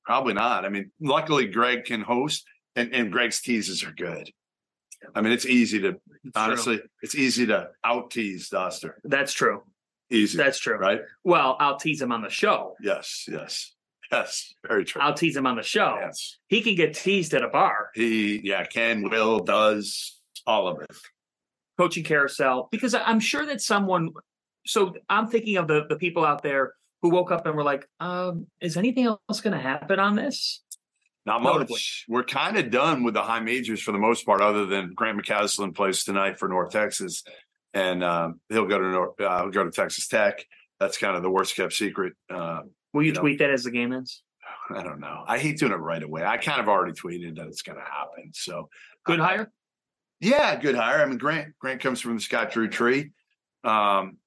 probably 0.04 0.34
not. 0.34 0.64
I 0.64 0.68
mean, 0.68 0.90
luckily 1.00 1.46
Greg 1.46 1.84
can 1.84 2.00
host, 2.00 2.44
and, 2.76 2.94
and 2.94 3.12
Greg's 3.12 3.40
teases 3.42 3.84
are 3.84 3.92
good. 3.92 4.30
I 5.14 5.20
mean, 5.20 5.32
it's 5.32 5.46
easy 5.46 5.80
to 5.80 6.00
honestly, 6.34 6.80
it's 7.02 7.14
easy 7.14 7.46
to 7.46 7.70
out 7.84 8.10
tease 8.10 8.48
Dauster. 8.50 8.94
That's 9.04 9.32
true. 9.32 9.62
Easy, 10.10 10.36
That's 10.36 10.58
true. 10.58 10.76
right? 10.76 11.00
Well, 11.24 11.56
I'll 11.60 11.76
tease 11.78 12.02
him 12.02 12.10
on 12.12 12.20
the 12.22 12.28
show. 12.30 12.74
Yes, 12.82 13.26
yes, 13.30 13.74
yes. 14.10 14.52
Very 14.66 14.84
true. 14.84 15.00
I'll 15.00 15.14
tease 15.14 15.36
him 15.36 15.46
on 15.46 15.54
the 15.56 15.62
show. 15.62 15.98
Yes, 16.00 16.38
He 16.48 16.62
can 16.62 16.74
get 16.74 16.94
teased 16.94 17.32
at 17.32 17.42
a 17.44 17.48
bar. 17.48 17.90
he, 17.94 18.40
yeah, 18.42 18.64
can, 18.64 19.08
will, 19.08 19.38
does 19.38 20.20
all 20.46 20.66
of 20.68 20.80
it. 20.82 20.90
Coaching 21.80 22.04
carousel 22.04 22.68
because 22.70 22.94
I'm 22.94 23.20
sure 23.20 23.46
that 23.46 23.62
someone. 23.62 24.10
So 24.66 24.92
I'm 25.08 25.28
thinking 25.28 25.56
of 25.56 25.66
the 25.66 25.86
the 25.88 25.96
people 25.96 26.26
out 26.26 26.42
there 26.42 26.74
who 27.00 27.08
woke 27.08 27.30
up 27.30 27.46
and 27.46 27.56
were 27.56 27.62
like, 27.64 27.88
um, 28.00 28.46
"Is 28.60 28.76
anything 28.76 29.06
else 29.06 29.40
going 29.40 29.56
to 29.56 29.62
happen 29.62 29.98
on 29.98 30.14
this?" 30.14 30.62
Not 31.24 31.42
Notably. 31.42 31.72
much. 31.72 32.04
We're 32.06 32.24
kind 32.24 32.58
of 32.58 32.70
done 32.70 33.02
with 33.02 33.14
the 33.14 33.22
high 33.22 33.40
majors 33.40 33.80
for 33.80 33.92
the 33.92 33.98
most 33.98 34.26
part, 34.26 34.42
other 34.42 34.66
than 34.66 34.92
Grant 34.94 35.18
McCasland 35.18 35.74
plays 35.74 36.04
tonight 36.04 36.38
for 36.38 36.48
North 36.50 36.70
Texas, 36.70 37.22
and 37.72 38.04
um, 38.04 38.40
he'll 38.50 38.66
go 38.66 38.78
to 38.78 38.90
North, 38.90 39.18
uh, 39.18 39.40
he'll 39.40 39.50
go 39.50 39.64
to 39.64 39.70
Texas 39.70 40.06
Tech. 40.06 40.44
That's 40.80 40.98
kind 40.98 41.16
of 41.16 41.22
the 41.22 41.30
worst 41.30 41.56
kept 41.56 41.72
secret. 41.72 42.12
Uh, 42.28 42.60
Will 42.92 43.02
you, 43.02 43.08
You 43.08 43.14
know. 43.14 43.20
tweet 43.22 43.38
that 43.38 43.50
as 43.50 43.64
the 43.64 43.70
game 43.70 43.94
ends? 43.94 44.22
I 44.74 44.82
don't 44.82 45.00
know. 45.00 45.24
I 45.26 45.38
hate 45.38 45.58
doing 45.58 45.72
it 45.72 45.76
right 45.76 46.02
away. 46.02 46.24
I 46.24 46.36
kind 46.36 46.60
of 46.60 46.68
already 46.68 46.92
tweeted 46.92 47.36
that 47.36 47.46
it's 47.46 47.62
going 47.62 47.78
to 47.78 47.84
happen. 47.84 48.32
So 48.34 48.68
Good 49.06 49.18
hire. 49.20 49.50
Yeah, 50.20 50.56
good 50.56 50.74
hire. 50.74 51.02
I 51.02 51.06
mean, 51.06 51.18
Grant 51.18 51.54
Grant 51.58 51.80
comes 51.80 52.00
from 52.00 52.14
the 52.14 52.20
Scott 52.20 52.52
Drew 52.52 52.68
tree. 52.68 53.10
Um, 53.64 54.18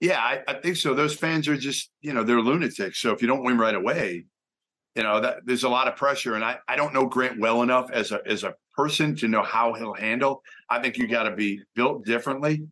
yeah, 0.00 0.18
I, 0.18 0.40
I 0.48 0.54
think 0.54 0.76
so. 0.76 0.94
Those 0.94 1.14
fans 1.14 1.46
are 1.48 1.56
just 1.56 1.90
you 2.00 2.12
know 2.12 2.24
they're 2.24 2.40
lunatics. 2.40 2.98
So 2.98 3.12
if 3.12 3.22
you 3.22 3.28
don't 3.28 3.44
win 3.44 3.58
right 3.58 3.74
away, 3.74 4.26
you 4.96 5.02
know 5.02 5.20
that 5.20 5.38
there's 5.44 5.64
a 5.64 5.68
lot 5.68 5.88
of 5.88 5.96
pressure. 5.96 6.34
And 6.34 6.44
I 6.44 6.58
I 6.68 6.76
don't 6.76 6.92
know 6.92 7.06
Grant 7.06 7.38
well 7.38 7.62
enough 7.62 7.90
as 7.92 8.10
a 8.10 8.20
as 8.26 8.42
a 8.44 8.54
person 8.76 9.14
to 9.16 9.28
know 9.28 9.42
how 9.42 9.74
he'll 9.74 9.94
handle. 9.94 10.42
I 10.68 10.80
think 10.80 10.98
you 10.98 11.06
got 11.06 11.24
to 11.24 11.36
be 11.36 11.62
built 11.74 12.04
differently 12.04 12.66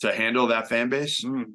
to 0.00 0.12
handle 0.12 0.48
that 0.48 0.68
fan 0.68 0.88
base. 0.88 1.24
Mm. 1.24 1.52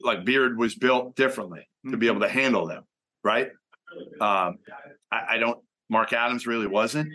like 0.00 0.24
Beard 0.24 0.58
was 0.58 0.74
built 0.74 1.16
differently 1.16 1.68
to 1.90 1.96
be 1.96 2.06
able 2.06 2.20
to 2.20 2.28
handle 2.28 2.66
them, 2.66 2.84
right? 3.24 3.48
Um, 4.20 4.58
I, 5.10 5.24
I 5.30 5.38
don't. 5.38 5.58
Mark 5.88 6.12
Adams 6.12 6.46
really 6.46 6.66
wasn't, 6.66 7.10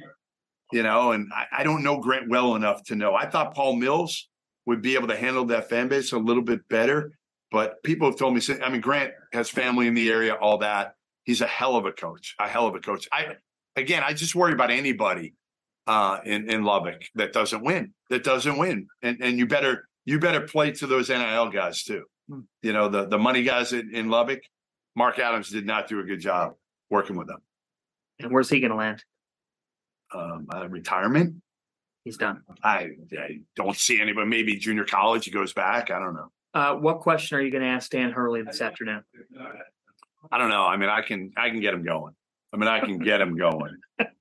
you 0.73 0.83
know, 0.83 1.11
and 1.11 1.31
I, 1.33 1.59
I 1.59 1.63
don't 1.63 1.83
know 1.83 1.99
Grant 1.99 2.29
well 2.29 2.55
enough 2.55 2.83
to 2.85 2.95
know. 2.95 3.13
I 3.13 3.29
thought 3.29 3.53
Paul 3.53 3.75
Mills 3.75 4.27
would 4.65 4.81
be 4.81 4.95
able 4.95 5.07
to 5.09 5.15
handle 5.15 5.45
that 5.45 5.69
fan 5.69 5.87
base 5.87 6.11
a 6.13 6.17
little 6.17 6.41
bit 6.41 6.67
better, 6.67 7.11
but 7.51 7.81
people 7.83 8.09
have 8.09 8.17
told 8.17 8.33
me. 8.33 8.41
I 8.61 8.69
mean, 8.69 8.81
Grant 8.81 9.11
has 9.33 9.49
family 9.49 9.87
in 9.87 9.93
the 9.93 10.09
area, 10.09 10.33
all 10.33 10.57
that. 10.59 10.95
He's 11.25 11.41
a 11.41 11.47
hell 11.47 11.75
of 11.75 11.85
a 11.85 11.91
coach, 11.91 12.35
a 12.39 12.47
hell 12.47 12.65
of 12.67 12.75
a 12.75 12.79
coach. 12.79 13.07
I 13.11 13.35
again, 13.75 14.03
I 14.03 14.13
just 14.13 14.35
worry 14.35 14.53
about 14.53 14.71
anybody 14.71 15.35
uh, 15.85 16.19
in 16.25 16.49
in 16.49 16.63
Lubbock 16.63 17.03
that 17.15 17.33
doesn't 17.33 17.63
win, 17.63 17.93
that 18.09 18.23
doesn't 18.23 18.57
win, 18.57 18.87
and 19.01 19.17
and 19.21 19.37
you 19.37 19.45
better 19.45 19.87
you 20.05 20.19
better 20.19 20.41
play 20.41 20.71
to 20.71 20.87
those 20.87 21.09
NIL 21.09 21.49
guys 21.49 21.83
too. 21.83 22.05
You 22.63 22.73
know, 22.73 22.89
the 22.89 23.05
the 23.05 23.19
money 23.19 23.43
guys 23.43 23.73
in, 23.73 23.93
in 23.93 24.09
Lubbock. 24.09 24.41
Mark 24.95 25.17
Adams 25.17 25.49
did 25.49 25.65
not 25.65 25.87
do 25.87 25.99
a 25.99 26.03
good 26.03 26.19
job 26.19 26.53
working 26.91 27.15
with 27.15 27.27
them. 27.27 27.39
And 28.19 28.31
where's 28.31 28.47
he 28.47 28.59
going 28.59 28.69
to 28.69 28.77
land? 28.77 29.03
Um, 30.13 30.47
uh, 30.53 30.67
retirement. 30.67 31.35
He's 32.03 32.17
done. 32.17 32.41
I, 32.63 32.89
I 33.17 33.39
don't 33.55 33.77
see 33.77 34.01
anybody. 34.01 34.27
Maybe 34.27 34.57
junior 34.57 34.83
college. 34.83 35.25
He 35.25 35.31
goes 35.31 35.53
back. 35.53 35.89
I 35.89 35.99
don't 35.99 36.13
know. 36.13 36.27
Uh, 36.53 36.75
what 36.75 36.99
question 36.99 37.37
are 37.37 37.41
you 37.41 37.49
going 37.49 37.63
to 37.63 37.69
ask 37.69 37.89
Dan 37.89 38.11
Hurley 38.11 38.41
this 38.43 38.61
afternoon? 38.61 39.03
I 40.31 40.37
don't 40.37 40.49
know. 40.49 40.63
I 40.65 40.77
mean, 40.77 40.89
I 40.89 41.01
can 41.01 41.31
I 41.37 41.49
can 41.49 41.59
get 41.61 41.73
him 41.73 41.83
going. 41.83 42.13
I 42.53 42.57
mean, 42.57 42.67
I 42.67 42.79
can 42.81 42.99
get 42.99 43.19
him 43.21 43.35
going. 43.35 43.77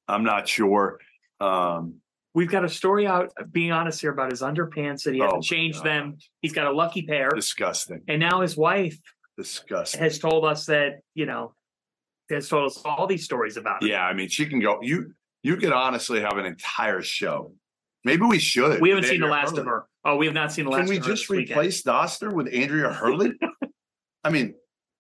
I'm 0.08 0.24
not 0.24 0.48
sure. 0.48 0.98
Um, 1.40 1.96
We've 2.34 2.48
got 2.48 2.64
a 2.64 2.68
story 2.70 3.06
out, 3.06 3.30
being 3.50 3.72
honest 3.72 4.00
here, 4.00 4.10
about 4.10 4.30
his 4.30 4.40
underpants 4.40 5.02
that 5.02 5.12
he 5.12 5.20
Oh, 5.20 5.24
hasn't 5.24 5.38
my 5.40 5.40
changed 5.42 5.78
God. 5.78 5.86
them. 5.86 6.16
He's 6.40 6.54
got 6.54 6.66
a 6.66 6.72
lucky 6.72 7.02
pair. 7.02 7.28
disgusting. 7.28 8.00
And 8.08 8.20
now 8.20 8.40
his 8.40 8.56
wife 8.56 8.96
Disgusting. 9.36 10.00
has 10.00 10.18
told 10.18 10.46
us 10.46 10.64
that, 10.66 11.00
you 11.14 11.26
know, 11.26 11.52
has 12.30 12.48
told 12.48 12.70
us 12.70 12.80
all 12.86 13.06
these 13.06 13.24
stories 13.24 13.58
about 13.58 13.82
it. 13.82 13.88
Yeah, 13.90 14.02
I 14.02 14.14
mean, 14.14 14.28
she 14.30 14.46
can 14.46 14.60
go. 14.60 14.78
You 14.80 15.12
you 15.42 15.56
could 15.56 15.72
honestly 15.72 16.20
have 16.20 16.36
an 16.38 16.46
entire 16.46 17.02
show. 17.02 17.54
Maybe 18.04 18.22
we 18.24 18.38
should. 18.38 18.80
We 18.80 18.90
haven't 18.90 19.04
seen 19.04 19.20
the 19.20 19.26
last 19.28 19.50
Hurley. 19.50 19.60
of 19.60 19.66
her. 19.66 19.86
Oh, 20.04 20.16
we 20.16 20.26
have 20.26 20.34
not 20.34 20.52
seen 20.52 20.64
the 20.64 20.70
last 20.72 20.80
Can 20.82 20.88
we 20.88 20.96
of 20.98 21.04
her 21.06 21.10
just 21.12 21.28
weekend. 21.28 21.50
replace 21.50 21.82
Dauster 21.82 22.32
with 22.32 22.52
Andrea 22.52 22.92
Hurley? 22.92 23.32
I 24.24 24.30
mean, 24.30 24.54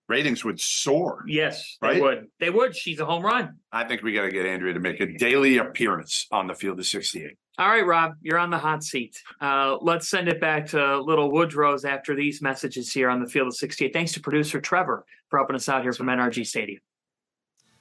ratings 0.08 0.44
would 0.44 0.60
soar. 0.60 1.24
Yes, 1.26 1.76
they 1.80 1.88
Right? 1.88 2.00
would. 2.02 2.26
They 2.38 2.50
would. 2.50 2.76
She's 2.76 3.00
a 3.00 3.04
home 3.04 3.24
run. 3.24 3.56
I 3.72 3.84
think 3.84 4.02
we 4.02 4.12
got 4.12 4.22
to 4.22 4.30
get 4.30 4.46
Andrea 4.46 4.74
to 4.74 4.80
make 4.80 5.00
a 5.00 5.06
daily 5.18 5.58
appearance 5.58 6.26
on 6.30 6.46
the 6.46 6.54
field 6.54 6.78
of 6.78 6.86
68. 6.86 7.36
All 7.58 7.68
right, 7.68 7.84
Rob, 7.86 8.14
you're 8.22 8.38
on 8.38 8.50
the 8.50 8.58
hot 8.58 8.82
seat. 8.82 9.20
Uh, 9.40 9.76
let's 9.80 10.08
send 10.08 10.28
it 10.28 10.40
back 10.40 10.66
to 10.68 11.00
Little 11.02 11.30
Woodrow's 11.30 11.84
after 11.84 12.14
these 12.14 12.40
messages 12.40 12.92
here 12.92 13.10
on 13.10 13.20
the 13.22 13.28
field 13.28 13.48
of 13.48 13.54
68. 13.56 13.92
Thanks 13.92 14.12
to 14.12 14.20
producer 14.20 14.60
Trevor 14.60 15.04
for 15.28 15.38
helping 15.38 15.56
us 15.56 15.68
out 15.68 15.82
here 15.82 15.92
from 15.92 16.06
NRG 16.06 16.46
Stadium. 16.46 16.80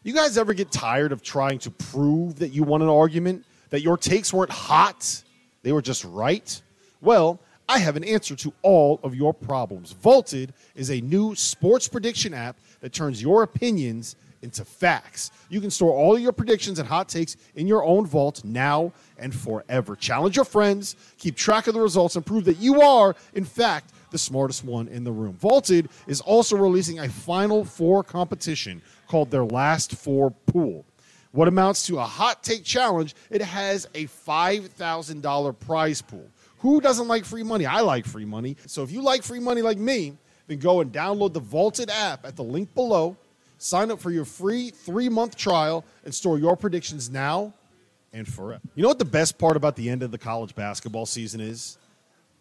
You 0.03 0.13
guys 0.13 0.37
ever 0.39 0.55
get 0.55 0.71
tired 0.71 1.11
of 1.11 1.21
trying 1.21 1.59
to 1.59 1.69
prove 1.69 2.39
that 2.39 2.49
you 2.49 2.63
won 2.63 2.81
an 2.81 2.89
argument, 2.89 3.45
that 3.69 3.81
your 3.81 3.97
takes 3.97 4.33
weren't 4.33 4.49
hot, 4.49 5.23
they 5.61 5.71
were 5.71 5.81
just 5.81 6.03
right? 6.05 6.59
Well, 7.01 7.39
I 7.69 7.77
have 7.77 7.95
an 7.95 8.03
answer 8.03 8.35
to 8.37 8.51
all 8.63 8.99
of 9.03 9.13
your 9.13 9.31
problems. 9.31 9.91
Vaulted 9.91 10.53
is 10.75 10.89
a 10.89 10.99
new 11.01 11.35
sports 11.35 11.87
prediction 11.87 12.33
app 12.33 12.57
that 12.79 12.93
turns 12.93 13.21
your 13.21 13.43
opinions 13.43 14.15
into 14.41 14.65
facts. 14.65 15.29
You 15.49 15.61
can 15.61 15.69
store 15.69 15.91
all 15.91 16.17
your 16.17 16.31
predictions 16.31 16.79
and 16.79 16.87
hot 16.87 17.07
takes 17.07 17.37
in 17.55 17.67
your 17.67 17.83
own 17.83 18.07
vault 18.07 18.43
now 18.43 18.91
and 19.19 19.33
forever. 19.33 19.95
Challenge 19.95 20.35
your 20.35 20.45
friends, 20.45 20.95
keep 21.19 21.35
track 21.35 21.67
of 21.67 21.75
the 21.75 21.79
results, 21.79 22.15
and 22.15 22.25
prove 22.25 22.45
that 22.45 22.57
you 22.57 22.81
are, 22.81 23.15
in 23.35 23.45
fact, 23.45 23.93
the 24.11 24.17
smartest 24.17 24.63
one 24.63 24.87
in 24.87 25.03
the 25.03 25.11
room. 25.11 25.33
Vaulted 25.33 25.89
is 26.07 26.21
also 26.21 26.55
releasing 26.55 26.99
a 26.99 27.09
Final 27.09 27.65
Four 27.65 28.03
competition 28.03 28.81
called 29.07 29.31
their 29.31 29.45
Last 29.45 29.95
Four 29.95 30.31
Pool. 30.47 30.85
What 31.31 31.47
amounts 31.47 31.85
to 31.87 31.97
a 31.97 32.03
hot 32.03 32.43
take 32.43 32.63
challenge, 32.63 33.15
it 33.29 33.41
has 33.41 33.87
a 33.95 34.05
$5,000 34.05 35.59
prize 35.59 36.01
pool. 36.01 36.27
Who 36.59 36.81
doesn't 36.81 37.07
like 37.07 37.25
free 37.25 37.43
money? 37.43 37.65
I 37.65 37.79
like 37.81 38.05
free 38.05 38.25
money. 38.25 38.57
So 38.67 38.83
if 38.83 38.91
you 38.91 39.01
like 39.01 39.23
free 39.23 39.39
money 39.39 39.61
like 39.61 39.77
me, 39.77 40.17
then 40.47 40.59
go 40.59 40.81
and 40.81 40.91
download 40.91 41.33
the 41.33 41.39
Vaulted 41.39 41.89
app 41.89 42.25
at 42.25 42.35
the 42.35 42.43
link 42.43 42.73
below. 42.75 43.15
Sign 43.57 43.91
up 43.91 43.99
for 43.99 44.11
your 44.11 44.25
free 44.25 44.71
three 44.71 45.07
month 45.07 45.37
trial 45.37 45.85
and 46.03 46.13
store 46.13 46.37
your 46.37 46.57
predictions 46.57 47.09
now 47.09 47.53
and 48.11 48.27
forever. 48.27 48.61
You 48.75 48.83
know 48.83 48.89
what 48.89 48.99
the 48.99 49.05
best 49.05 49.37
part 49.37 49.55
about 49.55 49.75
the 49.75 49.89
end 49.89 50.03
of 50.03 50.11
the 50.11 50.17
college 50.17 50.53
basketball 50.53 51.05
season 51.05 51.39
is? 51.39 51.77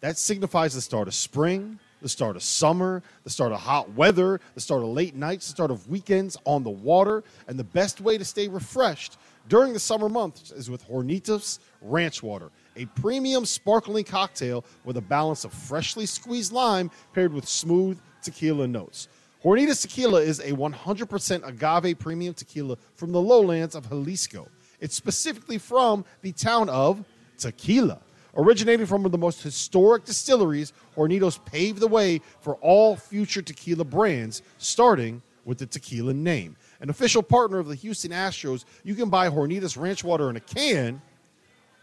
That 0.01 0.17
signifies 0.17 0.73
the 0.73 0.81
start 0.81 1.07
of 1.07 1.13
spring, 1.13 1.79
the 2.01 2.09
start 2.09 2.35
of 2.35 2.41
summer, 2.41 3.03
the 3.23 3.29
start 3.29 3.51
of 3.51 3.59
hot 3.59 3.93
weather, 3.93 4.41
the 4.55 4.61
start 4.61 4.81
of 4.81 4.89
late 4.89 5.15
nights, 5.15 5.47
the 5.47 5.51
start 5.51 5.69
of 5.69 5.87
weekends 5.87 6.35
on 6.45 6.63
the 6.63 6.71
water. 6.71 7.23
And 7.47 7.57
the 7.57 7.63
best 7.63 8.01
way 8.01 8.17
to 8.17 8.25
stay 8.25 8.47
refreshed 8.47 9.17
during 9.47 9.73
the 9.73 9.79
summer 9.79 10.09
months 10.09 10.51
is 10.51 10.69
with 10.69 10.87
Hornitos 10.87 11.59
Ranch 11.81 12.23
Water, 12.23 12.49
a 12.75 12.85
premium 12.85 13.45
sparkling 13.45 14.03
cocktail 14.03 14.65
with 14.85 14.97
a 14.97 15.01
balance 15.01 15.45
of 15.45 15.53
freshly 15.53 16.07
squeezed 16.07 16.51
lime 16.51 16.89
paired 17.13 17.33
with 17.33 17.47
smooth 17.47 17.99
tequila 18.23 18.67
notes. 18.67 19.07
Hornitos 19.43 19.81
Tequila 19.81 20.21
is 20.21 20.39
a 20.39 20.51
100% 20.51 21.47
agave 21.47 21.97
premium 21.97 22.33
tequila 22.35 22.77
from 22.93 23.11
the 23.11 23.19
lowlands 23.19 23.73
of 23.73 23.89
Jalisco. 23.89 24.47
It's 24.79 24.95
specifically 24.95 25.57
from 25.57 26.05
the 26.21 26.31
town 26.31 26.69
of 26.69 27.03
Tequila. 27.39 27.99
Originating 28.35 28.85
from 28.85 29.01
one 29.01 29.07
of 29.07 29.11
the 29.11 29.17
most 29.17 29.41
historic 29.41 30.05
distilleries, 30.05 30.71
Hornitos 30.95 31.43
paved 31.45 31.79
the 31.79 31.87
way 31.87 32.21
for 32.39 32.55
all 32.55 32.95
future 32.95 33.41
tequila 33.41 33.83
brands, 33.83 34.41
starting 34.57 35.21
with 35.43 35.57
the 35.57 35.65
tequila 35.65 36.13
name. 36.13 36.55
An 36.79 36.89
official 36.89 37.23
partner 37.23 37.59
of 37.59 37.67
the 37.67 37.75
Houston 37.75 38.11
Astros, 38.11 38.65
you 38.83 38.95
can 38.95 39.09
buy 39.09 39.29
Hornitos 39.29 39.79
Ranch 39.79 40.03
Water 40.03 40.29
in 40.29 40.37
a 40.37 40.39
can, 40.39 41.01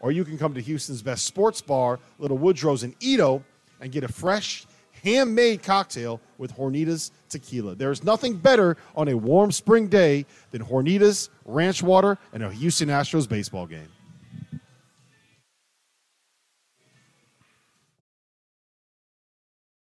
or 0.00 0.10
you 0.10 0.24
can 0.24 0.38
come 0.38 0.54
to 0.54 0.60
Houston's 0.60 1.02
best 1.02 1.26
sports 1.26 1.60
bar, 1.60 1.98
Little 2.18 2.38
Woodrow's 2.38 2.82
in 2.82 2.92
EaDo, 2.94 3.42
and 3.80 3.92
get 3.92 4.04
a 4.04 4.08
fresh, 4.08 4.66
handmade 5.04 5.62
cocktail 5.62 6.20
with 6.38 6.56
Hornitos 6.56 7.10
tequila. 7.28 7.74
There's 7.74 8.02
nothing 8.04 8.36
better 8.36 8.76
on 8.96 9.08
a 9.08 9.16
warm 9.16 9.52
spring 9.52 9.88
day 9.88 10.24
than 10.50 10.64
Hornitos 10.64 11.28
Ranch 11.44 11.82
Water 11.82 12.16
and 12.32 12.42
a 12.42 12.50
Houston 12.50 12.88
Astros 12.88 13.28
baseball 13.28 13.66
game. 13.66 13.88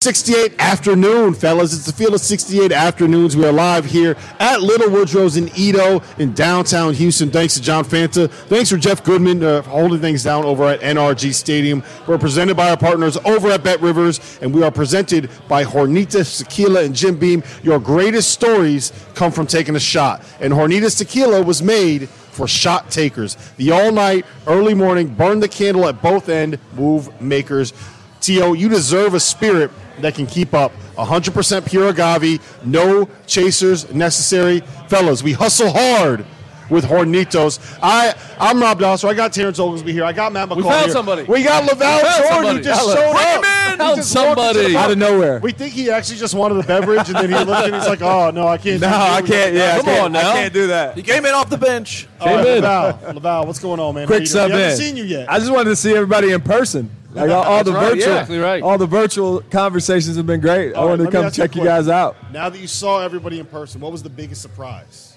Sixty-eight 0.04 0.56
afternoon, 0.58 1.32
fellas. 1.32 1.72
It's 1.72 1.86
the 1.86 1.92
field 1.94 2.12
of 2.12 2.20
sixty-eight 2.20 2.72
afternoons. 2.72 3.38
We 3.38 3.46
are 3.46 3.52
live 3.52 3.86
here 3.86 4.18
at 4.38 4.60
Little 4.60 4.90
Woodrow's 4.90 5.38
in 5.38 5.46
EaDo 5.46 6.04
in 6.18 6.34
downtown 6.34 6.92
Houston. 6.92 7.30
Thanks 7.30 7.54
to 7.54 7.62
John 7.62 7.86
Fanta. 7.86 8.30
Thanks 8.30 8.68
for 8.68 8.76
Jeff 8.76 9.02
Goodman 9.02 9.42
uh, 9.42 9.62
holding 9.62 10.02
things 10.02 10.22
down 10.22 10.44
over 10.44 10.64
at 10.64 10.82
NRG 10.82 11.32
Stadium. 11.32 11.82
We're 12.06 12.18
presented 12.18 12.54
by 12.54 12.68
our 12.68 12.76
partners 12.76 13.16
over 13.24 13.48
at 13.48 13.64
Bet 13.64 13.80
Rivers, 13.80 14.38
and 14.42 14.52
we 14.52 14.62
are 14.62 14.70
presented 14.70 15.30
by 15.48 15.64
Hornitos 15.64 16.36
Tequila 16.36 16.84
and 16.84 16.94
Jim 16.94 17.16
Beam. 17.16 17.42
Your 17.62 17.80
greatest 17.80 18.30
stories 18.30 18.92
come 19.14 19.32
from 19.32 19.46
taking 19.46 19.74
a 19.74 19.80
shot, 19.80 20.22
and 20.38 20.52
Hornitos 20.52 20.98
Tequila 20.98 21.40
was 21.40 21.62
made 21.62 22.10
for 22.10 22.46
shot 22.46 22.90
takers. 22.90 23.36
The 23.56 23.70
all 23.70 23.90
night, 23.90 24.26
early 24.46 24.74
morning, 24.74 25.14
burn 25.14 25.40
the 25.40 25.48
candle 25.48 25.88
at 25.88 26.02
both 26.02 26.28
end 26.28 26.58
move 26.74 27.22
makers. 27.22 27.72
Tio, 28.20 28.52
you 28.52 28.68
deserve 28.68 29.14
a 29.14 29.20
spirit 29.20 29.70
that 30.00 30.14
can 30.14 30.26
keep 30.26 30.54
up. 30.54 30.72
100% 30.96 31.66
pure 31.66 31.88
agave, 31.88 32.40
no 32.64 33.08
chasers 33.26 33.92
necessary. 33.92 34.60
Fellas, 34.88 35.22
we 35.22 35.32
hustle 35.32 35.70
hard 35.70 36.24
with 36.70 36.84
Hornitos. 36.84 37.58
I, 37.82 38.14
I'm 38.40 38.58
Rob 38.60 38.78
Dauster. 38.80 39.08
I 39.08 39.14
got 39.14 39.32
Terrence 39.34 39.58
Oglesby 39.58 39.92
here. 39.92 40.04
I 40.04 40.12
got 40.12 40.32
Matt 40.32 40.48
McCall 40.48 40.56
We 40.56 40.62
found 40.62 40.84
here. 40.86 40.92
somebody. 40.92 41.22
We 41.24 41.42
got 41.42 41.62
LaVall 41.68 41.96
We 41.96 42.08
Jordan 42.08 42.28
somebody. 42.30 42.56
who 42.58 42.62
just 42.64 42.84
Bring 42.86 42.96
showed 42.96 43.10
him 43.10 43.38
up. 43.44 43.72
in. 43.72 43.78
Found 43.78 44.04
somebody. 44.04 44.76
Out 44.76 44.90
of 44.90 44.96
nowhere. 44.98 45.40
We 45.40 45.52
think 45.52 45.74
he 45.74 45.90
actually 45.90 46.16
just 46.18 46.32
wanted 46.34 46.64
a 46.64 46.66
beverage, 46.66 47.06
and 47.08 47.16
then 47.16 47.28
he 47.28 47.34
looked 47.36 47.66
and 47.66 47.74
he's 47.74 47.86
like, 47.88 48.00
oh, 48.02 48.30
no, 48.30 48.46
I 48.48 48.56
can't. 48.56 48.80
No, 48.80 48.88
I 48.88 49.20
can't. 49.20 49.54
Yeah, 49.54 49.72
I 49.72 49.76
Come 49.76 49.84
can't, 49.84 50.04
on 50.04 50.12
now. 50.12 50.30
I 50.30 50.34
can't 50.34 50.54
do 50.54 50.66
that. 50.68 50.94
He 50.96 51.02
came 51.02 51.26
in 51.26 51.32
off 51.34 51.50
the 51.50 51.58
bench. 51.58 52.06
All 52.20 52.34
right, 52.34 52.44
Came 52.44 52.56
in. 52.58 52.62
LaVall, 52.64 53.14
LaVall, 53.20 53.46
what's 53.46 53.58
going 53.58 53.80
on, 53.80 53.94
man? 53.96 54.06
Quick 54.06 54.20
you 54.20 54.26
doing? 54.26 54.28
sub 54.28 54.50
We 54.52 54.56
haven't 54.56 54.78
seen 54.78 54.96
you 54.96 55.04
yet. 55.04 55.30
I 55.30 55.38
just 55.38 55.52
wanted 55.52 55.68
to 55.70 55.76
see 55.76 55.92
everybody 55.94 56.30
in 56.32 56.40
person. 56.40 56.88
Like 57.14 57.30
all, 57.30 57.42
all 57.44 57.62
the 57.64 57.70
That's 57.70 57.82
right, 57.82 57.88
virtual, 57.94 57.98
yeah, 58.12 58.20
exactly 58.20 58.38
right. 58.38 58.62
all 58.62 58.76
the 58.76 58.86
virtual 58.86 59.40
conversations 59.42 60.16
have 60.16 60.26
been 60.26 60.40
great. 60.40 60.72
I 60.72 60.78
All 60.78 60.84
right, 60.88 60.90
wanted 60.98 61.04
let 61.04 61.10
to 61.10 61.16
come 61.16 61.24
ask 61.26 61.38
you 61.38 61.44
check 61.44 61.54
you 61.56 61.62
guys 61.64 61.88
out. 61.88 62.16
Now 62.32 62.48
that 62.48 62.58
you 62.58 62.66
saw 62.66 63.00
everybody 63.02 63.38
in 63.38 63.46
person, 63.46 63.80
what 63.80 63.92
was 63.92 64.02
the 64.02 64.10
biggest 64.10 64.42
surprise? 64.42 65.16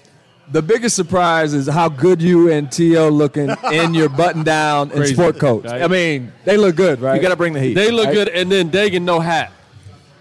The 0.50 0.62
biggest 0.62 0.94
surprise 0.96 1.52
is 1.54 1.66
how 1.66 1.88
good 1.88 2.22
you 2.22 2.50
and 2.52 2.70
T.O. 2.72 3.08
looking 3.10 3.50
in 3.72 3.92
your 3.94 4.08
button 4.08 4.44
down 4.44 4.90
and 4.90 4.98
Crazy, 5.00 5.14
sport 5.14 5.38
coat. 5.38 5.64
right? 5.64 5.82
I 5.82 5.88
mean, 5.88 6.32
they 6.44 6.56
look 6.56 6.76
good, 6.76 7.00
right? 7.00 7.16
You 7.16 7.20
got 7.20 7.30
to 7.30 7.36
bring 7.36 7.52
the 7.52 7.60
heat. 7.60 7.74
They 7.74 7.90
look 7.90 8.06
Right? 8.06 8.14
good, 8.14 8.28
and 8.28 8.50
then 8.50 8.70
Dagan 8.70 9.02
no 9.02 9.18
hat. 9.20 9.50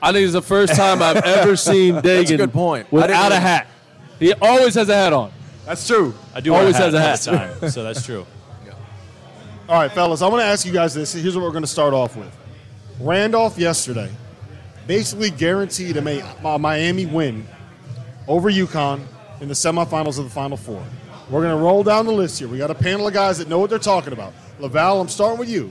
I 0.02 0.12
think 0.12 0.24
it's 0.26 0.34
the 0.34 0.42
first 0.42 0.76
time 0.76 1.02
I've 1.02 1.18
ever 1.24 1.56
seen 1.56 1.96
Dagan 1.96 2.02
That's 2.04 2.32
a 2.32 2.38
good 2.38 2.54
point. 2.54 2.92
Without 2.92 3.32
a 3.32 3.40
hat. 3.40 3.68
He 4.20 4.34
always 4.34 4.74
has 4.76 4.90
a 4.90 4.96
hat 4.96 5.14
on. 5.14 5.32
That's 5.66 5.86
true. 5.88 6.14
I 6.34 6.42
do 6.42 6.54
Always 6.54 6.76
a 6.76 6.80
has 6.80 6.94
a 6.94 7.00
hat 7.00 7.24
hat. 7.24 7.28
all 7.28 7.34
the 7.54 7.60
time, 7.62 7.70
so 7.70 7.84
that's 7.84 8.04
true. 8.06 8.26
All 9.70 9.78
right, 9.78 9.92
fellas, 9.92 10.22
I 10.22 10.30
want 10.30 10.40
to 10.42 10.46
ask 10.46 10.66
you 10.66 10.72
guys 10.72 10.94
this. 10.94 11.12
Here's 11.12 11.36
what 11.36 11.44
we're 11.44 11.52
going 11.52 11.62
to 11.62 11.68
start 11.68 11.94
off 11.94 12.16
with. 12.16 12.34
Randolph 13.02 13.60
yesterday 13.60 14.10
basically 14.88 15.30
guaranteed 15.30 15.98
a 15.98 16.58
Miami 16.58 17.06
win 17.06 17.46
over 18.30 18.50
UConn 18.50 19.02
in 19.42 19.50
the 19.50 19.54
semifinals 19.54 20.20
of 20.20 20.24
the 20.24 20.30
Final 20.30 20.56
Four. 20.56 20.82
We're 21.30 21.42
going 21.42 21.58
to 21.58 21.62
roll 21.62 21.84
down 21.84 22.06
the 22.06 22.14
list 22.14 22.40
here. 22.40 22.48
We 22.48 22.58
got 22.58 22.72
a 22.72 22.76
panel 22.76 23.10
of 23.10 23.14
guys 23.14 23.40
that 23.40 23.50
know 23.50 23.60
what 23.60 23.70
they're 23.70 23.78
talking 23.78 24.14
about. 24.14 24.34
LaVall, 24.62 25.02
I'm 25.02 25.10
starting 25.10 25.38
with 25.38 25.50
you. 25.50 25.70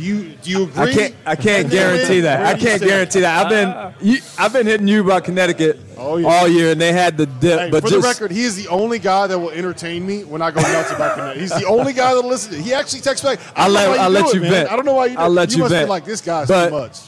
Do 0.00 0.06
you 0.06 0.30
do 0.42 0.50
you 0.50 0.62
agree? 0.62 0.82
I 0.82 0.92
can't. 0.94 1.14
I 1.26 1.36
can't 1.36 1.70
guarantee 1.78 2.20
that. 2.20 2.46
I 2.46 2.58
can't 2.58 2.80
guarantee 2.80 3.20
that. 3.20 3.44
I've 3.44 3.50
been. 3.50 4.08
You, 4.08 4.18
I've 4.38 4.50
been 4.52 4.66
hitting 4.66 4.88
you 4.88 5.02
about 5.02 5.24
Connecticut 5.24 5.78
Oh, 5.98 6.16
yeah. 6.16 6.26
all 6.26 6.48
year, 6.48 6.72
and 6.72 6.80
they 6.80 6.90
had 6.92 7.18
the 7.18 7.26
dip. 7.26 7.60
Hey, 7.60 7.70
but 7.70 7.82
for 7.82 7.90
just, 7.90 8.00
the 8.00 8.08
record, 8.08 8.30
he 8.30 8.44
is 8.44 8.56
the 8.56 8.66
only 8.68 8.98
guy 8.98 9.26
that 9.26 9.38
will 9.38 9.50
entertain 9.50 10.06
me 10.06 10.24
when 10.24 10.40
I 10.40 10.52
go 10.52 10.62
nuts 10.62 10.90
about 10.90 11.16
Connecticut. 11.16 11.42
He's 11.42 11.50
the 11.50 11.66
only 11.66 11.92
guy 11.92 12.14
that'll 12.14 12.30
listen. 12.30 12.52
To 12.52 12.62
He 12.62 12.72
actually 12.72 13.02
texts 13.02 13.22
back. 13.26 13.40
I 13.54 13.64
I'll 13.66 13.70
let. 13.70 13.98
I'll 14.00 14.08
do 14.08 14.14
let 14.14 14.24
it, 14.28 14.34
you 14.36 14.40
man. 14.40 14.50
vent. 14.52 14.72
I 14.72 14.76
don't 14.76 14.86
know 14.86 14.94
why 14.94 15.06
you. 15.06 15.18
I'll 15.18 15.28
let 15.28 15.50
you 15.50 15.56
you 15.58 15.62
must 15.64 15.72
vent. 15.74 15.86
be 15.86 15.90
like 15.90 16.04
this 16.06 16.22
guy's 16.22 16.48
But 16.48 16.70
too 16.70 16.78
much. 16.78 16.98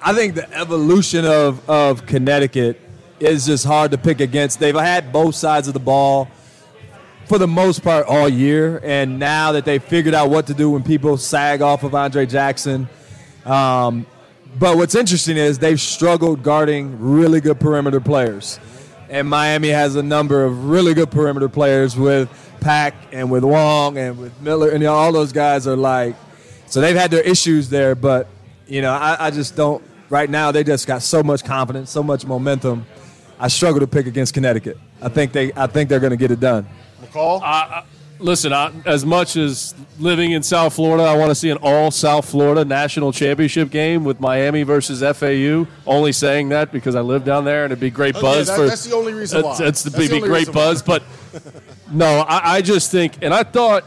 I 0.00 0.14
think 0.14 0.34
the 0.34 0.50
evolution 0.56 1.26
of 1.26 1.68
of 1.68 2.06
Connecticut 2.06 2.80
is 3.20 3.44
just 3.44 3.66
hard 3.66 3.90
to 3.90 3.98
pick 3.98 4.20
against. 4.20 4.58
They've 4.58 4.74
had 4.74 5.12
both 5.12 5.34
sides 5.34 5.68
of 5.68 5.74
the 5.74 5.80
ball 5.80 6.28
for 7.28 7.36
the 7.36 7.46
most 7.46 7.84
part 7.84 8.06
all 8.06 8.26
year, 8.26 8.80
and 8.82 9.18
now 9.18 9.52
that 9.52 9.66
they've 9.66 9.84
figured 9.84 10.14
out 10.14 10.30
what 10.30 10.46
to 10.46 10.54
do 10.54 10.70
when 10.70 10.82
people 10.82 11.18
sag 11.18 11.60
off 11.60 11.84
of 11.84 11.94
Andre 11.94 12.24
Jackson. 12.24 12.88
Um, 13.44 14.06
but 14.58 14.78
what's 14.78 14.94
interesting 14.94 15.36
is 15.36 15.58
they've 15.58 15.80
struggled 15.80 16.42
guarding 16.42 16.98
really 16.98 17.42
good 17.42 17.60
perimeter 17.60 18.00
players. 18.00 18.58
And 19.10 19.28
Miami 19.28 19.68
has 19.68 19.94
a 19.94 20.02
number 20.02 20.42
of 20.42 20.70
really 20.70 20.94
good 20.94 21.10
perimeter 21.10 21.50
players 21.50 21.96
with 21.96 22.30
Pack 22.60 22.94
and 23.12 23.30
with 23.30 23.44
Wong 23.44 23.98
and 23.98 24.18
with 24.18 24.40
Miller, 24.40 24.70
and 24.70 24.80
you 24.80 24.88
know, 24.88 24.94
all 24.94 25.12
those 25.12 25.32
guys 25.32 25.66
are 25.66 25.76
like, 25.76 26.16
so 26.66 26.80
they've 26.80 26.96
had 26.96 27.10
their 27.10 27.22
issues 27.22 27.68
there. 27.68 27.94
But 27.94 28.26
you 28.66 28.80
know, 28.80 28.92
I, 28.92 29.26
I 29.26 29.30
just 29.30 29.54
don't. 29.54 29.84
Right 30.08 30.30
now, 30.30 30.50
they 30.50 30.64
just 30.64 30.86
got 30.86 31.02
so 31.02 31.22
much 31.22 31.44
confidence, 31.44 31.90
so 31.90 32.02
much 32.02 32.24
momentum. 32.24 32.86
I 33.38 33.48
struggle 33.48 33.80
to 33.80 33.86
pick 33.86 34.06
against 34.06 34.32
Connecticut. 34.32 34.78
I 35.02 35.10
think 35.10 35.32
they, 35.32 35.52
I 35.52 35.66
think 35.66 35.90
they're 35.90 36.00
going 36.00 36.10
to 36.12 36.16
get 36.16 36.30
it 36.30 36.40
done. 36.40 36.66
McCall, 37.02 37.40
I, 37.42 37.44
I, 37.44 37.84
listen, 38.18 38.52
I, 38.52 38.72
as 38.84 39.04
much 39.06 39.36
as 39.36 39.74
living 39.98 40.32
in 40.32 40.42
South 40.42 40.74
Florida, 40.74 41.04
I 41.04 41.16
want 41.16 41.30
to 41.30 41.34
see 41.34 41.50
an 41.50 41.58
all 41.62 41.90
South 41.90 42.28
Florida 42.28 42.64
national 42.64 43.12
championship 43.12 43.70
game 43.70 44.04
with 44.04 44.20
Miami 44.20 44.62
versus 44.64 45.00
FAU. 45.16 45.66
Only 45.86 46.12
saying 46.12 46.48
that 46.50 46.72
because 46.72 46.94
I 46.94 47.00
live 47.00 47.24
down 47.24 47.44
there 47.44 47.64
and 47.64 47.72
it'd 47.72 47.80
be 47.80 47.90
great 47.90 48.16
Oh, 48.16 48.18
yeah, 48.18 48.22
buzz 48.22 48.46
that- 48.48 48.56
for. 48.56 48.66
that's 48.66 48.84
the 48.84 48.94
only 48.96 49.12
reason 49.12 49.42
That's, 49.42 49.58
why. 49.60 49.64
that's 49.66 49.82
the 49.82 49.90
That's 49.90 50.08
the 50.08 50.14
be, 50.14 50.20
great 50.20 50.38
reason 50.48 50.54
why. 50.54 50.60
buzz, 50.60 50.82
but 50.82 51.02
no, 51.92 52.20
I, 52.20 52.56
I 52.56 52.62
just 52.62 52.90
think, 52.90 53.14
and 53.22 53.32
I 53.32 53.42
thought 53.44 53.84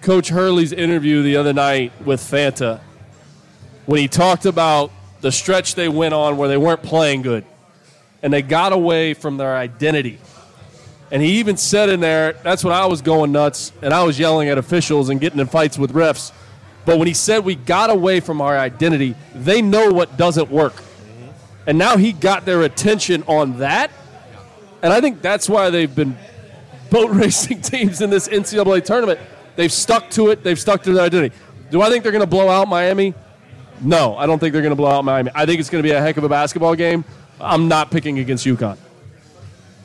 Coach 0.00 0.28
Hurley's 0.28 0.72
interview 0.72 1.22
the 1.22 1.36
other 1.36 1.52
night 1.52 1.92
with 2.04 2.20
Fanta 2.20 2.80
when 3.86 4.00
he 4.00 4.08
talked 4.08 4.46
about 4.46 4.90
the 5.20 5.30
stretch 5.32 5.74
they 5.74 5.88
went 5.88 6.14
on 6.14 6.36
where 6.36 6.48
they 6.48 6.56
weren't 6.56 6.82
playing 6.82 7.22
good 7.22 7.44
and 8.22 8.32
they 8.32 8.42
got 8.42 8.72
away 8.72 9.14
from 9.14 9.36
their 9.36 9.56
identity. 9.56 10.18
And 11.12 11.20
he 11.20 11.40
even 11.40 11.58
said 11.58 11.90
in 11.90 12.00
there, 12.00 12.32
that's 12.42 12.64
when 12.64 12.72
I 12.72 12.86
was 12.86 13.02
going 13.02 13.32
nuts 13.32 13.70
and 13.82 13.92
I 13.92 14.02
was 14.02 14.18
yelling 14.18 14.48
at 14.48 14.56
officials 14.56 15.10
and 15.10 15.20
getting 15.20 15.38
in 15.38 15.46
fights 15.46 15.76
with 15.76 15.92
refs. 15.92 16.32
But 16.86 16.98
when 16.98 17.06
he 17.06 17.12
said 17.12 17.44
we 17.44 17.54
got 17.54 17.90
away 17.90 18.20
from 18.20 18.40
our 18.40 18.58
identity, 18.58 19.14
they 19.34 19.60
know 19.60 19.90
what 19.90 20.16
doesn't 20.16 20.50
work. 20.50 20.72
And 21.66 21.76
now 21.76 21.98
he 21.98 22.14
got 22.14 22.46
their 22.46 22.62
attention 22.62 23.24
on 23.26 23.58
that. 23.58 23.90
And 24.82 24.90
I 24.90 25.02
think 25.02 25.20
that's 25.20 25.50
why 25.50 25.68
they've 25.68 25.94
been 25.94 26.16
boat 26.88 27.10
racing 27.12 27.60
teams 27.60 28.00
in 28.00 28.08
this 28.08 28.26
NCAA 28.26 28.82
tournament. 28.82 29.20
They've 29.54 29.70
stuck 29.70 30.08
to 30.12 30.30
it, 30.30 30.42
they've 30.42 30.58
stuck 30.58 30.82
to 30.84 30.92
their 30.94 31.04
identity. 31.04 31.36
Do 31.70 31.82
I 31.82 31.90
think 31.90 32.04
they're 32.04 32.12
going 32.12 32.20
to 32.20 32.26
blow 32.26 32.48
out 32.48 32.68
Miami? 32.68 33.12
No, 33.82 34.16
I 34.16 34.24
don't 34.24 34.38
think 34.38 34.54
they're 34.54 34.62
going 34.62 34.70
to 34.70 34.76
blow 34.76 34.90
out 34.90 35.04
Miami. 35.04 35.30
I 35.34 35.44
think 35.44 35.60
it's 35.60 35.68
going 35.68 35.82
to 35.82 35.86
be 35.86 35.94
a 35.94 36.00
heck 36.00 36.16
of 36.16 36.24
a 36.24 36.28
basketball 36.28 36.74
game. 36.74 37.04
I'm 37.38 37.68
not 37.68 37.90
picking 37.90 38.18
against 38.18 38.46
UConn. 38.46 38.78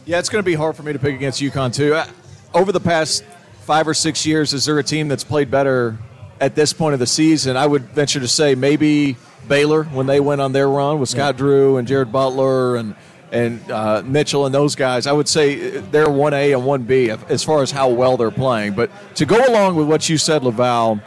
Yeah, 0.08 0.20
it's 0.20 0.30
going 0.30 0.42
to 0.42 0.46
be 0.46 0.54
hard 0.56 0.78
for 0.78 0.84
me 0.84 0.94
to 0.94 1.00
pick 1.00 1.14
against 1.14 1.42
UConn 1.42 1.74
too. 1.74 1.94
Uh, 1.94 2.08
Over 2.54 2.72
the 2.72 2.80
past 2.80 3.26
five 3.64 3.90
or 3.90 3.94
six 3.94 4.26
years, 4.26 4.54
is 4.54 4.64
there 4.64 4.80
a 4.80 4.84
team 4.84 5.10
that's 5.10 5.26
played 5.26 5.52
better 5.52 5.98
at 6.40 6.56
this 6.56 6.72
point 6.72 6.94
of 6.94 7.00
the 7.00 7.06
season? 7.06 7.58
I 7.58 7.68
would 7.68 7.82
venture 7.90 8.22
to 8.22 8.28
say 8.30 8.56
maybe 8.56 9.18
Baylor 9.50 9.84
when 9.84 10.08
they 10.08 10.22
went 10.22 10.40
on 10.40 10.54
their 10.54 10.70
run 10.70 11.02
with 11.02 11.10
Scott 11.10 11.36
Drew 11.36 11.76
and 11.76 11.86
Jared 11.86 12.12
Butler 12.14 12.78
and 12.78 12.96
and 13.34 13.70
uh, 13.70 14.02
Mitchell 14.06 14.46
and 14.46 14.56
those 14.56 14.76
guys. 14.76 15.08
I 15.08 15.12
would 15.12 15.28
say 15.28 15.80
they're 15.80 16.10
one 16.10 16.34
A 16.34 16.54
and 16.54 16.66
one 16.66 16.84
B 16.84 17.10
as 17.10 17.44
far 17.44 17.62
as 17.62 17.72
how 17.72 17.90
well 17.90 18.16
they're 18.16 18.32
playing. 18.32 18.76
But 18.76 18.90
to 19.16 19.26
go 19.26 19.46
along 19.46 19.76
with 19.76 19.90
what 19.90 20.08
you 20.08 20.18
said, 20.18 20.42
LaVall. 20.42 21.04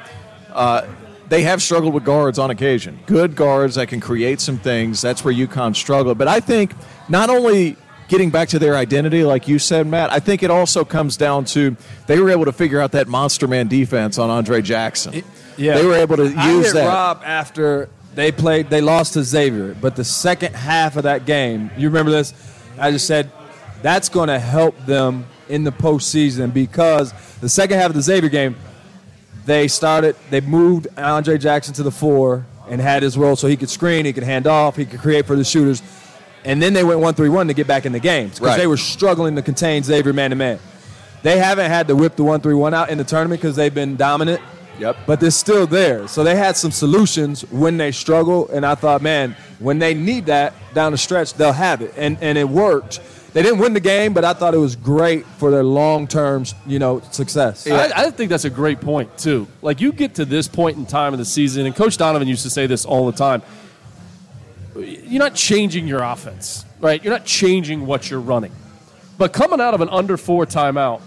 Uh, 0.52 0.86
they 1.30 1.42
have 1.42 1.62
struggled 1.62 1.94
with 1.94 2.04
guards 2.04 2.40
on 2.40 2.50
occasion. 2.50 2.98
Good 3.06 3.36
guards 3.36 3.76
that 3.76 3.86
can 3.86 4.00
create 4.00 4.40
some 4.40 4.58
things. 4.58 5.00
That's 5.00 5.24
where 5.24 5.32
UConn 5.32 5.76
struggled. 5.76 6.18
But 6.18 6.26
I 6.26 6.40
think 6.40 6.74
not 7.08 7.30
only 7.30 7.76
getting 8.10 8.28
back 8.28 8.48
to 8.48 8.58
their 8.58 8.76
identity, 8.76 9.22
like 9.22 9.46
you 9.46 9.58
said, 9.58 9.86
Matt, 9.86 10.12
I 10.12 10.18
think 10.18 10.42
it 10.42 10.50
also 10.50 10.84
comes 10.84 11.16
down 11.16 11.44
to 11.46 11.76
they 12.08 12.18
were 12.18 12.28
able 12.28 12.44
to 12.44 12.52
figure 12.52 12.80
out 12.80 12.90
that 12.92 13.06
monster 13.06 13.46
man 13.46 13.68
defense 13.68 14.18
on 14.18 14.28
Andre 14.28 14.60
Jackson. 14.60 15.22
Yeah, 15.56 15.76
They 15.76 15.86
were 15.86 15.94
able 15.94 16.16
to 16.16 16.34
I 16.36 16.50
use 16.52 16.66
hit 16.66 16.74
that. 16.74 16.88
Rob 16.88 17.22
after 17.24 17.88
they 18.16 18.32
played. 18.32 18.68
They 18.68 18.80
lost 18.80 19.14
to 19.14 19.22
Xavier, 19.22 19.74
but 19.80 19.94
the 19.94 20.04
second 20.04 20.54
half 20.56 20.96
of 20.96 21.04
that 21.04 21.24
game, 21.24 21.70
you 21.78 21.88
remember 21.88 22.10
this? 22.10 22.34
I 22.78 22.90
just 22.90 23.06
said 23.06 23.30
that's 23.80 24.08
going 24.08 24.28
to 24.28 24.40
help 24.40 24.76
them 24.86 25.26
in 25.48 25.62
the 25.62 25.72
postseason 25.72 26.52
because 26.52 27.12
the 27.38 27.48
second 27.48 27.78
half 27.78 27.90
of 27.90 27.94
the 27.94 28.02
Xavier 28.02 28.28
game, 28.28 28.56
they 29.46 29.68
started. 29.68 30.16
They 30.30 30.40
moved 30.40 30.88
Andre 30.98 31.38
Jackson 31.38 31.74
to 31.74 31.84
the 31.84 31.92
four 31.92 32.44
and 32.68 32.80
had 32.80 33.04
his 33.04 33.16
role 33.16 33.36
so 33.36 33.46
he 33.46 33.56
could 33.56 33.70
screen, 33.70 34.04
he 34.04 34.12
could 34.12 34.22
hand 34.24 34.46
off, 34.48 34.76
he 34.76 34.84
could 34.84 35.00
create 35.00 35.26
for 35.26 35.36
the 35.36 35.44
shooters, 35.44 35.80
and 36.44 36.62
then 36.62 36.72
they 36.72 36.84
went 36.84 37.00
one 37.00 37.14
three 37.14 37.28
one 37.28 37.48
to 37.48 37.54
get 37.54 37.66
back 37.66 37.86
in 37.86 37.92
the 37.92 38.00
games 38.00 38.34
because 38.34 38.48
Right. 38.48 38.58
they 38.58 38.66
were 38.66 38.76
struggling 38.76 39.36
to 39.36 39.42
contain 39.42 39.82
Xavier 39.82 40.12
man 40.12 40.30
to 40.30 40.36
man. 40.36 40.58
They 41.22 41.38
haven't 41.38 41.70
had 41.70 41.88
to 41.88 41.96
whip 41.96 42.16
the 42.16 42.24
one 42.24 42.40
three 42.40 42.54
one 42.54 42.72
out 42.74 42.88
in 42.90 42.98
the 42.98 43.04
tournament 43.04 43.40
because 43.40 43.56
they've 43.56 43.74
been 43.74 43.96
dominant. 43.96 44.40
Yep. 44.78 44.96
But 45.06 45.20
they're 45.20 45.30
still 45.30 45.66
there. 45.66 46.08
So 46.08 46.24
they 46.24 46.34
had 46.36 46.56
some 46.56 46.70
solutions 46.70 47.42
when 47.50 47.76
they 47.76 47.92
struggle. 47.92 48.48
And 48.48 48.64
I 48.64 48.74
thought, 48.74 49.02
man, 49.02 49.36
when 49.58 49.78
they 49.78 49.92
need 49.92 50.26
that 50.26 50.54
down 50.72 50.92
the 50.92 50.98
stretch, 50.98 51.34
they'll 51.34 51.52
have 51.52 51.82
it. 51.82 51.92
And 51.98 52.16
and 52.22 52.38
it 52.38 52.48
worked. 52.48 53.00
They 53.32 53.42
didn't 53.42 53.58
win 53.60 53.74
the 53.74 53.80
game, 53.80 54.12
but 54.12 54.24
I 54.24 54.32
thought 54.32 54.54
it 54.54 54.58
was 54.58 54.74
great 54.74 55.24
for 55.24 55.52
their 55.52 55.62
long 55.62 56.08
term, 56.08 56.46
you 56.66 56.78
know, 56.80 57.00
success. 57.12 57.68
I, 57.70 57.92
I 57.94 58.10
think 58.10 58.28
that's 58.30 58.44
a 58.46 58.50
great 58.50 58.80
point 58.80 59.16
too. 59.18 59.46
Like 59.62 59.80
you 59.80 59.92
get 59.92 60.14
to 60.16 60.24
this 60.24 60.48
point 60.48 60.78
in 60.78 60.86
time 60.86 61.12
of 61.12 61.18
the 61.18 61.24
season, 61.24 61.66
and 61.66 61.76
Coach 61.76 61.96
Donovan 61.96 62.26
used 62.26 62.42
to 62.42 62.50
say 62.50 62.66
this 62.66 62.84
all 62.84 63.06
the 63.06 63.16
time. 63.16 63.42
You're 64.76 65.18
not 65.18 65.34
changing 65.34 65.86
your 65.88 66.02
offense, 66.02 66.64
right? 66.80 67.02
You're 67.02 67.12
not 67.12 67.24
changing 67.24 67.86
what 67.86 68.10
you're 68.10 68.20
running, 68.20 68.52
but 69.18 69.32
coming 69.32 69.60
out 69.60 69.74
of 69.74 69.80
an 69.80 69.88
under 69.88 70.16
four 70.16 70.46
timeout 70.46 71.00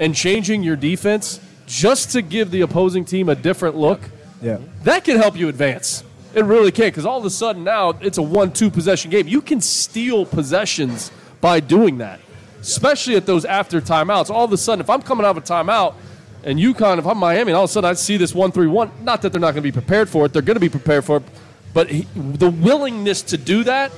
and 0.00 0.14
changing 0.14 0.62
your 0.62 0.76
defense 0.76 1.40
just 1.66 2.12
to 2.12 2.22
give 2.22 2.50
the 2.50 2.60
opposing 2.62 3.04
team 3.04 3.28
a 3.28 3.34
different 3.34 3.76
look, 3.76 4.00
Yeah. 4.42 4.58
that 4.84 5.04
can 5.04 5.16
help 5.16 5.36
you 5.36 5.48
advance. 5.48 6.04
It 6.34 6.44
really 6.44 6.70
can, 6.70 6.88
because 6.88 7.06
all 7.06 7.18
of 7.18 7.24
a 7.24 7.30
sudden 7.30 7.64
now 7.64 7.94
it's 8.00 8.18
a 8.18 8.22
one-two 8.22 8.70
possession 8.70 9.10
game. 9.10 9.26
You 9.26 9.40
can 9.40 9.60
steal 9.60 10.26
possessions 10.26 11.10
by 11.40 11.60
doing 11.60 11.98
that, 11.98 12.20
especially 12.60 13.16
at 13.16 13.24
those 13.24 13.44
after 13.44 13.80
timeouts. 13.80 14.28
All 14.30 14.44
of 14.44 14.52
a 14.52 14.56
sudden, 14.58 14.80
if 14.80 14.90
I'm 14.90 15.00
coming 15.02 15.24
out 15.24 15.36
of 15.36 15.38
a 15.38 15.46
timeout 15.46 15.94
and 16.44 16.58
UConn, 16.58 16.98
if 16.98 17.06
I'm 17.06 17.16
Miami, 17.18 17.52
and 17.52 17.56
all 17.56 17.64
of 17.64 17.70
a 17.70 17.72
sudden 17.72 17.88
I 17.88 17.94
see 17.94 18.16
this 18.18 18.34
one-three-one, 18.34 18.90
not 19.02 19.22
that 19.22 19.32
they're 19.32 19.40
not 19.40 19.52
going 19.54 19.62
to 19.62 19.62
be 19.62 19.72
prepared 19.72 20.08
for 20.08 20.26
it, 20.26 20.32
they're 20.32 20.42
going 20.42 20.56
to 20.56 20.60
be 20.60 20.68
prepared 20.68 21.04
for 21.04 21.16
it, 21.18 21.22
but 21.76 21.90
he, 21.90 22.06
the 22.14 22.48
willingness 22.50 23.20
to 23.20 23.36
do 23.36 23.62
that, 23.64 23.92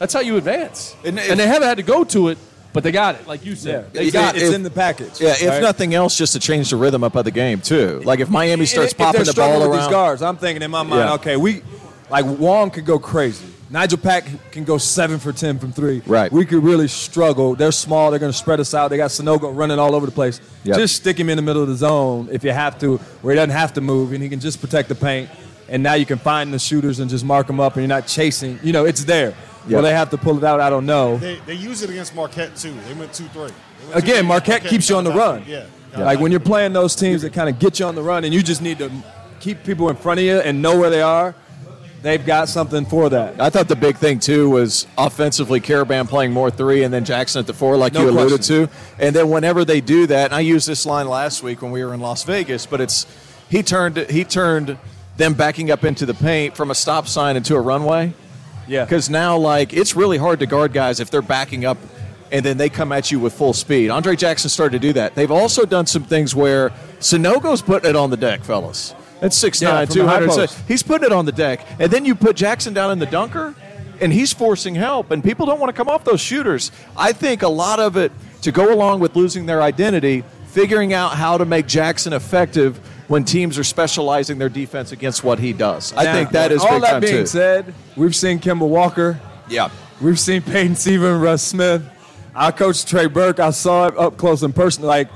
that's 0.00 0.12
how 0.12 0.18
you 0.18 0.36
advance. 0.36 0.96
And 1.04 1.16
And, 1.16 1.38
they 1.38 1.46
haven't 1.46 1.68
had 1.68 1.76
to 1.76 1.84
go 1.84 2.02
to 2.02 2.28
it, 2.30 2.38
but 2.72 2.82
they 2.82 2.90
got 2.90 3.14
it, 3.14 3.28
like 3.28 3.44
you 3.44 3.54
said. 3.54 3.92
They 3.92 4.06
It's, 4.06 4.12
got 4.12 4.34
it's 4.34 4.46
it. 4.50 4.54
in 4.54 4.64
the 4.64 4.70
package. 4.70 5.20
Yeah, 5.20 5.34
if 5.38 5.48
right? 5.48 5.62
nothing 5.62 5.94
else, 5.94 6.16
just 6.18 6.32
to 6.32 6.40
change 6.40 6.70
the 6.70 6.76
rhythm 6.76 7.04
up 7.04 7.14
of 7.14 7.24
the 7.24 7.30
game 7.30 7.60
too. 7.60 8.02
Like 8.04 8.18
if 8.18 8.28
Miami 8.28 8.66
starts 8.66 8.88
If- 8.92 8.98
if 8.98 8.98
popping 8.98 9.18
they're 9.20 9.24
the 9.26 9.30
struggling 9.30 9.60
ball 9.60 9.68
with 9.70 9.78
around, 9.78 9.86
these 9.88 9.92
guards, 9.94 10.22
I'm 10.22 10.38
thinking 10.38 10.62
in 10.62 10.72
my 10.72 10.82
mind, 10.82 11.08
Yeah. 11.08 11.14
okay, 11.14 11.36
we 11.36 11.62
like 12.10 12.24
Wong 12.26 12.70
could 12.72 12.84
go 12.84 12.98
crazy. 12.98 13.46
Nigel 13.72 13.98
Pack 13.98 14.24
can 14.50 14.64
go 14.64 14.78
seven 14.78 15.20
for 15.20 15.32
ten 15.32 15.60
from 15.60 15.70
three. 15.70 16.02
Right. 16.04 16.32
We 16.32 16.44
could 16.44 16.64
really 16.64 16.88
struggle. 16.88 17.54
They're 17.54 17.70
small. 17.70 18.10
They're 18.10 18.18
going 18.18 18.32
to 18.32 18.36
spread 18.36 18.58
us 18.58 18.74
out. 18.74 18.88
They 18.90 18.96
got 18.96 19.10
Sanogo 19.10 19.56
running 19.56 19.78
all 19.78 19.94
over 19.94 20.06
the 20.06 20.10
place. 20.12 20.40
Yep. 20.64 20.76
Just 20.76 20.96
stick 20.96 21.20
him 21.20 21.28
in 21.30 21.36
the 21.36 21.42
middle 21.42 21.62
of 21.62 21.68
the 21.68 21.76
zone 21.76 22.28
if 22.32 22.42
you 22.42 22.50
have 22.50 22.80
to, 22.80 22.96
where 23.22 23.32
he 23.32 23.36
doesn't 23.36 23.50
have 23.54 23.74
to 23.74 23.80
move, 23.80 24.12
and 24.12 24.20
he 24.24 24.28
can 24.28 24.40
just 24.40 24.60
protect 24.60 24.88
the 24.88 24.96
paint. 24.96 25.30
And 25.70 25.82
now 25.82 25.94
you 25.94 26.04
can 26.04 26.18
find 26.18 26.52
the 26.52 26.58
shooters 26.58 26.98
and 26.98 27.08
just 27.08 27.24
mark 27.24 27.46
them 27.46 27.60
up, 27.60 27.74
and 27.76 27.82
you're 27.82 27.88
not 27.88 28.06
chasing. 28.06 28.58
You 28.62 28.72
know, 28.72 28.84
it's 28.84 29.04
there. 29.04 29.28
Yep. 29.30 29.68
Will 29.70 29.82
they 29.82 29.92
have 29.94 30.10
to 30.10 30.18
pull 30.18 30.36
it 30.36 30.44
out? 30.44 30.58
I 30.60 30.68
don't 30.68 30.84
know. 30.86 31.16
They, 31.18 31.36
they 31.46 31.54
use 31.54 31.82
it 31.82 31.90
against 31.90 32.14
Marquette 32.14 32.56
too. 32.56 32.72
They 32.88 32.94
went 32.94 33.12
two 33.12 33.24
three. 33.28 33.50
They 33.86 33.92
went 33.94 34.04
Again, 34.04 34.24
2-3. 34.24 34.28
Marquette 34.28 34.64
keeps 34.64 34.88
you 34.90 34.96
on 34.96 35.04
the 35.04 35.12
run. 35.12 35.40
back. 35.40 35.48
Yeah. 35.48 35.64
Like 36.04 36.18
when 36.20 36.30
you're 36.32 36.40
playing 36.40 36.72
those 36.72 36.94
teams 36.96 37.22
that 37.22 37.32
kind 37.32 37.48
of 37.48 37.58
get 37.58 37.78
you 37.78 37.86
on 37.86 37.94
the 37.94 38.02
run, 38.02 38.24
and 38.24 38.32
you 38.34 38.42
just 38.42 38.62
need 38.62 38.78
to 38.78 38.90
keep 39.38 39.62
people 39.64 39.88
in 39.88 39.96
front 39.96 40.18
of 40.20 40.24
you 40.26 40.38
and 40.38 40.60
know 40.60 40.78
where 40.78 40.90
they 40.90 41.02
are. 41.02 41.34
They've 42.02 42.24
got 42.24 42.48
something 42.48 42.86
for 42.86 43.10
that. 43.10 43.38
I 43.40 43.50
thought 43.50 43.68
the 43.68 43.76
big 43.76 43.96
thing 43.98 44.18
too 44.20 44.48
was 44.48 44.86
offensively 44.96 45.60
Karaban 45.60 46.08
playing 46.08 46.32
more 46.32 46.50
three 46.50 46.82
and 46.82 46.92
then 46.94 47.04
Jackson 47.04 47.40
at 47.40 47.46
the 47.46 47.52
four, 47.52 47.76
like 47.76 47.92
No 47.92 48.02
you 48.04 48.08
alluded 48.10 48.38
question. 48.38 48.68
to. 48.68 48.72
And 48.98 49.14
then 49.14 49.28
whenever 49.28 49.66
they 49.66 49.82
do 49.82 50.06
that, 50.06 50.26
and 50.26 50.34
I 50.34 50.40
used 50.40 50.66
this 50.66 50.86
line 50.86 51.08
last 51.08 51.42
week 51.42 51.60
when 51.60 51.70
we 51.70 51.84
were 51.84 51.92
in 51.92 52.00
Las 52.00 52.24
Vegas, 52.24 52.64
but 52.64 52.80
it's 52.80 53.04
he 53.50 53.62
turned 53.62 53.98
he 53.98 54.24
turned 54.24 54.78
them 55.20 55.34
backing 55.34 55.70
up 55.70 55.84
into 55.84 56.06
the 56.06 56.14
paint 56.14 56.56
from 56.56 56.70
a 56.70 56.74
stop 56.74 57.06
sign 57.06 57.36
into 57.36 57.54
a 57.54 57.60
runway. 57.60 58.12
Yeah. 58.66 58.84
Because 58.84 59.10
now, 59.10 59.36
like, 59.36 59.72
it's 59.72 59.94
really 59.96 60.18
hard 60.18 60.40
to 60.40 60.46
guard 60.46 60.72
guys 60.72 61.00
if 61.00 61.10
they're 61.10 61.22
backing 61.22 61.64
up 61.64 61.78
and 62.32 62.44
then 62.44 62.56
they 62.56 62.68
come 62.68 62.92
at 62.92 63.10
you 63.10 63.18
with 63.18 63.32
full 63.32 63.52
speed. 63.52 63.90
Andre 63.90 64.14
Jackson 64.14 64.48
started 64.50 64.80
to 64.80 64.88
do 64.88 64.92
that. 64.92 65.16
They've 65.16 65.30
also 65.30 65.64
done 65.64 65.86
some 65.86 66.04
things 66.04 66.34
where 66.34 66.70
Sanogo's 67.00 67.60
putting 67.62 67.90
it 67.90 67.96
on 67.96 68.10
the 68.10 68.16
deck, 68.16 68.44
fellas. 68.44 68.94
That's 69.20 69.36
6'9", 69.42 69.60
Yeah, 69.62 69.84
from 69.84 69.94
the 69.96 70.06
high 70.06 70.20
200. 70.20 70.28
post. 70.28 70.58
He's 70.68 70.82
putting 70.84 71.06
it 71.06 71.12
on 71.12 71.26
the 71.26 71.32
deck. 71.32 71.66
And 71.80 71.90
then 71.92 72.04
you 72.04 72.14
put 72.14 72.36
Jackson 72.36 72.72
down 72.72 72.92
in 72.92 73.00
the 73.00 73.06
dunker, 73.06 73.54
and 74.00 74.12
he's 74.12 74.32
forcing 74.32 74.76
help. 74.76 75.10
And 75.10 75.22
people 75.24 75.44
don't 75.44 75.58
want 75.58 75.70
to 75.74 75.76
come 75.76 75.88
off 75.88 76.04
those 76.04 76.20
shooters. 76.20 76.70
I 76.96 77.12
think 77.12 77.42
a 77.42 77.48
lot 77.48 77.80
of 77.80 77.96
it, 77.96 78.12
to 78.42 78.52
go 78.52 78.72
along 78.72 79.00
with 79.00 79.16
losing 79.16 79.46
their 79.46 79.60
identity, 79.60 80.22
figuring 80.46 80.92
out 80.92 81.16
how 81.16 81.36
to 81.36 81.44
make 81.44 81.66
Jackson 81.66 82.12
effective 82.12 82.80
when 83.10 83.24
teams 83.24 83.58
are 83.58 83.64
specializing 83.64 84.38
their 84.38 84.48
defense 84.48 84.92
against 84.92 85.24
what 85.24 85.40
he 85.40 85.52
does. 85.52 85.92
I 85.96 86.04
Now, 86.04 86.12
think 86.12 86.30
that 86.30 86.52
is 86.52 86.62
all 86.62 86.70
big 86.74 86.82
that 86.82 87.00
being 87.02 87.14
too. 87.16 87.26
said. 87.26 87.74
We've 87.96 88.14
seen 88.14 88.38
Kemba 88.38 88.68
Walker. 88.68 89.20
Yeah. 89.48 89.68
We've 90.00 90.18
seen 90.18 90.42
Peyton 90.42 90.76
Siva, 90.76 91.16
Russ 91.16 91.42
Smith. 91.42 91.82
I 92.36 92.52
coached 92.52 92.86
Trey 92.86 93.06
Burke. 93.06 93.40
I 93.40 93.50
saw 93.50 93.88
it 93.88 93.98
up 93.98 94.16
close 94.16 94.44
and 94.44 94.54
personal. 94.54 94.86
Like 94.86 95.08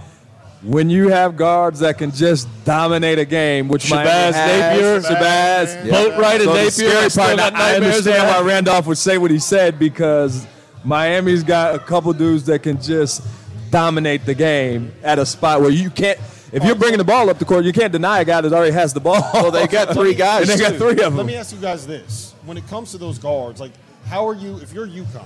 when 0.64 0.90
you 0.90 1.06
have 1.10 1.36
guards 1.36 1.78
that 1.80 1.96
can 1.96 2.10
just 2.10 2.48
dominate 2.64 3.20
a 3.20 3.24
game, 3.24 3.68
which 3.68 3.88
Miami 3.88 4.10
has, 4.10 4.34
Napier. 4.34 5.00
Shabazz, 5.16 5.88
Boatright 5.88 6.40
and 6.64 6.72
So 6.72 6.82
Napier, 6.82 7.10
part, 7.38 7.54
I 7.54 7.76
understand 7.76 8.26
why. 8.26 8.40
Randolph 8.42 8.88
would 8.88 8.98
say 8.98 9.18
what 9.18 9.30
he 9.30 9.38
said 9.38 9.78
because 9.78 10.44
Miami's 10.82 11.44
got 11.44 11.76
a 11.76 11.78
couple 11.78 12.12
dudes 12.12 12.44
that 12.46 12.64
can 12.64 12.82
just 12.82 13.22
dominate 13.70 14.26
the 14.26 14.34
game 14.34 14.92
at 15.04 15.20
a 15.20 15.24
spot 15.26 15.60
where 15.60 15.70
you 15.70 15.90
can't. 15.90 16.18
If 16.54 16.62
you're 16.62 16.76
bringing 16.76 16.98
the 16.98 17.04
ball 17.04 17.28
up 17.30 17.40
the 17.40 17.44
court, 17.44 17.64
you 17.64 17.72
can't 17.72 17.92
deny 17.92 18.20
a 18.20 18.24
guy 18.24 18.40
that 18.40 18.52
already 18.52 18.72
has 18.72 18.94
the 18.94 19.00
ball. 19.00 19.28
Well, 19.34 19.50
they 19.50 19.66
got 19.66 19.92
three 19.92 20.14
guys. 20.14 20.48
and 20.48 20.58
they 20.58 20.62
got 20.62 20.76
three 20.76 20.92
of 20.92 20.98
them. 20.98 21.16
Let 21.16 21.26
me 21.26 21.34
ask 21.34 21.52
you 21.52 21.60
guys 21.60 21.84
this: 21.84 22.34
When 22.44 22.56
it 22.56 22.66
comes 22.68 22.92
to 22.92 22.98
those 22.98 23.18
guards, 23.18 23.60
like, 23.60 23.72
how 24.06 24.26
are 24.28 24.34
you? 24.34 24.58
If 24.58 24.72
you're 24.72 24.86
UConn, 24.86 25.24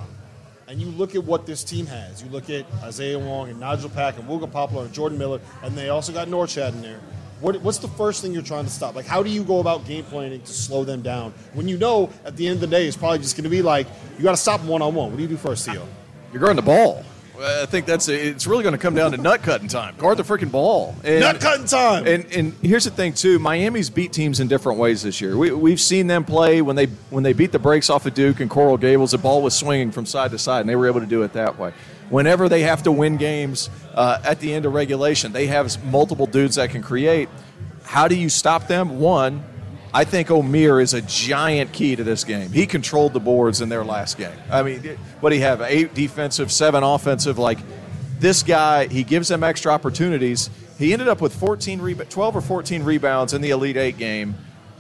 and 0.69 0.81
you 0.81 0.89
look 0.89 1.15
at 1.15 1.25
what 1.25 1.45
this 1.45 1.65
team 1.65 1.85
has, 1.87 2.23
you 2.23 2.31
look 2.31 2.49
at 2.49 2.65
Isaiah 2.83 3.19
Wong 3.19 3.51
and 3.51 3.61
Nigel 3.61 3.91
Pack 3.91 4.19
and 4.19 4.27
Wooga 4.29 4.51
Poplar 4.51 4.85
and 4.85 4.93
Jordan 4.93 5.19
Miller, 5.19 5.41
and 5.63 5.77
they 5.77 5.91
also 5.91 6.13
got 6.13 6.29
Norchad 6.29 6.73
in 6.73 6.83
there. 6.83 7.01
What, 7.41 7.61
what's 7.63 7.79
the 7.79 7.89
first 7.89 8.21
thing 8.21 8.33
you're 8.33 8.43
trying 8.43 8.65
to 8.65 8.71
stop? 8.71 8.95
Like, 8.95 9.07
how 9.07 9.23
do 9.23 9.31
you 9.31 9.45
go 9.45 9.61
about 9.61 9.87
game 9.87 10.05
planning 10.05 10.41
to 10.41 10.53
slow 10.53 10.83
them 10.83 11.03
down 11.03 11.33
when 11.53 11.69
you 11.69 11.79
know 11.79 12.11
at 12.25 12.37
the 12.37 12.47
end 12.47 12.57
of 12.57 12.61
the 12.63 12.67
day 12.67 12.87
it's 12.87 12.97
probably 12.97 13.19
just 13.19 13.37
going 13.37 13.45
to 13.45 13.51
be 13.51 13.63
like 13.63 13.87
you 14.17 14.25
got 14.25 14.33
to 14.33 14.37
stop 14.37 14.61
them 14.61 14.69
one 14.69 14.83
on 14.83 14.95
one? 14.95 15.11
What 15.11 15.17
do 15.17 15.23
you 15.23 15.29
do 15.29 15.37
first, 15.37 15.67
Theo? 15.67 15.87
You're 16.33 16.41
guarding 16.41 16.57
the 16.57 16.63
ball. 16.63 17.05
I 17.41 17.67
think 17.67 17.87
that's 17.87 18.09
it's 18.09 18.47
really 18.47 18.63
going 18.63 18.73
to 18.73 18.79
come 18.79 18.95
down 18.95 19.13
to 19.13 19.17
nut 19.17 19.43
cutting 19.43 19.69
time. 19.69 19.95
Guard 19.97 20.19
the 20.19 20.23
freaking 20.23 20.51
ball. 20.51 20.97
And, 21.05 21.21
Nut 21.21 21.41
cutting 21.41 21.67
time. 21.67 22.07
And 22.07 22.27
and 22.33 22.53
here's 22.63 22.85
the 22.85 22.91
thing 22.91 23.13
too. 23.13 23.39
Miami's 23.39 23.91
beat 23.91 24.13
teams 24.13 24.41
in 24.41 24.49
different 24.49 24.79
ways 24.79 25.03
this 25.03 25.21
year. 25.21 25.37
We, 25.37 25.53
we've 25.53 25.81
seen 25.81 26.09
them 26.09 26.25
play 26.25 26.63
when 26.63 26.77
they 26.77 26.87
when 27.11 27.23
they 27.23 27.33
beat 27.33 27.53
the 27.53 27.59
brakes 27.59 27.91
off 27.91 28.07
of 28.07 28.15
Duke 28.15 28.41
and 28.41 28.51
Coral 28.51 28.77
Gables. 28.77 29.13
The 29.13 29.19
ball 29.19 29.43
was 29.43 29.55
swinging 29.55 29.93
from 29.93 30.07
side 30.07 30.33
to 30.33 30.39
side, 30.39 30.61
and 30.61 30.69
they 30.69 30.77
were 30.77 30.87
able 30.87 31.01
to 31.01 31.07
do 31.07 31.23
it 31.23 31.33
that 31.35 31.59
way. 31.59 31.73
Whenever 32.11 32.49
they 32.49 32.63
have 32.63 32.83
to 32.85 32.93
win 32.93 33.19
games 33.19 33.71
uh, 33.95 34.19
at 34.25 34.41
the 34.41 34.53
end 34.53 34.65
of 34.65 34.73
regulation, 34.73 35.33
they 35.33 35.47
have 35.47 35.85
multiple 35.85 36.27
dudes 36.27 36.57
that 36.57 36.71
can 36.71 36.83
create. 36.83 37.29
How 37.85 38.09
do 38.09 38.17
you 38.17 38.29
stop 38.29 38.67
them? 38.67 38.99
One, 38.99 39.45
I 39.93 40.05
think 40.05 40.29
Omier 40.29 40.83
is 40.83 40.95
a 40.95 41.01
giant 41.03 41.73
key 41.73 41.97
to 41.97 42.05
this 42.05 42.25
game. 42.25 42.51
He 42.53 42.67
controlled 42.67 43.15
the 43.15 43.21
boards 43.21 43.61
in 43.61 43.69
their 43.69 43.85
last 43.85 44.19
game. 44.19 44.37
I 44.51 44.63
mean, 44.63 44.99
what 45.21 45.31
do 45.31 45.37
you 45.37 45.43
have? 45.43 45.63
Eight 45.63 45.95
defensive, 45.95 46.53
seven 46.53 46.83
offensive. 46.83 47.39
Like 47.39 47.59
this 48.19 48.43
guy, 48.43 48.87
he 48.89 49.03
gives 49.03 49.29
them 49.29 49.43
extra 49.43 49.73
opportunities. 49.73 50.51
He 50.79 50.93
ended 50.93 51.09
up 51.09 51.21
with 51.21 51.35
14 51.35 51.81
reba- 51.81 52.05
12 52.05 52.37
or 52.37 52.41
14 52.41 52.83
rebounds 52.83 53.33
in 53.33 53.41
the 53.41 53.51
Elite 53.51 53.77
Eight 53.77 53.97
game. 53.97 54.35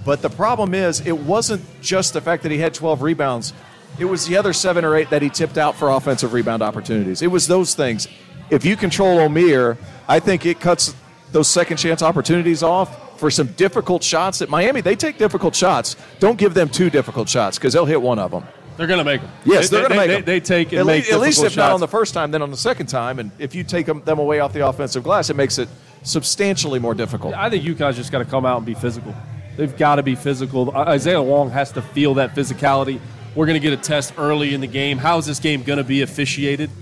But 0.04 0.22
the 0.22 0.30
problem 0.30 0.74
is, 0.74 1.04
it 1.06 1.16
wasn't 1.18 1.62
just 1.80 2.12
the 2.12 2.20
fact 2.20 2.42
that 2.44 2.52
he 2.52 2.58
had 2.58 2.74
12 2.74 3.02
rebounds. 3.02 3.52
It 3.98 4.04
was 4.04 4.26
the 4.26 4.36
other 4.36 4.52
seven 4.52 4.84
or 4.84 4.94
eight 4.94 5.10
that 5.10 5.22
he 5.22 5.28
tipped 5.28 5.58
out 5.58 5.74
for 5.74 5.88
offensive 5.90 6.32
rebound 6.32 6.62
opportunities. 6.62 7.20
It 7.20 7.26
was 7.26 7.48
those 7.48 7.74
things. 7.74 8.06
If 8.50 8.64
you 8.64 8.76
control 8.76 9.18
Omier, 9.18 9.76
I 10.06 10.20
think 10.20 10.46
it 10.46 10.60
cuts 10.60 10.94
those 11.32 11.48
second 11.48 11.78
chance 11.78 12.00
opportunities 12.02 12.62
off 12.62 13.07
for 13.18 13.30
some 13.30 13.48
difficult 13.48 14.02
shots. 14.02 14.40
At 14.42 14.48
Miami, 14.48 14.80
they 14.80 14.96
take 14.96 15.18
difficult 15.18 15.54
shots. 15.54 15.96
Don't 16.18 16.38
give 16.38 16.54
them 16.54 16.68
two 16.68 16.90
difficult 16.90 17.28
shots 17.28 17.58
because 17.58 17.72
they'll 17.72 17.84
hit 17.86 18.00
one 18.00 18.18
of 18.18 18.30
them. 18.30 18.44
They're 18.76 18.86
going 18.86 18.98
to 18.98 19.04
make 19.04 19.20
them. 19.20 19.30
Yes, 19.44 19.68
they, 19.68 19.78
they're 19.78 19.88
going 19.88 20.00
to 20.00 20.06
make 20.06 20.08
they, 20.08 20.14
them. 20.14 20.24
They 20.24 20.40
take 20.40 20.72
and 20.72 20.80
at, 20.80 20.86
make 20.86 21.12
at 21.12 21.18
least 21.18 21.42
if 21.42 21.56
not 21.56 21.72
on 21.72 21.80
the 21.80 21.88
first 21.88 22.14
time, 22.14 22.30
then 22.30 22.42
on 22.42 22.50
the 22.52 22.56
second 22.56 22.86
time. 22.86 23.18
And 23.18 23.32
if 23.38 23.54
you 23.54 23.64
take 23.64 23.86
them, 23.86 24.02
them 24.02 24.20
away 24.20 24.38
off 24.38 24.52
the 24.52 24.66
offensive 24.66 25.02
glass, 25.02 25.30
it 25.30 25.36
makes 25.36 25.58
it 25.58 25.68
substantially 26.04 26.78
more 26.78 26.94
difficult. 26.94 27.34
I 27.34 27.50
think 27.50 27.64
UConn's 27.64 27.96
just 27.96 28.12
got 28.12 28.18
to 28.18 28.24
come 28.24 28.46
out 28.46 28.58
and 28.58 28.66
be 28.66 28.74
physical. 28.74 29.14
They've 29.56 29.76
got 29.76 29.96
to 29.96 30.04
be 30.04 30.14
physical. 30.14 30.70
Isaiah 30.70 31.20
Wong 31.20 31.50
has 31.50 31.72
to 31.72 31.82
feel 31.82 32.14
that 32.14 32.36
physicality. 32.36 33.00
We're 33.34 33.46
going 33.46 33.60
to 33.60 33.68
get 33.68 33.72
a 33.72 33.82
test 33.82 34.14
early 34.16 34.54
in 34.54 34.60
the 34.60 34.68
game. 34.68 34.98
How 34.98 35.18
is 35.18 35.26
this 35.26 35.40
game 35.40 35.64
going 35.64 35.78
to 35.78 35.84
be 35.84 36.02
officiated? 36.02 36.70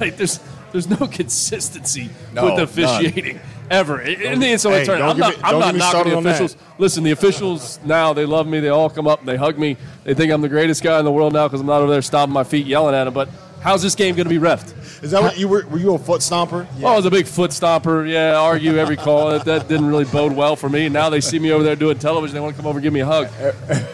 Right? 0.00 0.16
There's 0.16 0.40
there's 0.72 0.88
no 0.88 1.06
consistency 1.06 2.08
No, 2.32 2.46
with 2.46 2.60
officiating 2.60 3.38
ever 3.70 4.00
in 4.00 4.40
the 4.40 4.46
NCAA 4.46 4.78
hey, 4.78 4.84
tournament. 4.84 5.12
I'm 5.12 5.18
not, 5.18 5.36
me- 5.36 5.42
I'm 5.42 5.58
not 5.58 5.74
knocking 5.74 6.12
the 6.12 6.18
officials. 6.18 6.56
Listen, 6.78 7.04
the 7.04 7.10
officials 7.10 7.78
now 7.84 8.12
they 8.12 8.26
love 8.26 8.46
me. 8.46 8.60
They 8.60 8.68
all 8.68 8.90
come 8.90 9.06
up 9.06 9.20
and 9.20 9.28
they 9.28 9.36
hug 9.36 9.58
me. 9.58 9.76
They 10.04 10.14
think 10.14 10.32
I'm 10.32 10.40
the 10.40 10.48
greatest 10.48 10.82
guy 10.82 10.98
in 10.98 11.04
the 11.04 11.12
world 11.12 11.32
now 11.32 11.48
because 11.48 11.60
I'm 11.60 11.66
not 11.66 11.80
over 11.80 11.90
there 11.90 12.02
stomping 12.02 12.34
my 12.34 12.44
feet 12.44 12.66
yelling 12.66 12.94
at 12.94 13.04
them. 13.04 13.14
But 13.14 13.28
how's 13.60 13.82
this 13.82 13.94
game 13.94 14.14
going 14.14 14.28
to 14.28 14.30
be 14.30 14.44
refed? 14.44 15.02
Is 15.02 15.10
that 15.10 15.22
what 15.22 15.38
you 15.38 15.48
were? 15.48 15.66
Were 15.66 15.78
you 15.78 15.94
a 15.94 15.98
foot 15.98 16.20
stomper? 16.20 16.66
Oh, 16.82 16.86
I 16.86 16.96
was 16.96 17.06
a 17.06 17.10
big 17.10 17.26
foot 17.26 17.50
stomper. 17.50 18.08
Yeah, 18.08 18.36
argue 18.36 18.76
every 18.76 18.96
call. 18.96 19.30
That, 19.30 19.44
that 19.46 19.68
didn't 19.68 19.86
really 19.86 20.04
bode 20.04 20.32
well 20.32 20.56
for 20.56 20.68
me. 20.68 20.88
Now 20.88 21.10
they 21.10 21.20
see 21.20 21.38
me 21.38 21.50
over 21.52 21.64
there 21.64 21.76
doing 21.76 21.98
television. 21.98 22.34
They 22.34 22.40
want 22.40 22.54
to 22.54 22.60
come 22.60 22.68
over 22.68 22.78
and 22.78 22.82
give 22.82 22.92
me 22.92 23.00
a 23.00 23.06
hug. 23.06 23.28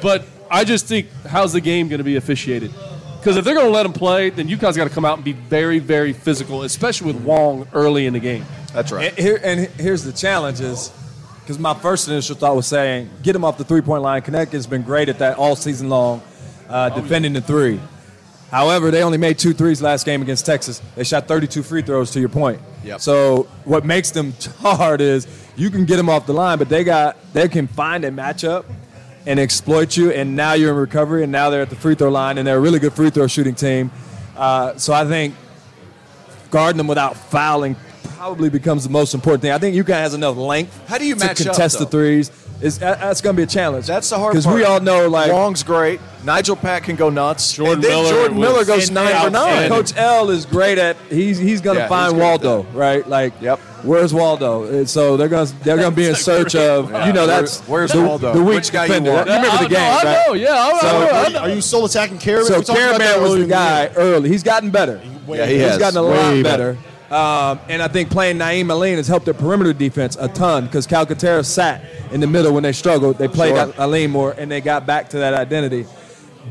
But 0.03 0.27
I 0.51 0.65
just 0.65 0.87
think, 0.87 1.09
how's 1.27 1.53
the 1.53 1.61
game 1.61 1.89
going 1.89 1.99
to 1.99 2.05
be 2.05 2.17
officiated? 2.17 2.73
Because 3.19 3.37
if 3.37 3.45
they're 3.45 3.55
going 3.55 3.67
to 3.67 3.73
let 3.73 3.83
them 3.83 3.93
play, 3.93 4.31
then 4.31 4.49
UConn's 4.49 4.77
got 4.77 4.85
to 4.85 4.95
come 4.95 5.05
out 5.05 5.17
and 5.17 5.25
be 5.25 5.33
very, 5.33 5.79
very 5.81 6.13
physical, 6.13 6.63
especially 6.63 7.13
with 7.13 7.23
Wong 7.23 7.67
early 7.73 8.07
in 8.07 8.13
the 8.13 8.21
game. 8.21 8.45
That's 8.73 8.93
right. 8.93 9.09
And, 9.11 9.19
here, 9.19 9.41
and 9.43 9.61
here's 9.81 10.05
the 10.05 10.13
challenge 10.13 10.61
is 10.61 10.93
because 11.41 11.59
my 11.59 11.75
first 11.75 12.09
initial 12.09 12.37
thought 12.37 12.55
was 12.55 12.67
saying 12.67 13.11
get 13.23 13.35
him 13.35 13.45
off 13.45 13.59
the 13.59 13.65
three 13.65 13.81
point 13.81 14.03
line. 14.03 14.23
Connecticut's 14.23 14.67
been 14.67 14.83
great 14.83 15.09
at 15.09 15.19
that 15.21 15.39
all 15.39 15.57
season 15.57 15.89
long, 15.89 16.23
uh, 16.69 16.91
defending 16.91 17.33
the 17.33 17.41
three. 17.41 17.81
However, 18.51 18.91
they 18.91 19.03
only 19.03 19.19
made 19.19 19.39
two 19.39 19.53
threes 19.53 19.83
last 19.83 20.07
game 20.07 20.23
against 20.23 20.47
Texas. 20.47 20.81
They 20.97 21.05
shot 21.05 21.29
32 21.29 21.63
free 21.63 21.83
throws. 21.83 22.11
To 22.13 22.21
your 22.21 22.31
point. 22.31 22.61
Yep. 22.85 23.01
So 23.01 23.43
what 23.65 23.85
makes 23.85 24.11
them 24.11 24.35
hard 24.61 25.01
is 25.01 25.27
you 25.57 25.71
can 25.71 25.85
get 25.85 25.97
them 25.97 26.09
off 26.09 26.27
the 26.27 26.33
line, 26.33 26.59
but 26.59 26.69
they 26.69 26.85
got 26.85 27.17
they 27.33 27.49
can 27.49 27.67
find 27.67 28.05
a 28.05 28.11
matchup 28.11 28.65
and 29.27 29.39
exploit 29.39 29.97
you. 29.97 30.13
And 30.13 30.37
now 30.37 30.55
you're 30.55 30.71
in 30.71 30.77
recovery, 30.77 31.23
and 31.23 31.33
now 31.33 31.51
they're 31.51 31.63
at 31.63 31.71
the 31.71 31.77
free 31.77 31.95
throw 31.95 32.11
line, 32.11 32.39
and 32.39 32.47
they're 32.47 32.57
a 32.57 32.61
really 32.61 32.79
good 32.79 32.95
free 32.95 33.11
throw 33.11 33.27
shooting 33.27 33.55
team. 33.55 33.91
Uh, 34.37 34.77
so 34.77 34.93
I 34.95 35.05
think 35.05 35.35
guarding 36.51 36.79
them 36.79 36.87
without 36.87 37.17
fouling 37.17 37.77
probably 38.03 38.51
becomes 38.51 38.85
the 38.85 38.91
most 38.91 39.15
important 39.15 39.43
thing. 39.43 39.53
I 39.53 39.59
think 39.59 39.75
UConn 39.77 39.95
has 40.01 40.15
enough 40.15 40.37
length. 40.37 40.87
How 40.89 40.99
do 40.99 41.07
you 41.07 41.15
to 41.15 41.21
match 41.25 41.41
up, 41.41 41.47
contest 41.49 41.79
the 41.79 41.87
threes? 41.87 42.31
Is 42.61 42.77
that's 42.81 43.21
going 43.21 43.37
to 43.37 43.39
be 43.39 43.45
a 43.45 43.47
challenge. 43.47 43.87
That's 43.87 44.11
the 44.11 44.19
hard 44.19 44.33
because 44.33 44.45
we 44.49 44.65
all 44.65 44.81
know 44.81 45.09
like 45.09 45.31
Wong's 45.31 45.63
great. 45.63 46.01
Nigel 46.25 46.57
Pack 46.57 46.83
can 46.85 46.97
go 46.97 47.09
nuts. 47.09 47.53
Jordan 47.53 47.75
and 47.77 47.85
then 47.85 47.91
Miller 47.93 48.11
Jordan 48.11 48.41
Miller 48.41 48.65
goes 48.65 48.91
nine 48.91 49.25
for 49.25 49.31
nine. 49.31 49.69
Coach 49.69 49.97
L 49.97 50.31
is 50.31 50.45
great 50.45 50.77
at 50.77 50.97
he's 51.09 51.39
he's 51.39 51.61
going 51.61 51.77
to 51.77 51.83
Yeah, 51.85 51.89
find 51.89 52.19
Waldo 52.19 52.63
right. 52.73 53.09
Like 53.09 53.33
Yep. 53.41 53.61
where's 53.85 54.13
Waldo? 54.13 54.65
And 54.65 54.91
so 54.91 55.17
they're 55.17 55.29
going 55.29 55.47
to 55.47 55.55
they're 55.63 55.77
going 55.77 55.91
to 55.93 55.97
be 55.97 56.09
in 56.09 56.17
search 56.17 56.57
of 56.57 56.91
you 57.07 57.13
know 57.13 57.29
that's 57.29 57.61
Where's 57.69 57.93
the, 57.93 58.03
Waldo? 58.03 58.33
the 58.35 58.43
weak 58.43 58.57
Which 58.57 58.73
guy 58.73 58.87
you 58.87 58.93
want? 58.95 59.05
You 59.05 59.35
remember 59.37 59.63
the 59.63 59.69
game? 59.69 59.79
I 59.79 60.03
right? 60.03 60.25
know, 60.27 60.33
yeah. 60.35 60.49
I, 60.51 60.79
So- 60.81 60.89
I, 60.89 61.39
I, 61.39 61.41
Are, 61.43 61.49
you- 61.51 61.61
still 61.61 61.85
attacking 61.85 62.19
Karaban? 62.19 62.43
So 62.47 62.59
We 62.59 62.65
talked 62.65 62.81
about 62.81 62.99
that 62.99 63.19
Karaban 63.19 63.23
was 63.23 63.37
the 63.37 63.47
guy 63.47 63.87
early. 63.95 64.31
He's 64.31 64.43
gotten 64.43 64.71
better. 64.73 65.01
Yeah, 65.29 65.47
he 65.47 65.55
He's 65.59 65.63
has. 65.63 65.79
gotten 65.79 65.99
a 65.99 66.03
lot 66.03 66.43
better. 66.43 66.73
better. 66.73 66.79
Um, 67.11 67.59
and 67.69 67.83
I 67.83 67.89
think 67.89 68.11
playing 68.11 68.37
Nahiem 68.37 68.69
Alleyne 68.71 68.97
has 68.97 69.09
helped 69.09 69.25
their 69.25 69.35
perimeter 69.35 69.73
defense 69.73 70.17
a 70.21 70.29
ton 70.29 70.67
because 70.67 70.87
Calcaterra 70.87 71.45
sat 71.45 71.83
in 72.13 72.21
the 72.21 72.27
middle 72.27 72.53
when 72.53 72.63
they 72.63 72.73
struggled. 72.73 73.17
They 73.17 73.29
played 73.29 73.55
Sure. 73.57 73.73
Alleyne 73.79 74.11
more 74.11 74.33
and 74.33 74.51
they 74.51 74.61
got 74.61 74.87
back 74.87 75.09
to 75.11 75.19
that 75.19 75.33
identity. 75.35 75.87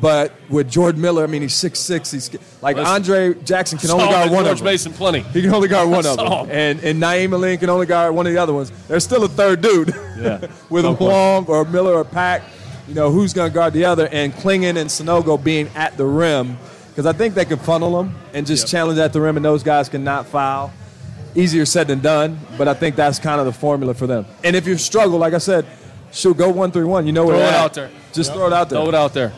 But 0.01 0.31
with 0.49 0.69
Jordan 0.69 1.01
Miller, 1.01 1.23
I 1.23 1.27
mean, 1.27 1.41
he's 1.41 1.53
6'6". 1.55 2.11
He's 2.11 2.61
like 2.61 2.75
Listen. 2.75 2.93
Andre 2.93 3.33
Jackson 3.35 3.79
can 3.79 3.89
only 3.91 4.05
guard 4.05 4.29
one 4.31 4.43
George 4.45 4.51
of 4.53 4.57
them. 4.59 4.65
Mason 4.65 4.93
plenty. 4.93 5.21
He 5.21 5.41
can 5.41 5.53
only 5.53 5.67
guard 5.67 5.89
one 5.91 6.05
of 6.05 6.17
them. 6.17 6.49
And, 6.51 6.79
and 6.83 7.01
Nahiem 7.01 7.33
Alleyne 7.33 7.57
can 7.57 7.69
only 7.69 7.85
guard 7.87 8.13
one 8.13 8.27
of 8.27 8.33
the 8.33 8.39
other 8.39 8.53
ones. 8.53 8.71
There's 8.87 9.03
still 9.03 9.23
a 9.23 9.27
third 9.27 9.61
dude 9.61 9.89
Yeah. 10.19 10.39
with 10.69 10.85
No 10.85 10.91
a 10.91 10.93
Wong 10.93 11.45
or 11.47 11.65
Miller 11.65 11.93
or 11.95 12.03
Pack. 12.03 12.43
You 12.87 12.93
know, 12.95 13.11
who's 13.11 13.33
going 13.33 13.49
to 13.51 13.53
guard 13.53 13.73
the 13.73 13.85
other? 13.85 14.07
And 14.07 14.33
Clingan 14.33 14.77
and 14.77 14.89
Sanogo 14.89 15.43
being 15.43 15.67
at 15.75 15.97
the 15.97 16.05
rim. 16.05 16.57
Because 16.97 17.05
I 17.05 17.15
think 17.15 17.35
they 17.35 17.45
can 17.45 17.59
funnel 17.59 17.95
them 17.95 18.15
and 18.33 18.47
just 18.47 18.67
challenge 18.67 18.97
at 18.97 19.13
the 19.13 19.21
rim, 19.21 19.35
and 19.37 19.45
those 19.45 19.61
guys 19.61 19.87
cannot 19.87 20.25
foul. 20.25 20.73
Easier 21.35 21.63
said 21.63 21.87
than 21.87 21.99
done, 21.99 22.39
but 22.57 22.67
I 22.67 22.73
think 22.73 22.95
that's 22.95 23.19
kind 23.19 23.39
of 23.39 23.45
the 23.45 23.51
formula 23.53 23.93
for 23.93 24.07
them. 24.07 24.25
And 24.43 24.55
if 24.55 24.65
you 24.65 24.79
struggle, 24.79 25.19
like 25.19 25.35
I 25.35 25.37
said, 25.37 25.67
shoot, 26.11 26.35
go 26.35 26.49
one 26.49 26.71
three 26.71 26.85
one. 26.85 27.05
You 27.05 27.13
know 27.13 27.27
where 27.27 27.35
Throw 27.37 27.45
it 27.45 27.49
at. 27.49 27.53
out 27.53 27.73
there. 27.75 27.91
Just 28.13 28.33
throw 28.33 28.47
it 28.47 28.53
out 28.53 28.69
there. 28.69 28.79
Throw 28.79 28.89
it 28.89 28.95
out 28.95 29.13
there. 29.13 29.31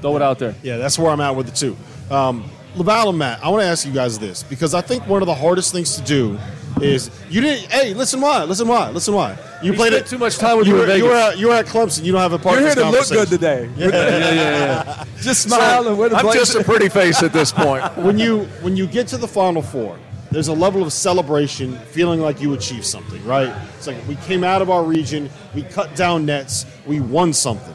Throw 0.00 0.16
it 0.16 0.22
out 0.22 0.40
there. 0.40 0.56
Yeah, 0.64 0.78
that's 0.78 0.98
where 0.98 1.12
I'm 1.12 1.20
at 1.20 1.36
with 1.36 1.46
the 1.46 1.52
two. 1.52 1.76
Um, 2.12 2.50
LaVall 2.74 3.10
and 3.10 3.18
Matt, 3.18 3.38
I 3.44 3.50
want 3.50 3.62
to 3.62 3.66
ask 3.68 3.86
you 3.86 3.92
guys 3.92 4.18
this 4.18 4.42
because 4.42 4.74
I 4.74 4.80
think 4.80 5.06
one 5.06 5.22
of 5.22 5.26
the 5.26 5.34
hardest 5.36 5.70
things 5.72 5.94
to 5.94 6.02
do 6.02 6.36
is 6.82 7.10
you 7.30 7.40
didn't. 7.40 7.70
Hey, 7.70 7.94
listen 7.94 8.20
why? 8.20 8.44
Listen 8.44 8.68
why? 8.68 8.90
Listen 8.90 9.14
why? 9.14 9.38
You 9.62 9.72
He 9.72 9.76
played 9.76 9.92
spent 9.92 10.06
it 10.06 10.10
too 10.10 10.18
much 10.18 10.36
time 10.36 10.58
with 10.58 10.66
you 10.66 10.74
you 10.74 10.80
were, 10.80 10.90
in 10.90 10.98
you 10.98 11.04
were 11.04 11.14
at, 11.14 11.38
you 11.38 11.48
were 11.48 11.54
at 11.54 11.66
Clemson. 11.66 12.04
You 12.04 12.12
don't 12.12 12.20
have 12.20 12.32
a 12.32 12.38
part. 12.38 12.58
You're 12.58 12.68
here 12.68 12.74
this 12.74 13.08
to 13.08 13.14
look 13.14 13.26
good 13.26 13.28
today. 13.28 13.70
yeah, 13.76 13.88
yeah, 13.88 14.34
yeah. 14.34 15.04
Just 15.20 15.44
smile 15.44 15.88
and 15.88 15.98
win 15.98 16.10
the 16.10 16.18
I'm 16.18 16.32
just 16.32 16.54
a 16.54 16.62
pretty 16.62 16.88
face 16.88 17.22
at 17.22 17.32
this 17.32 17.52
point. 17.52 17.84
when 17.96 18.18
you 18.18 18.44
when 18.60 18.76
you 18.76 18.86
get 18.86 19.08
to 19.08 19.16
the 19.16 19.28
final 19.28 19.62
four, 19.62 19.98
there's 20.30 20.48
a 20.48 20.52
level 20.52 20.82
of 20.82 20.92
celebration, 20.92 21.78
feeling 21.78 22.20
like 22.20 22.40
you 22.40 22.52
achieved 22.54 22.84
something, 22.84 23.24
right? 23.24 23.54
It's 23.76 23.86
like 23.86 23.96
we 24.06 24.16
came 24.16 24.44
out 24.44 24.60
of 24.60 24.70
our 24.70 24.84
region, 24.84 25.30
we 25.54 25.62
cut 25.62 25.94
down 25.96 26.26
nets, 26.26 26.66
we 26.86 27.00
won 27.00 27.32
something. 27.32 27.74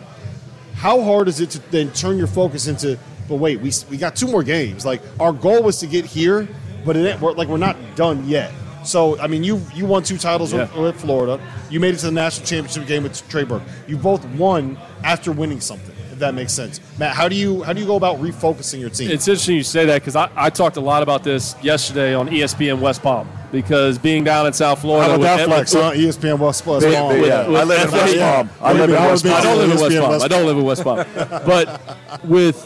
How 0.75 1.01
hard 1.01 1.27
is 1.27 1.39
it 1.39 1.49
to 1.51 1.71
then 1.71 1.91
turn 1.91 2.17
your 2.17 2.27
focus 2.27 2.67
into? 2.67 2.97
But 3.27 3.35
wait, 3.35 3.59
we 3.59 3.71
we 3.89 3.97
got 3.97 4.15
two 4.15 4.27
more 4.27 4.43
games. 4.43 4.85
Like 4.85 5.01
our 5.19 5.33
goal 5.33 5.63
was 5.63 5.79
to 5.79 5.87
get 5.87 6.05
here, 6.05 6.47
but 6.85 6.95
it 6.95 7.07
ain't, 7.07 7.21
we're, 7.21 7.33
like 7.33 7.47
we're 7.47 7.57
not 7.57 7.77
done 7.95 8.27
yet. 8.27 8.51
So 8.83 9.19
I 9.19 9.27
mean, 9.27 9.43
you 9.43 9.61
you 9.73 9.85
won 9.85 10.03
two 10.03 10.17
titles 10.17 10.53
with, 10.53 10.73
with 10.75 10.99
Florida. 10.99 11.39
You 11.69 11.79
made 11.79 11.93
it 11.93 11.97
to 11.99 12.07
the 12.07 12.11
national 12.11 12.47
championship 12.47 12.87
game 12.87 13.03
with 13.03 13.27
Trey 13.29 13.43
Burke. 13.43 13.63
You 13.87 13.97
both 13.97 14.25
won 14.35 14.77
after 15.03 15.31
winning 15.31 15.59
something. 15.61 15.95
If 16.11 16.19
that 16.19 16.33
makes 16.33 16.53
sense, 16.53 16.79
Matt. 16.99 17.15
How 17.15 17.27
do 17.29 17.35
you 17.35 17.63
how 17.63 17.73
do 17.73 17.79
you 17.81 17.87
go 17.87 17.95
about 17.95 18.17
refocusing 18.17 18.79
your 18.79 18.89
team? 18.89 19.09
It's 19.11 19.27
interesting 19.27 19.55
you 19.55 19.63
say 19.63 19.85
that 19.85 20.01
because 20.01 20.15
I, 20.15 20.29
I 20.35 20.49
talked 20.49 20.77
a 20.77 20.81
lot 20.81 21.03
about 21.03 21.23
this 21.23 21.55
yesterday 21.61 22.13
on 22.13 22.27
ESPN 22.29 22.79
West 22.79 23.01
Palm 23.01 23.29
because 23.51 23.97
being 23.97 24.23
down 24.23 24.47
in 24.47 24.53
South 24.53 24.81
Florida. 24.81 25.09
How 25.11 25.15
about 25.15 25.39
with- 25.39 25.47
that 25.47 25.47
flex, 25.47 25.73
with- 25.73 25.83
huh? 25.83 25.91
ESPN 25.91 26.39
West 26.39 26.65
West 26.65 26.85
Big- 26.85 26.95
Palm. 26.95 27.13
big- 27.13 27.25
Yeah. 27.27 27.41
I 27.41 27.63
live 27.63 27.85
in 27.85 27.91
West 27.91 28.17
Palm. 28.17 28.49
I 28.61 28.73
live 28.73 28.89
in 28.89 28.95
West 28.95 29.11
was 29.11 29.25
I 29.25 29.31
Palm. 29.31 29.43
don't 29.43 29.57
live 29.57 29.71
in 29.71 29.79
West 29.81 29.95
Palm. 29.99 30.21
I 30.21 30.27
don't 30.27 30.45
live 30.45 30.57
in 30.57 30.63
West 30.63 30.83
Palm. 30.83 31.05
but 31.45 32.23
with 32.25 32.65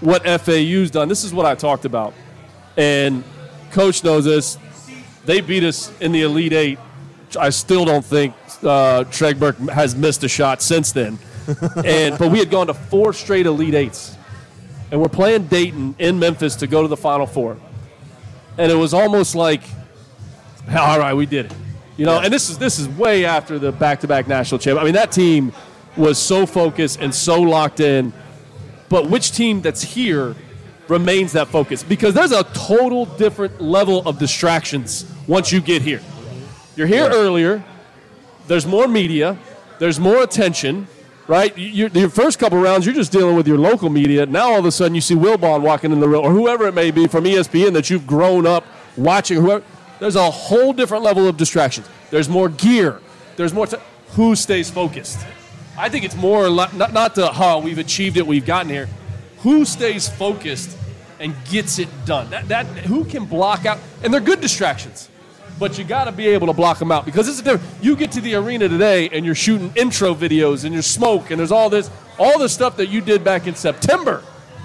what 0.00 0.24
FAU's 0.24 0.90
done, 0.90 1.08
this 1.08 1.24
is 1.24 1.32
what 1.34 1.46
I 1.46 1.54
talked 1.54 1.84
about. 1.84 2.14
And 2.76 3.24
coach 3.72 4.04
knows 4.04 4.24
this. 4.24 4.58
They 5.26 5.40
beat 5.40 5.64
us 5.64 5.92
in 6.00 6.12
the 6.12 6.22
Elite 6.22 6.52
Eight. 6.52 6.78
I 7.38 7.50
still 7.50 7.84
don't 7.84 8.04
think 8.04 8.32
uh, 8.62 9.04
Trey 9.04 9.32
Burke 9.32 9.58
has 9.70 9.96
missed 9.96 10.22
a 10.22 10.28
shot 10.28 10.62
since 10.62 10.92
then. 10.92 11.18
and 11.84 12.16
but 12.16 12.30
we 12.30 12.38
had 12.38 12.48
gone 12.50 12.68
to 12.68 12.74
four 12.74 13.12
straight 13.12 13.46
Elite 13.46 13.74
Eights, 13.74 14.16
and 14.90 15.00
we're 15.00 15.08
playing 15.08 15.48
Dayton 15.48 15.96
in 15.98 16.18
Memphis 16.20 16.54
to 16.56 16.68
go 16.68 16.82
to 16.82 16.88
the 16.88 16.96
Final 16.96 17.26
Four. 17.26 17.56
And 18.56 18.70
it 18.70 18.76
was 18.76 18.94
almost 18.94 19.34
like, 19.34 19.62
all 20.76 20.98
right, 20.98 21.14
we 21.14 21.26
did 21.26 21.46
it. 21.46 21.54
You 21.96 22.06
know, 22.06 22.20
and 22.20 22.32
this 22.32 22.48
is 22.48 22.58
this 22.58 22.78
is 22.78 22.88
way 22.88 23.24
after 23.24 23.58
the 23.58 23.72
back-to-back 23.72 24.28
national 24.28 24.60
champ. 24.60 24.78
I 24.78 24.84
mean, 24.84 24.94
that 24.94 25.10
team 25.10 25.52
was 25.96 26.18
so 26.18 26.46
focused 26.46 27.00
and 27.00 27.12
so 27.12 27.40
locked 27.40 27.80
in. 27.80 28.12
But 28.88 29.10
which 29.10 29.32
team 29.32 29.60
that's 29.60 29.82
here 29.82 30.36
remains 30.86 31.32
that 31.32 31.48
focus? 31.48 31.82
Because 31.82 32.14
there's 32.14 32.32
a 32.32 32.44
total 32.44 33.06
different 33.06 33.60
level 33.60 34.06
of 34.06 34.20
distractions 34.20 35.04
once 35.26 35.52
you 35.52 35.60
get 35.60 35.82
here. 35.82 36.00
You're 36.76 36.86
here 36.86 37.08
earlier. 37.08 37.64
There's 38.46 38.66
more 38.66 38.86
media. 38.86 39.38
There's 39.78 39.98
more 39.98 40.22
attention. 40.22 40.88
Right? 41.28 41.56
You, 41.58 41.88
your 41.88 42.08
first 42.08 42.38
couple 42.38 42.58
rounds, 42.58 42.86
you're 42.86 42.94
just 42.94 43.10
dealing 43.10 43.34
with 43.34 43.48
your 43.48 43.58
local 43.58 43.90
media. 43.90 44.26
Now 44.26 44.52
all 44.52 44.60
of 44.60 44.64
a 44.64 44.70
sudden, 44.70 44.94
you 44.94 45.00
see 45.00 45.16
Wilbon 45.16 45.60
walking 45.60 45.90
in 45.90 45.98
the 45.98 46.08
room, 46.08 46.24
or 46.24 46.30
whoever 46.30 46.68
it 46.68 46.74
may 46.74 46.92
be 46.92 47.08
from 47.08 47.24
ESPN 47.24 47.72
that 47.72 47.90
you've 47.90 48.06
grown 48.06 48.46
up 48.46 48.64
watching. 48.96 49.40
Whoever, 49.40 49.64
there's 49.98 50.14
a 50.14 50.30
whole 50.30 50.72
different 50.72 51.02
level 51.02 51.26
of 51.26 51.36
distractions. 51.36 51.88
There's 52.10 52.28
more 52.28 52.48
gear. 52.48 53.00
There's 53.34 53.52
more. 53.52 53.66
T- 53.66 53.76
who 54.10 54.36
stays 54.36 54.70
focused? 54.70 55.26
I 55.76 55.88
think 55.88 56.04
it's 56.04 56.14
more 56.14 56.48
not 56.48 56.92
not 56.92 57.14
the 57.16 57.32
how 57.32 57.58
we've 57.58 57.78
achieved 57.78 58.16
it, 58.16 58.26
we've 58.26 58.46
gotten 58.46 58.70
here. 58.70 58.88
Who 59.38 59.64
stays 59.64 60.08
focused 60.08 60.76
and 61.18 61.34
gets 61.50 61.78
it 61.78 61.88
done? 62.04 62.30
That 62.30 62.48
that 62.48 62.66
who 62.66 63.04
can 63.04 63.24
block 63.24 63.66
out, 63.66 63.78
and 64.04 64.12
they're 64.12 64.20
good 64.20 64.40
distractions, 64.40 65.10
but 65.58 65.78
you 65.78 65.84
got 65.84 66.04
to 66.04 66.12
be 66.12 66.26
able 66.28 66.46
to 66.46 66.52
block 66.52 66.78
them 66.78 66.92
out 66.92 67.04
because 67.04 67.28
it's 67.28 67.40
a 67.40 67.42
different. 67.42 67.82
You 67.82 67.96
get 67.96 68.12
to 68.12 68.20
the 68.20 68.34
arena 68.34 68.68
today 68.68 69.08
and 69.10 69.24
you're 69.24 69.34
shooting 69.34 69.72
intro 69.76 70.14
videos 70.14 70.64
and 70.64 70.74
there's 70.74 70.86
smoke 70.86 71.30
and 71.30 71.38
there's 71.38 71.52
all 71.52 71.70
this 71.70 71.90
all 72.18 72.38
the 72.38 72.48
stuff 72.48 72.76
that 72.76 72.88
you 72.88 73.00
did 73.00 73.22
back 73.22 73.46
in 73.46 73.54
September, 73.54 74.22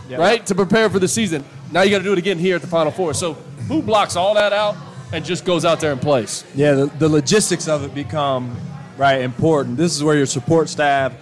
right, 0.10 0.46
to 0.46 0.56
prepare 0.56 0.90
for 0.90 1.00
the 1.00 1.08
season. 1.08 1.44
Now 1.72 1.82
you 1.82 1.90
got 1.90 2.00
to 2.00 2.04
do 2.04 2.14
it 2.14 2.20
again 2.20 2.38
here 2.38 2.56
at 2.56 2.62
the 2.62 2.68
Final 2.68 2.92
Four. 2.92 3.14
So 3.14 3.34
who 3.68 3.82
blocks 3.82 4.16
all 4.16 4.34
that 4.36 4.54
out 4.54 4.76
and 5.14 5.24
just 5.24 5.46
goes 5.46 5.66
out 5.66 5.80
there 5.80 5.92
and 5.92 6.02
plays? 6.02 6.46
Yeah, 6.56 6.74
the, 6.74 6.86
the 6.86 7.10
logistics 7.10 7.68
of 7.68 7.84
it 7.84 7.94
become 7.94 8.56
right 8.98 9.22
important. 9.22 9.78
This 9.78 9.96
is 9.96 10.04
where 10.04 10.16
your 10.16 10.26
support 10.26 10.70
staff 10.70 11.14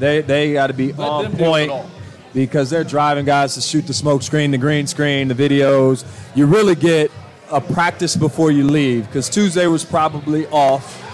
they 0.00 0.22
they 0.22 0.54
got 0.54 0.68
to 0.68 0.72
be 0.72 0.92
Let 0.92 1.08
on 1.08 1.22
them 1.24 1.32
do 1.36 1.44
it 1.54 1.68
point 1.68 1.86
because 2.32 2.70
they're 2.70 2.84
driving 2.84 3.24
guys 3.24 3.54
to 3.54 3.60
shoot 3.60 3.86
the 3.86 3.94
smoke 3.94 4.22
screen, 4.22 4.50
the 4.50 4.58
green 4.58 4.86
screen, 4.86 5.28
the 5.28 5.34
videos. 5.34 6.04
You 6.34 6.46
really 6.46 6.74
get 6.74 7.10
a 7.50 7.60
practice 7.60 8.16
before 8.16 8.50
you 8.50 8.64
leave 8.64 9.06
because 9.06 9.28
Tuesday 9.28 9.66
was 9.66 9.84
probably 9.84 10.46
off. 10.48 11.06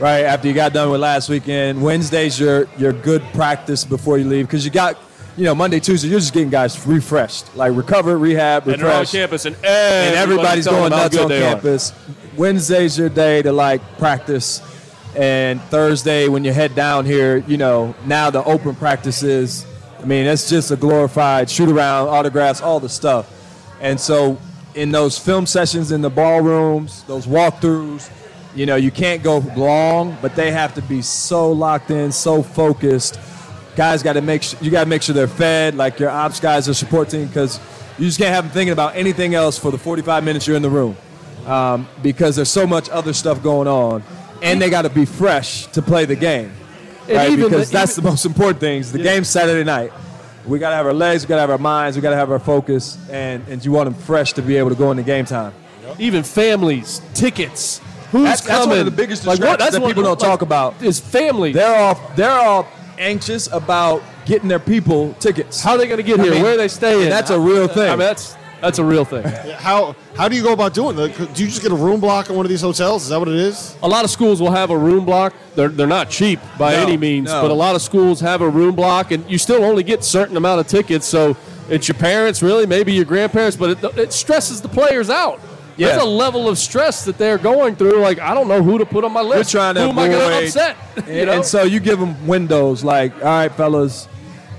Right 0.00 0.20
after 0.24 0.48
you 0.48 0.54
got 0.54 0.72
done 0.72 0.90
with 0.90 1.00
last 1.00 1.28
weekend, 1.28 1.80
Wednesday's 1.80 2.38
your 2.40 2.66
your 2.76 2.92
good 2.92 3.22
practice 3.34 3.84
before 3.84 4.18
you 4.18 4.24
leave 4.24 4.46
because 4.46 4.64
you 4.64 4.70
got, 4.70 4.98
you 5.36 5.44
know, 5.44 5.54
Monday, 5.54 5.78
Tuesday, 5.78 6.08
you're 6.08 6.18
just 6.18 6.32
getting 6.32 6.50
guys 6.50 6.84
refreshed, 6.86 7.54
like 7.54 7.76
recover, 7.76 8.18
rehab, 8.18 8.66
And 8.66 8.82
they're 8.82 8.90
on 8.90 9.06
campus 9.06 9.44
and, 9.44 9.54
and 9.56 10.16
everybody's 10.16 10.66
going 10.66 10.90
nuts 10.90 11.16
on 11.16 11.28
they 11.28 11.46
are. 11.46 11.52
campus. 11.54 11.92
Wednesday's 12.36 12.98
your 12.98 13.10
day 13.10 13.42
to 13.42 13.52
like 13.52 13.80
practice, 13.98 14.60
and 15.14 15.60
Thursday 15.62 16.26
when 16.26 16.42
you 16.42 16.52
head 16.52 16.74
down 16.74 17.06
here, 17.06 17.36
you 17.46 17.56
know 17.56 17.94
now 18.06 18.28
the 18.30 18.42
open 18.44 18.74
practices. 18.74 19.66
I 20.00 20.04
mean, 20.04 20.24
that's 20.24 20.50
just 20.50 20.72
a 20.72 20.76
glorified 20.76 21.48
shoot 21.48 21.68
around, 21.68 22.08
autographs, 22.08 22.60
all 22.60 22.80
the 22.80 22.88
stuff. 22.88 23.30
And 23.80 24.00
so, 24.00 24.36
in 24.74 24.90
those 24.90 25.18
film 25.18 25.46
sessions 25.46 25.92
in 25.92 26.00
the 26.00 26.10
ballrooms, 26.10 27.02
those 27.04 27.26
walkthroughs, 27.26 28.10
you 28.54 28.66
know, 28.66 28.76
you 28.76 28.90
can't 28.90 29.22
go 29.22 29.38
long, 29.56 30.16
but 30.22 30.34
they 30.36 30.50
have 30.50 30.74
to 30.74 30.82
be 30.82 31.02
so 31.02 31.50
locked 31.52 31.90
in, 31.90 32.12
so 32.12 32.42
focused. 32.42 33.18
Guys 33.76 34.02
got 34.02 34.14
to 34.14 34.20
make 34.20 34.42
sure, 34.42 34.58
you 34.62 34.70
got 34.70 34.84
to 34.84 34.88
make 34.90 35.02
sure 35.02 35.14
they're 35.14 35.26
fed, 35.26 35.74
like 35.74 35.98
your 35.98 36.10
ops 36.10 36.40
guys 36.40 36.68
or 36.68 36.74
support 36.74 37.08
team, 37.08 37.26
because 37.26 37.58
you 37.98 38.06
just 38.06 38.18
can't 38.18 38.34
have 38.34 38.44
them 38.44 38.52
thinking 38.52 38.72
about 38.72 38.94
anything 38.96 39.34
else 39.34 39.58
for 39.58 39.70
the 39.70 39.78
45 39.78 40.24
minutes 40.24 40.46
you're 40.46 40.56
in 40.56 40.62
the 40.62 40.70
room, 40.70 40.96
um, 41.46 41.88
because 42.02 42.36
there's 42.36 42.50
so 42.50 42.66
much 42.66 42.88
other 42.90 43.12
stuff 43.14 43.42
going 43.42 43.68
on, 43.68 44.02
and 44.42 44.60
they 44.60 44.68
got 44.68 44.82
to 44.82 44.90
be 44.90 45.04
fresh 45.06 45.66
to 45.68 45.80
play 45.80 46.04
the 46.04 46.16
game, 46.16 46.52
right? 47.08 47.30
even 47.30 47.48
because 47.48 47.70
the- 47.70 47.78
that's 47.78 47.96
the 47.96 48.02
most 48.02 48.26
important 48.26 48.60
thing. 48.60 48.82
The 48.82 48.98
game's 48.98 49.28
Saturday 49.28 49.64
night. 49.64 49.92
We 50.46 50.58
got 50.58 50.70
to 50.70 50.76
have 50.76 50.86
our 50.86 50.92
legs, 50.92 51.24
we 51.24 51.28
got 51.28 51.36
to 51.36 51.40
have 51.42 51.50
our 51.50 51.58
minds, 51.58 51.96
we 51.96 52.02
got 52.02 52.10
to 52.10 52.16
have 52.16 52.30
our 52.30 52.38
focus, 52.38 52.98
and, 53.10 53.46
and 53.48 53.64
you 53.64 53.70
want 53.72 53.86
them 53.86 53.94
fresh 53.94 54.32
to 54.34 54.42
be 54.42 54.56
able 54.56 54.70
to 54.70 54.74
go 54.76 54.90
into 54.90 55.02
game 55.02 55.24
time. 55.24 55.52
even 55.98 56.22
families, 56.22 57.00
tickets. 57.14 57.80
Who's 58.10 58.24
That's- 58.24 58.40
that's 58.42 58.48
coming? 58.64 58.68
one 58.70 58.78
of 58.80 58.84
the 58.86 58.90
biggest 58.90 59.24
Like, 59.26 59.38
what- 59.40 59.58
distractions 59.58 59.82
that 59.82 59.86
people 59.88 60.02
don't 60.02 60.20
like, 60.20 60.28
talk 60.28 60.42
about. 60.42 60.74
Is 60.82 60.98
family. 61.00 61.52
They're 61.52 61.74
all 61.74 61.98
they're 62.16 62.30
all 62.30 62.66
anxious 62.98 63.48
about 63.52 64.02
getting 64.26 64.48
their 64.48 64.58
people 64.58 65.14
tickets. 65.20 65.62
How 65.62 65.72
are 65.72 65.78
they 65.78 65.86
going 65.86 65.96
to 65.98 66.02
get 66.02 66.20
I 66.20 66.24
here? 66.24 66.32
mean, 66.34 66.42
Where 66.42 66.54
are 66.54 66.56
they 66.58 66.68
staying? 66.68 67.08
that's 67.08 67.30
a 67.30 67.38
real 67.38 67.68
thing. 67.68 67.86
I 67.88 67.90
mean, 67.90 67.98
that's 68.00 68.36
that's 68.62 68.78
a 68.78 68.84
real 68.84 69.04
thing. 69.04 69.24
How 69.58 69.94
how 70.16 70.28
do 70.28 70.36
you 70.36 70.42
go 70.42 70.52
about 70.52 70.72
doing 70.72 70.96
that? 70.96 71.14
Do 71.34 71.42
you 71.42 71.48
just 71.50 71.62
get 71.62 71.72
a 71.72 71.74
room 71.74 72.00
block 72.00 72.30
in 72.30 72.36
one 72.36 72.46
of 72.46 72.50
these 72.50 72.60
hotels? 72.62 73.02
Is 73.02 73.08
that 73.10 73.18
what 73.18 73.28
it 73.28 73.34
is? 73.34 73.76
A 73.82 73.88
lot 73.88 74.04
of 74.04 74.10
schools 74.10 74.40
will 74.40 74.52
have 74.52 74.70
a 74.70 74.78
room 74.78 75.04
block. 75.04 75.34
They're, 75.54 75.68
they're 75.68 75.86
not 75.86 76.08
cheap 76.08 76.38
by 76.58 76.72
No, 76.72 76.82
any 76.82 76.96
means, 76.96 77.28
no. 77.28 77.42
but 77.42 77.50
a 77.50 77.54
lot 77.54 77.74
of 77.74 77.82
schools 77.82 78.20
have 78.20 78.40
a 78.40 78.48
room 78.48 78.74
block, 78.74 79.10
and 79.10 79.28
you 79.30 79.36
still 79.36 79.64
only 79.64 79.82
get 79.82 80.04
certain 80.04 80.36
amount 80.36 80.60
of 80.60 80.66
tickets. 80.68 81.06
So 81.06 81.36
it's 81.68 81.88
your 81.88 81.96
parents, 81.96 82.40
really, 82.42 82.64
maybe 82.66 82.92
your 82.92 83.04
grandparents, 83.04 83.56
but 83.56 83.84
it, 83.84 83.98
it 83.98 84.12
stresses 84.12 84.60
the 84.62 84.68
players 84.68 85.10
out. 85.10 85.40
There's 85.76 86.00
a 86.00 86.04
level 86.06 86.48
of 86.48 86.58
stress 86.58 87.04
that 87.06 87.18
they're 87.18 87.38
going 87.38 87.74
through. 87.76 87.98
Like 87.98 88.20
I 88.20 88.34
don't 88.34 88.46
know 88.46 88.62
who 88.62 88.78
to 88.78 88.86
put 88.86 89.04
on 89.04 89.12
my 89.12 89.20
list. 89.22 89.30
We're 89.32 89.38
list. 89.38 89.50
trying 89.50 89.74
to 89.74 89.82
who 89.82 89.88
am 89.90 89.98
I 89.98 90.08
going 90.08 90.30
to 90.40 90.46
upset? 90.46 90.76
And, 90.96 91.08
you 91.08 91.26
know? 91.26 91.32
and 91.32 91.44
so 91.44 91.62
you 91.64 91.80
give 91.80 91.98
them 91.98 92.26
windows 92.26 92.84
like, 92.84 93.12
all 93.16 93.22
right, 93.22 93.50
fellas, 93.50 94.06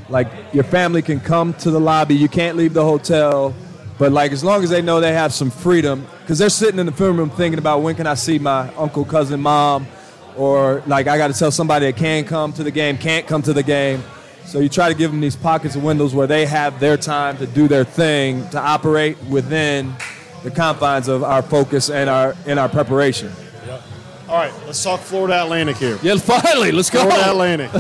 like 0.10 0.28
your 0.52 0.64
family 0.64 1.02
can 1.02 1.20
come 1.20 1.54
to 1.56 1.72
the 1.72 1.80
lobby. 1.80 2.16
You 2.16 2.28
can't 2.28 2.58
leave 2.58 2.74
the 2.74 2.84
hotel, 2.84 3.54
but 3.98 4.12
like 4.12 4.32
as 4.32 4.44
long 4.44 4.64
as 4.64 4.70
they 4.70 4.82
know 4.82 5.00
they 5.00 5.14
have 5.14 5.34
some 5.34 5.52
freedom, 5.52 6.08
because 6.22 6.40
they're 6.40 6.50
sitting 6.50 6.80
in 6.80 6.86
the 6.86 6.92
film 6.92 7.18
room 7.18 7.30
thinking 7.30 7.60
about 7.60 7.82
when 7.82 7.96
can 7.96 8.08
I 8.08 8.16
see 8.16 8.40
my 8.40 8.74
uncle, 8.76 9.06
cousin, 9.06 9.40
mom, 9.42 9.88
or 10.36 10.82
like 10.88 11.08
I 11.08 11.18
got 11.18 11.28
to 11.28 11.38
tell 11.38 11.52
somebody 11.52 11.86
that 11.88 11.98
can 11.98 12.26
come 12.26 12.54
to 12.54 12.64
the 12.64 12.72
game, 12.72 12.98
can't 12.98 13.28
come 13.28 13.42
to 13.44 13.54
the 13.54 13.64
game. 13.64 14.04
So 14.46 14.60
you 14.60 14.70
try 14.70 14.90
to 14.90 14.96
give 14.96 15.12
them 15.12 15.22
these 15.22 15.36
pockets 15.36 15.76
of 15.76 15.84
windows 15.84 16.14
where 16.14 16.28
they 16.28 16.46
have 16.46 16.80
their 16.80 16.98
time 16.98 17.38
to 17.38 17.48
do 17.48 17.68
their 17.68 17.84
thing, 17.84 18.48
to 18.50 18.60
operate 18.60 19.18
within 19.24 19.96
the 20.44 20.52
confines 20.52 21.08
of 21.08 21.24
our 21.24 21.42
focus 21.42 21.90
and 21.90 22.10
our 22.10 22.36
in 22.46 22.58
our 22.58 22.70
preparation. 22.70 23.32
All 24.34 24.40
right, 24.40 24.52
let's 24.66 24.84
talk 24.84 25.00
Florida 25.00 25.44
Atlantic 25.44 25.78
here. 25.78 26.00
yeah, 26.02 26.16
finally, 26.16 26.72
let's 26.72 26.90
go. 26.90 27.02
Florida 27.04 27.30
Atlantic. 27.30 27.70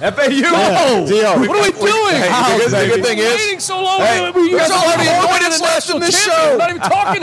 FAU. 0.00 0.26
Yeah, 0.34 1.04
D.O. 1.06 1.38
What 1.46 1.48
are 1.48 1.62
we 1.62 1.70
doing? 1.70 2.16
Hey, 2.16 2.28
How? 2.28 2.58
the 2.58 2.64
good- 2.64 2.70
the 2.72 2.86
good 2.96 3.04
thing 3.04 3.18
is- 3.18 3.36
waiting 3.36 3.60
so 3.60 3.80
long. 3.80 4.00
Hey, 4.00 4.32
we, 4.32 4.50
you 4.50 4.58
there's 4.58 4.68
only 4.72 4.84
already 4.88 5.04
four 5.06 5.26
winning 5.30 5.42
minutes 5.42 5.58
the 5.60 5.64
left 5.64 5.90
in 5.90 6.00
this 6.00 6.24
champion. 6.26 6.42
show. 6.42 6.50
We're 6.50 6.58
not 6.58 6.70
even 6.70 6.82
talking 6.82 7.22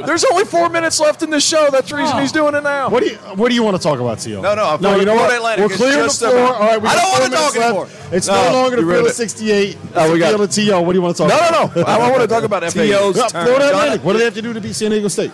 FAU. 0.00 0.06
There's 0.06 0.24
only 0.24 0.44
four 0.46 0.70
minutes 0.70 1.00
left 1.00 1.22
in 1.22 1.28
this 1.28 1.46
show. 1.46 1.68
That's 1.70 1.90
the 1.90 1.96
reason 1.96 2.16
Oh. 2.16 2.20
he's 2.20 2.32
doing 2.32 2.54
it 2.54 2.62
now. 2.62 2.88
What 2.88 3.02
do 3.02 3.10
you 3.10 3.16
What 3.36 3.50
do 3.50 3.54
you 3.54 3.62
want 3.62 3.76
to 3.76 3.82
talk 3.82 4.00
about, 4.00 4.20
T.O.? 4.20 4.40
No, 4.40 4.54
no, 4.54 4.64
I'm 4.70 4.80
no. 4.80 4.96
You 4.96 5.04
know 5.04 5.12
Florida 5.16 5.42
what? 5.42 5.58
Atlantic 5.58 5.66
We're 5.66 5.72
is 5.72 5.76
clearing 5.76 6.02
the 6.06 6.08
floor. 6.14 6.32
about- 6.32 6.54
All 6.54 6.60
right, 6.68 6.80
we 6.82 6.88
I 6.88 6.94
don't 6.94 7.12
wanna 7.12 7.24
minutes 7.24 7.42
talk 7.42 7.54
left. 7.56 7.66
anymore. 7.66 7.88
It's 8.16 8.26
No, 8.28 8.34
no 8.34 8.52
longer 8.54 8.76
the 8.76 8.82
you 8.82 8.88
field 8.88 8.88
ruined 8.88 9.06
of 9.06 9.12
it. 9.12 9.14
68. 9.16 9.68
It's 9.68 9.76
Oh, 9.96 10.06
the 10.06 10.12
we 10.14 10.18
got- 10.18 10.28
field 10.30 10.40
of 10.40 10.50
T.O. 10.50 10.80
What 10.80 10.92
do 10.92 10.96
you 10.98 11.02
want 11.02 11.16
to 11.16 11.22
talk 11.22 11.28
No, 11.28 11.36
about? 11.36 11.76
no, 11.76 11.82
no. 11.82 11.86
I, 11.86 11.96
I 11.98 12.10
want 12.10 12.22
to 12.22 12.26
talk 12.28 12.44
about 12.44 12.62
FAU. 12.62 12.70
T.O.'s 12.82 13.16
Yeah, 13.18 13.26
turn. 13.28 13.44
Florida 13.44 13.68
Atlantic. 13.68 14.02
What 14.04 14.12
do 14.14 14.18
they 14.20 14.24
have 14.24 14.34
to 14.34 14.42
do 14.42 14.52
to 14.54 14.60
beat 14.62 14.72
San 14.74 14.90
Diego 14.92 15.08
State? 15.08 15.30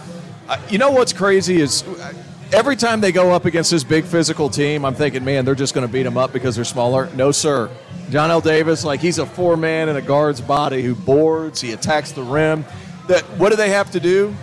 Uh, 0.48 0.56
you 0.70 0.78
know 0.78 0.90
what's 0.90 1.12
crazy 1.12 1.60
is 1.60 1.82
uh, 1.82 2.12
every 2.52 2.76
time 2.76 3.00
they 3.00 3.12
go 3.12 3.32
up 3.32 3.44
against 3.44 3.70
this 3.70 3.84
big 3.84 4.04
physical 4.04 4.48
team, 4.48 4.84
I'm 4.84 4.94
thinking, 4.94 5.24
man, 5.24 5.44
they're 5.44 5.54
just 5.54 5.74
going 5.74 5.86
to 5.86 5.92
beat 5.92 6.04
them 6.04 6.16
up 6.16 6.32
because 6.32 6.56
they're 6.56 6.64
smaller. 6.64 7.08
No, 7.14 7.30
sir. 7.32 7.70
Johnell 8.10 8.42
Davis, 8.42 8.84
like 8.84 9.00
he's 9.00 9.18
a 9.18 9.26
four 9.26 9.56
man 9.56 9.88
in 9.88 9.96
a 9.96 10.02
guard's 10.02 10.40
body 10.40 10.82
who 10.82 10.94
boards, 10.94 11.60
he 11.60 11.72
attacks 11.72 12.12
the 12.12 12.22
rim. 12.22 12.64
That 13.08 13.22
what 13.38 13.50
do 13.50 13.56
they 13.56 13.70
have 13.70 13.90
to 13.92 14.00
do? 14.00 14.34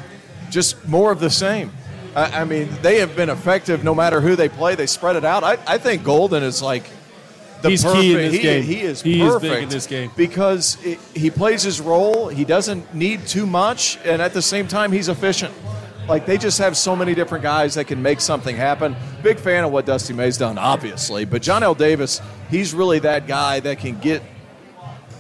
Just 0.49 0.87
more 0.87 1.11
of 1.11 1.19
the 1.19 1.29
same. 1.29 1.71
I, 2.15 2.41
I 2.41 2.45
mean, 2.45 2.69
they 2.81 2.99
have 2.99 3.15
been 3.15 3.29
effective 3.29 3.83
no 3.83 3.95
matter 3.95 4.21
who 4.21 4.35
they 4.35 4.49
play. 4.49 4.75
They 4.75 4.85
spread 4.85 5.15
it 5.15 5.25
out. 5.25 5.43
I, 5.43 5.57
I 5.67 5.77
think 5.77 6.03
Goldin 6.03 6.43
is 6.43 6.61
like 6.61 6.89
the 7.61 7.71
He's 7.71 7.83
perfect, 7.83 8.01
key 8.01 8.11
in 8.11 8.17
this 8.17 8.33
he, 8.33 8.41
game. 8.41 8.63
He 8.63 8.81
is 8.81 9.01
He 9.01 9.21
is 9.21 9.31
perfect 9.33 9.53
big 9.53 9.63
in 9.63 9.69
this 9.69 9.87
game. 9.87 10.11
because 10.15 10.77
it, 10.85 10.99
he 11.15 11.31
plays 11.31 11.63
his 11.63 11.81
role. 11.81 12.27
He 12.27 12.45
doesn't 12.45 12.93
need 12.93 13.25
too 13.27 13.45
much, 13.47 13.97
and 14.05 14.21
at 14.21 14.33
the 14.33 14.41
same 14.41 14.67
time, 14.67 14.91
he's 14.91 15.09
efficient. 15.09 15.53
Like 16.07 16.25
they 16.25 16.37
just 16.37 16.59
have 16.59 16.77
so 16.77 16.95
many 16.95 17.15
different 17.15 17.43
guys 17.43 17.73
that 17.75 17.87
can 17.87 18.01
make 18.01 18.21
something 18.21 18.55
happen. 18.55 18.95
Big 19.23 19.39
fan 19.39 19.63
of 19.63 19.71
what 19.71 19.85
Dusty 19.85 20.13
May's 20.13 20.37
done, 20.37 20.57
obviously, 20.57 21.25
but 21.25 21.41
Johnell 21.41 21.75
Davis, 21.75 22.21
he's 22.49 22.73
really 22.73 22.99
that 22.99 23.27
guy 23.27 23.59
that 23.61 23.79
can 23.79 23.99
get. 23.99 24.21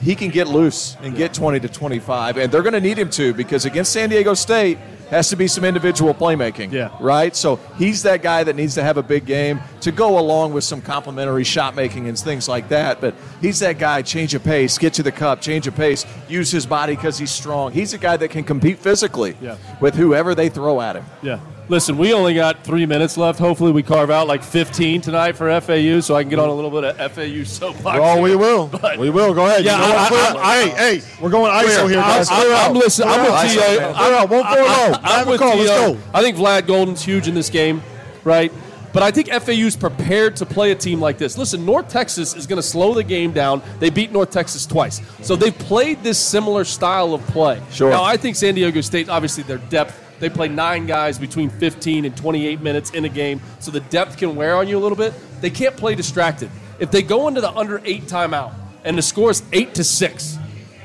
He 0.01 0.13
can 0.13 0.29
get 0.29 0.47
loose 0.47 0.97
and 1.01 1.15
get 1.15 1.33
20 1.33 1.61
to 1.61 1.69
25, 1.69 2.37
and 2.37 2.51
they're 2.51 2.61
going 2.61 2.73
to 2.73 2.81
need 2.81 2.99
him 2.99 3.09
to 3.11 3.33
because 3.33 3.65
against 3.65 3.91
San 3.91 4.09
Diego 4.09 4.35
State 4.35 4.77
has 5.09 5.29
to 5.29 5.35
be 5.35 5.47
some 5.47 5.63
individual 5.63 6.13
playmaking. 6.13 6.71
Yeah. 6.71 6.89
Right? 6.99 7.35
So 7.35 7.57
he's 7.77 8.03
that 8.03 8.21
guy 8.21 8.43
that 8.43 8.55
needs 8.55 8.75
to 8.75 8.83
have 8.83 8.97
a 8.97 9.03
big 9.03 9.25
game 9.25 9.61
to 9.81 9.91
go 9.91 10.19
along 10.19 10.53
with 10.53 10.63
some 10.63 10.81
complementary 10.81 11.43
shot 11.43 11.75
making 11.75 12.07
and 12.07 12.17
things 12.17 12.47
like 12.49 12.69
that. 12.69 13.01
But 13.01 13.15
he's 13.41 13.59
that 13.59 13.77
guy, 13.79 14.01
change 14.01 14.33
of 14.33 14.43
pace, 14.43 14.77
get 14.77 14.93
to 14.95 15.03
the 15.03 15.11
cup, 15.11 15.41
change 15.41 15.67
of 15.67 15.75
pace, 15.75 16.05
use 16.27 16.51
his 16.51 16.65
body 16.65 16.95
because 16.95 17.17
he's 17.17 17.31
strong. 17.31 17.71
He's 17.71 17.93
a 17.93 17.97
guy 17.97 18.17
that 18.17 18.29
can 18.29 18.43
compete 18.43 18.79
physically 18.79 19.35
Yeah. 19.41 19.57
with 19.79 19.95
whoever 19.95 20.33
they 20.35 20.49
throw 20.49 20.81
at 20.81 20.95
him. 20.95 21.05
Yeah. 21.21 21.39
Listen, 21.67 21.97
we 21.97 22.13
only 22.13 22.35
got 22.35 22.63
three 22.63 22.85
minutes 22.85 23.17
left. 23.17 23.39
Hopefully, 23.39 23.71
we 23.71 23.81
carve 23.81 24.11
out 24.11 24.27
like 24.27 24.43
15 24.43 25.01
tonight 25.01 25.31
for 25.35 25.49
FAU, 25.61 25.99
so 25.99 26.13
I 26.15 26.21
can 26.21 26.29
get 26.29 26.37
on 26.37 26.47
a 26.49 26.53
little 26.53 26.69
bit 26.69 26.83
of 26.83 27.11
FAU 27.11 27.43
soapbox. 27.43 27.99
Well, 27.99 28.21
we 28.21 28.35
will. 28.35 28.67
But- 28.81 28.99
we 28.99 29.09
will. 29.09 29.33
Go 29.33 29.47
ahead. 29.47 29.65
Yeah, 29.65 29.75
You 29.75 29.81
know 29.81 29.89
what? 29.95 29.97
I- 29.97 30.07
Clear- 30.09 30.43
I- 30.43 30.55
hey, 30.77 30.99
hey, 30.99 31.07
we're 31.19 31.31
going 31.31 31.51
ISO 31.51 31.87
here, 31.87 31.95
guys. 31.95 32.29
I'm, 32.29 32.45
I'm, 32.45 32.51
out. 32.53 32.69
I'm 32.69 32.75
listening. 32.75 33.09
I'm 33.09 33.21
with. 33.21 33.51
T.O. 33.53 33.93
Clear 33.95 34.13
out. 34.13 34.29
One, 34.29 34.43
four, 34.43 34.53
oh. 34.57 34.91
I'm- 34.93 34.93
I'm 34.95 35.01
Matt 35.01 35.27
with 35.27 35.39
T.O. 35.41 35.97
I 36.13 36.21
think 36.21 36.37
Vlad 36.37 36.67
Goldin's 36.67 37.01
huge 37.03 37.27
in 37.27 37.33
this 37.33 37.49
game, 37.49 37.81
right? 38.23 38.51
But 38.93 39.01
I 39.03 39.09
think 39.11 39.29
FAU's 39.29 39.75
prepared 39.75 40.35
to 40.37 40.45
play 40.45 40.71
a 40.71 40.75
team 40.75 41.01
like 41.01 41.17
this. 41.17 41.35
Listen, 41.37 41.65
North 41.65 41.89
Texas 41.89 42.33
is 42.35 42.45
going 42.47 42.57
to 42.61 42.63
slow 42.63 42.93
the 42.93 43.03
game 43.03 43.31
down. 43.33 43.61
They 43.79 43.89
beat 43.89 44.11
North 44.11 44.29
Texas 44.29 44.65
twice. 44.67 45.01
So 45.21 45.35
they've 45.35 45.57
played 45.57 46.01
this 46.03 46.17
similar 46.19 46.63
style 46.63 47.13
of 47.13 47.21
play. 47.27 47.59
Sure. 47.71 47.89
Now, 47.89 48.03
I 48.03 48.15
think 48.17 48.35
San 48.37 48.53
Diego 48.55 48.79
State, 48.81 49.09
obviously, 49.09 49.43
their 49.43 49.57
depth, 49.57 49.99
they 50.19 50.29
play 50.29 50.47
nine 50.47 50.85
guys 50.87 51.17
between 51.19 51.49
15 51.49 52.05
and 52.05 52.15
28 52.15 52.61
minutes 52.61 52.91
in 52.91 53.05
a 53.05 53.09
game. 53.09 53.41
So 53.59 53.71
the 53.71 53.79
depth 53.81 54.17
can 54.17 54.35
wear 54.35 54.55
on 54.55 54.67
you 54.67 54.77
a 54.77 54.79
little 54.81 54.97
bit. 54.97 55.13
They 55.41 55.49
can't 55.49 55.75
play 55.75 55.95
distracted. 55.95 56.49
If 56.79 56.91
they 56.91 57.01
go 57.01 57.27
into 57.27 57.41
the 57.41 57.51
under 57.51 57.81
eight 57.85 58.03
timeout 58.03 58.53
and 58.83 58.97
the 58.97 59.01
score 59.01 59.31
is 59.31 59.43
eight 59.53 59.75
to 59.75 59.83
six, 59.83 60.37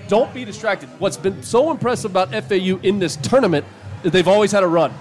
don't 0.08 0.32
be 0.34 0.44
distracted. 0.44 0.88
What's 0.98 1.16
been 1.16 1.42
so 1.42 1.70
impressive 1.70 2.10
about 2.10 2.30
FAU 2.44 2.78
in 2.82 2.98
this 2.98 3.16
tournament 3.16 3.64
is 4.02 4.10
they've 4.12 4.26
always 4.28 4.50
had 4.52 4.62
a 4.62 4.68
run. 4.68 4.92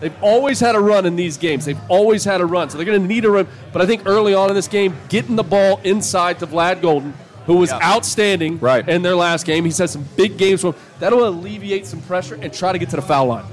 They've 0.00 0.22
always 0.22 0.58
had 0.60 0.74
a 0.74 0.80
run 0.80 1.04
in 1.04 1.14
these 1.14 1.36
games. 1.36 1.66
They've 1.66 1.78
always 1.88 2.24
had 2.24 2.40
a 2.40 2.46
run. 2.46 2.70
So 2.70 2.78
they're 2.78 2.86
going 2.86 3.02
to 3.02 3.06
need 3.06 3.24
a 3.26 3.30
run. 3.30 3.46
But 3.72 3.82
I 3.82 3.86
think 3.86 4.02
early 4.06 4.32
on 4.34 4.48
in 4.48 4.54
this 4.56 4.66
game, 4.66 4.96
getting 5.10 5.36
the 5.36 5.42
ball 5.42 5.78
inside 5.84 6.38
to 6.38 6.46
Vlad 6.46 6.80
Goldin, 6.80 7.12
who 7.46 7.56
was 7.56 7.70
outstanding 7.70 8.58
Right. 8.60 8.88
in 8.88 9.02
their 9.02 9.14
last 9.14 9.44
game. 9.44 9.64
He's 9.64 9.76
had 9.78 9.90
some 9.90 10.06
big 10.16 10.38
games 10.38 10.62
for 10.62 10.68
him. 10.68 10.74
That'll 11.00 11.26
alleviate 11.28 11.84
some 11.86 12.00
pressure 12.02 12.38
and 12.40 12.52
try 12.52 12.72
to 12.72 12.78
get 12.78 12.88
to 12.90 12.96
the 12.96 13.02
foul 13.02 13.26
line. 13.26 13.44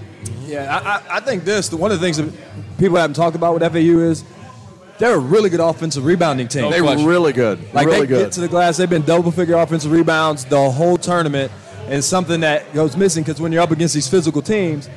Yeah, 0.47 0.75
I, 0.77 0.95
I- 1.13 1.17
I 1.17 1.19
think 1.19 1.43
this, 1.43 1.69
the, 1.69 1.77
one 1.77 1.91
of 1.91 1.99
the 1.99 2.05
things 2.05 2.17
that 2.17 2.31
people 2.77 2.97
haven't 2.97 3.15
talked 3.15 3.35
about 3.35 3.53
with 3.59 3.63
FAU 3.71 3.99
is 3.99 4.23
they're 4.97 5.15
a 5.15 5.19
really 5.19 5.49
good 5.49 5.59
offensive 5.59 6.05
rebounding 6.05 6.47
team. 6.47 6.63
No 6.63 6.69
They're 6.71 6.83
really 7.07 7.33
good. 7.33 7.59
Like 7.73 7.85
really 7.87 8.01
they 8.01 8.07
good. 8.07 8.23
get 8.25 8.31
to 8.33 8.41
the 8.41 8.47
glass, 8.47 8.77
they've 8.77 8.89
been 8.89 9.03
double 9.03 9.31
figure 9.31 9.55
offensive 9.55 9.91
rebounds 9.91 10.45
the 10.45 10.71
whole 10.71 10.97
tournament, 10.97 11.51
and 11.87 12.03
something 12.03 12.41
that 12.41 12.73
goes 12.73 12.97
missing 12.97 13.23
because 13.23 13.39
when 13.39 13.51
you're 13.51 13.61
up 13.61 13.71
against 13.71 13.93
these 13.93 14.07
physical 14.07 14.41
teams, 14.41 14.89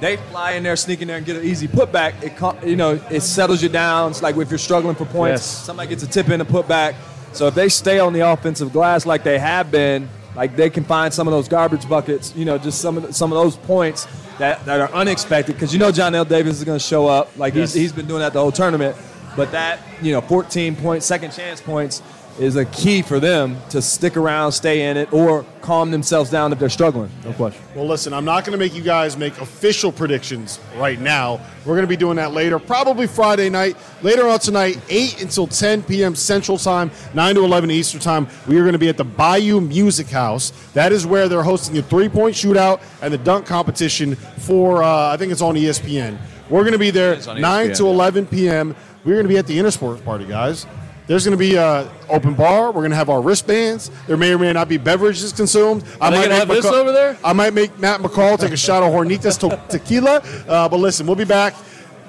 they 0.00 0.16
fly 0.16 0.52
in 0.52 0.62
there, 0.64 0.74
sneak 0.74 1.00
in 1.02 1.06
there, 1.08 1.18
and 1.18 1.24
get 1.26 1.36
an 1.36 1.44
easy 1.44 1.68
putback. 1.68 2.20
It 2.22 2.36
co- 2.36 2.58
you 2.64 2.74
know 2.76 3.00
it 3.10 3.20
settles 3.20 3.62
you 3.62 3.68
down. 3.68 4.10
It's 4.12 4.22
like 4.22 4.36
if 4.36 4.50
you're 4.50 4.58
struggling 4.58 4.96
for 4.96 5.04
points, 5.04 5.42
Yes. 5.42 5.64
somebody 5.66 5.88
gets 5.90 6.02
a 6.02 6.08
tip 6.08 6.28
in 6.30 6.40
and 6.40 6.48
put 6.48 6.66
back. 6.66 6.94
So 7.32 7.46
if 7.46 7.54
they 7.54 7.68
stay 7.68 7.98
on 8.00 8.12
the 8.12 8.20
offensive 8.28 8.72
glass 8.72 9.06
like 9.06 9.22
they 9.22 9.38
have 9.38 9.70
been, 9.70 10.08
like 10.34 10.56
they 10.56 10.70
can 10.70 10.84
find 10.84 11.12
some 11.12 11.28
of 11.28 11.32
those 11.32 11.48
garbage 11.48 11.88
buckets. 11.88 12.34
You 12.34 12.44
know, 12.44 12.58
just 12.58 12.80
some 12.80 12.96
of 12.96 13.02
the, 13.04 13.12
some 13.12 13.32
of 13.32 13.38
those 13.42 13.56
points 13.56 14.06
that, 14.38 14.64
that 14.64 14.80
are 14.80 14.90
unexpected 14.92 15.52
because 15.54 15.72
you 15.72 15.78
know 15.78 15.90
Johnell 15.90 16.28
Davis 16.28 16.58
is 16.58 16.64
going 16.64 16.78
to 16.78 16.84
show 16.84 17.06
up. 17.06 17.36
Like 17.36 17.54
Yes. 17.54 17.72
he's 17.74 17.82
he's 17.82 17.92
been 17.92 18.06
doing 18.06 18.20
that 18.20 18.32
the 18.32 18.40
whole 18.40 18.52
tournament. 18.52 18.96
But 19.34 19.52
that, 19.52 19.78
you 20.02 20.12
know, 20.12 20.20
14 20.20 20.76
points, 20.76 21.06
second 21.06 21.30
chance 21.32 21.58
points 21.60 22.02
is 22.38 22.56
a 22.56 22.64
key 22.66 23.02
for 23.02 23.20
them 23.20 23.56
to 23.70 23.82
stick 23.82 24.16
around, 24.16 24.52
stay 24.52 24.88
in 24.88 24.96
it, 24.96 25.12
or 25.12 25.44
calm 25.60 25.90
themselves 25.90 26.30
down 26.30 26.52
if 26.52 26.58
they're 26.58 26.68
struggling. 26.68 27.10
No 27.24 27.32
question. 27.32 27.62
Well, 27.74 27.86
listen, 27.86 28.12
I'm 28.12 28.24
not 28.24 28.44
going 28.44 28.52
to 28.52 28.58
make 28.58 28.74
you 28.74 28.82
guys 28.82 29.16
make 29.16 29.38
official 29.40 29.92
predictions 29.92 30.58
right 30.76 31.00
now. 31.00 31.40
We're 31.64 31.74
going 31.74 31.82
to 31.82 31.88
be 31.88 31.96
doing 31.96 32.16
that 32.16 32.32
later, 32.32 32.58
probably 32.58 33.06
Friday 33.06 33.48
night. 33.48 33.76
Later 34.02 34.26
on 34.28 34.38
tonight, 34.40 34.80
8 34.88 35.22
until 35.22 35.46
10 35.46 35.82
p.m. 35.84 36.14
Central 36.14 36.58
Time, 36.58 36.90
9 37.14 37.34
to 37.36 37.44
11 37.44 37.70
Eastern 37.70 38.00
Time. 38.00 38.26
We 38.46 38.56
are 38.56 38.62
going 38.62 38.72
to 38.72 38.78
be 38.78 38.88
at 38.88 38.96
the 38.96 39.04
Bayou 39.04 39.60
Music 39.60 40.08
House. 40.08 40.50
That 40.72 40.92
is 40.92 41.06
where 41.06 41.28
they're 41.28 41.42
hosting 41.42 41.74
the 41.74 41.82
three 41.82 42.08
point 42.08 42.34
shootout 42.34 42.82
and 43.02 43.12
the 43.12 43.18
dunk 43.18 43.46
competition 43.46 44.16
for, 44.16 44.82
uh, 44.82 45.12
I 45.12 45.16
think 45.16 45.32
it's 45.32 45.42
on 45.42 45.54
ESPN. 45.54 46.18
We're 46.50 46.62
going 46.62 46.72
to 46.72 46.78
be 46.78 46.90
there 46.90 47.14
9 47.16 47.24
ESPN, 47.24 47.76
to 47.76 47.86
11 47.86 48.26
p.m. 48.26 48.74
We're 49.04 49.14
going 49.14 49.24
to 49.24 49.28
be 49.28 49.38
at 49.38 49.46
the 49.46 49.58
Intersports 49.58 50.04
party, 50.04 50.26
guys. 50.26 50.66
There's 51.12 51.26
going 51.26 51.36
to 51.36 51.38
be 51.38 51.56
an 51.56 51.90
open 52.08 52.32
bar. 52.32 52.68
We're 52.68 52.80
going 52.80 52.92
to 52.92 52.96
have 52.96 53.10
our 53.10 53.20
wristbands. 53.20 53.90
There 54.06 54.16
may 54.16 54.32
or 54.32 54.38
may 54.38 54.50
not 54.54 54.66
be 54.66 54.78
beverages 54.78 55.30
consumed. 55.34 55.84
I 56.00 56.08
they 56.08 56.16
might 56.16 56.30
have 56.30 56.48
this 56.48 56.64
over 56.64 56.90
there? 56.90 57.18
I 57.22 57.34
might 57.34 57.52
make 57.52 57.78
Matt 57.78 58.00
McCall 58.00 58.38
take 58.40 58.52
a 58.52 58.56
shot 58.56 58.82
of 58.82 58.94
Hornitos 58.94 59.38
to- 59.40 59.60
tequila. 59.68 60.22
Uh, 60.48 60.70
but 60.70 60.78
listen, 60.78 61.06
we'll 61.06 61.14
be 61.14 61.26
back. 61.26 61.54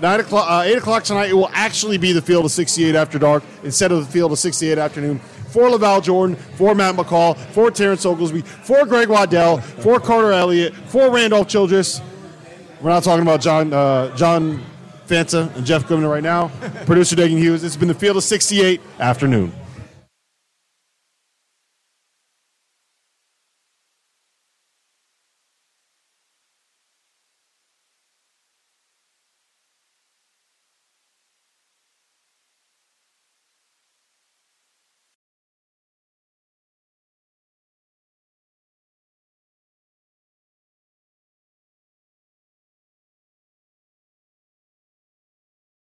Nine 0.02 0.22
o'clock, 0.22 0.50
uh, 0.50 0.62
eight 0.62 0.78
o'clock 0.78 1.04
tonight. 1.04 1.32
It 1.32 1.34
will 1.34 1.50
actually 1.52 1.98
be 1.98 2.14
the 2.14 2.22
field 2.22 2.46
of 2.46 2.52
68 2.52 2.96
after 2.96 3.20
dark 3.20 3.44
instead 3.66 3.92
of 3.92 4.06
the 4.06 4.10
field 4.10 4.32
of 4.32 4.40
68 4.40 4.78
afternoon. 4.78 5.20
For 5.50 5.64
LaVall 5.64 6.02
Jordan, 6.02 6.38
for 6.56 6.74
Matt 6.74 6.96
McCall, 6.96 7.36
for 7.52 7.72
Terrence 7.72 8.06
Oglesby, 8.06 8.40
for 8.40 8.86
Greg 8.86 9.10
Waddell, 9.10 9.58
for 9.58 10.00
Carter 10.00 10.32
Elliott, 10.32 10.74
for 10.76 11.12
Randolph 11.14 11.50
Childress. 11.50 12.02
We're 12.80 12.92
not 12.92 13.04
talking 13.04 13.24
about 13.24 13.42
John 13.42 13.74
uh, 13.74 14.16
John 14.16 14.64
Fanta 15.08 15.56
and 15.56 15.66
Jeff 15.66 15.88
Goodman 15.88 16.10
right 16.10 16.24
now. 16.24 16.50
Producer 16.86 17.16
Dagan 17.16 17.38
Hughes. 17.38 17.64
It's 17.64 17.76
been 17.76 17.88
the 17.88 17.94
field 17.94 18.18
of 18.18 18.24
68 18.24 18.82
afternoon. 19.00 19.52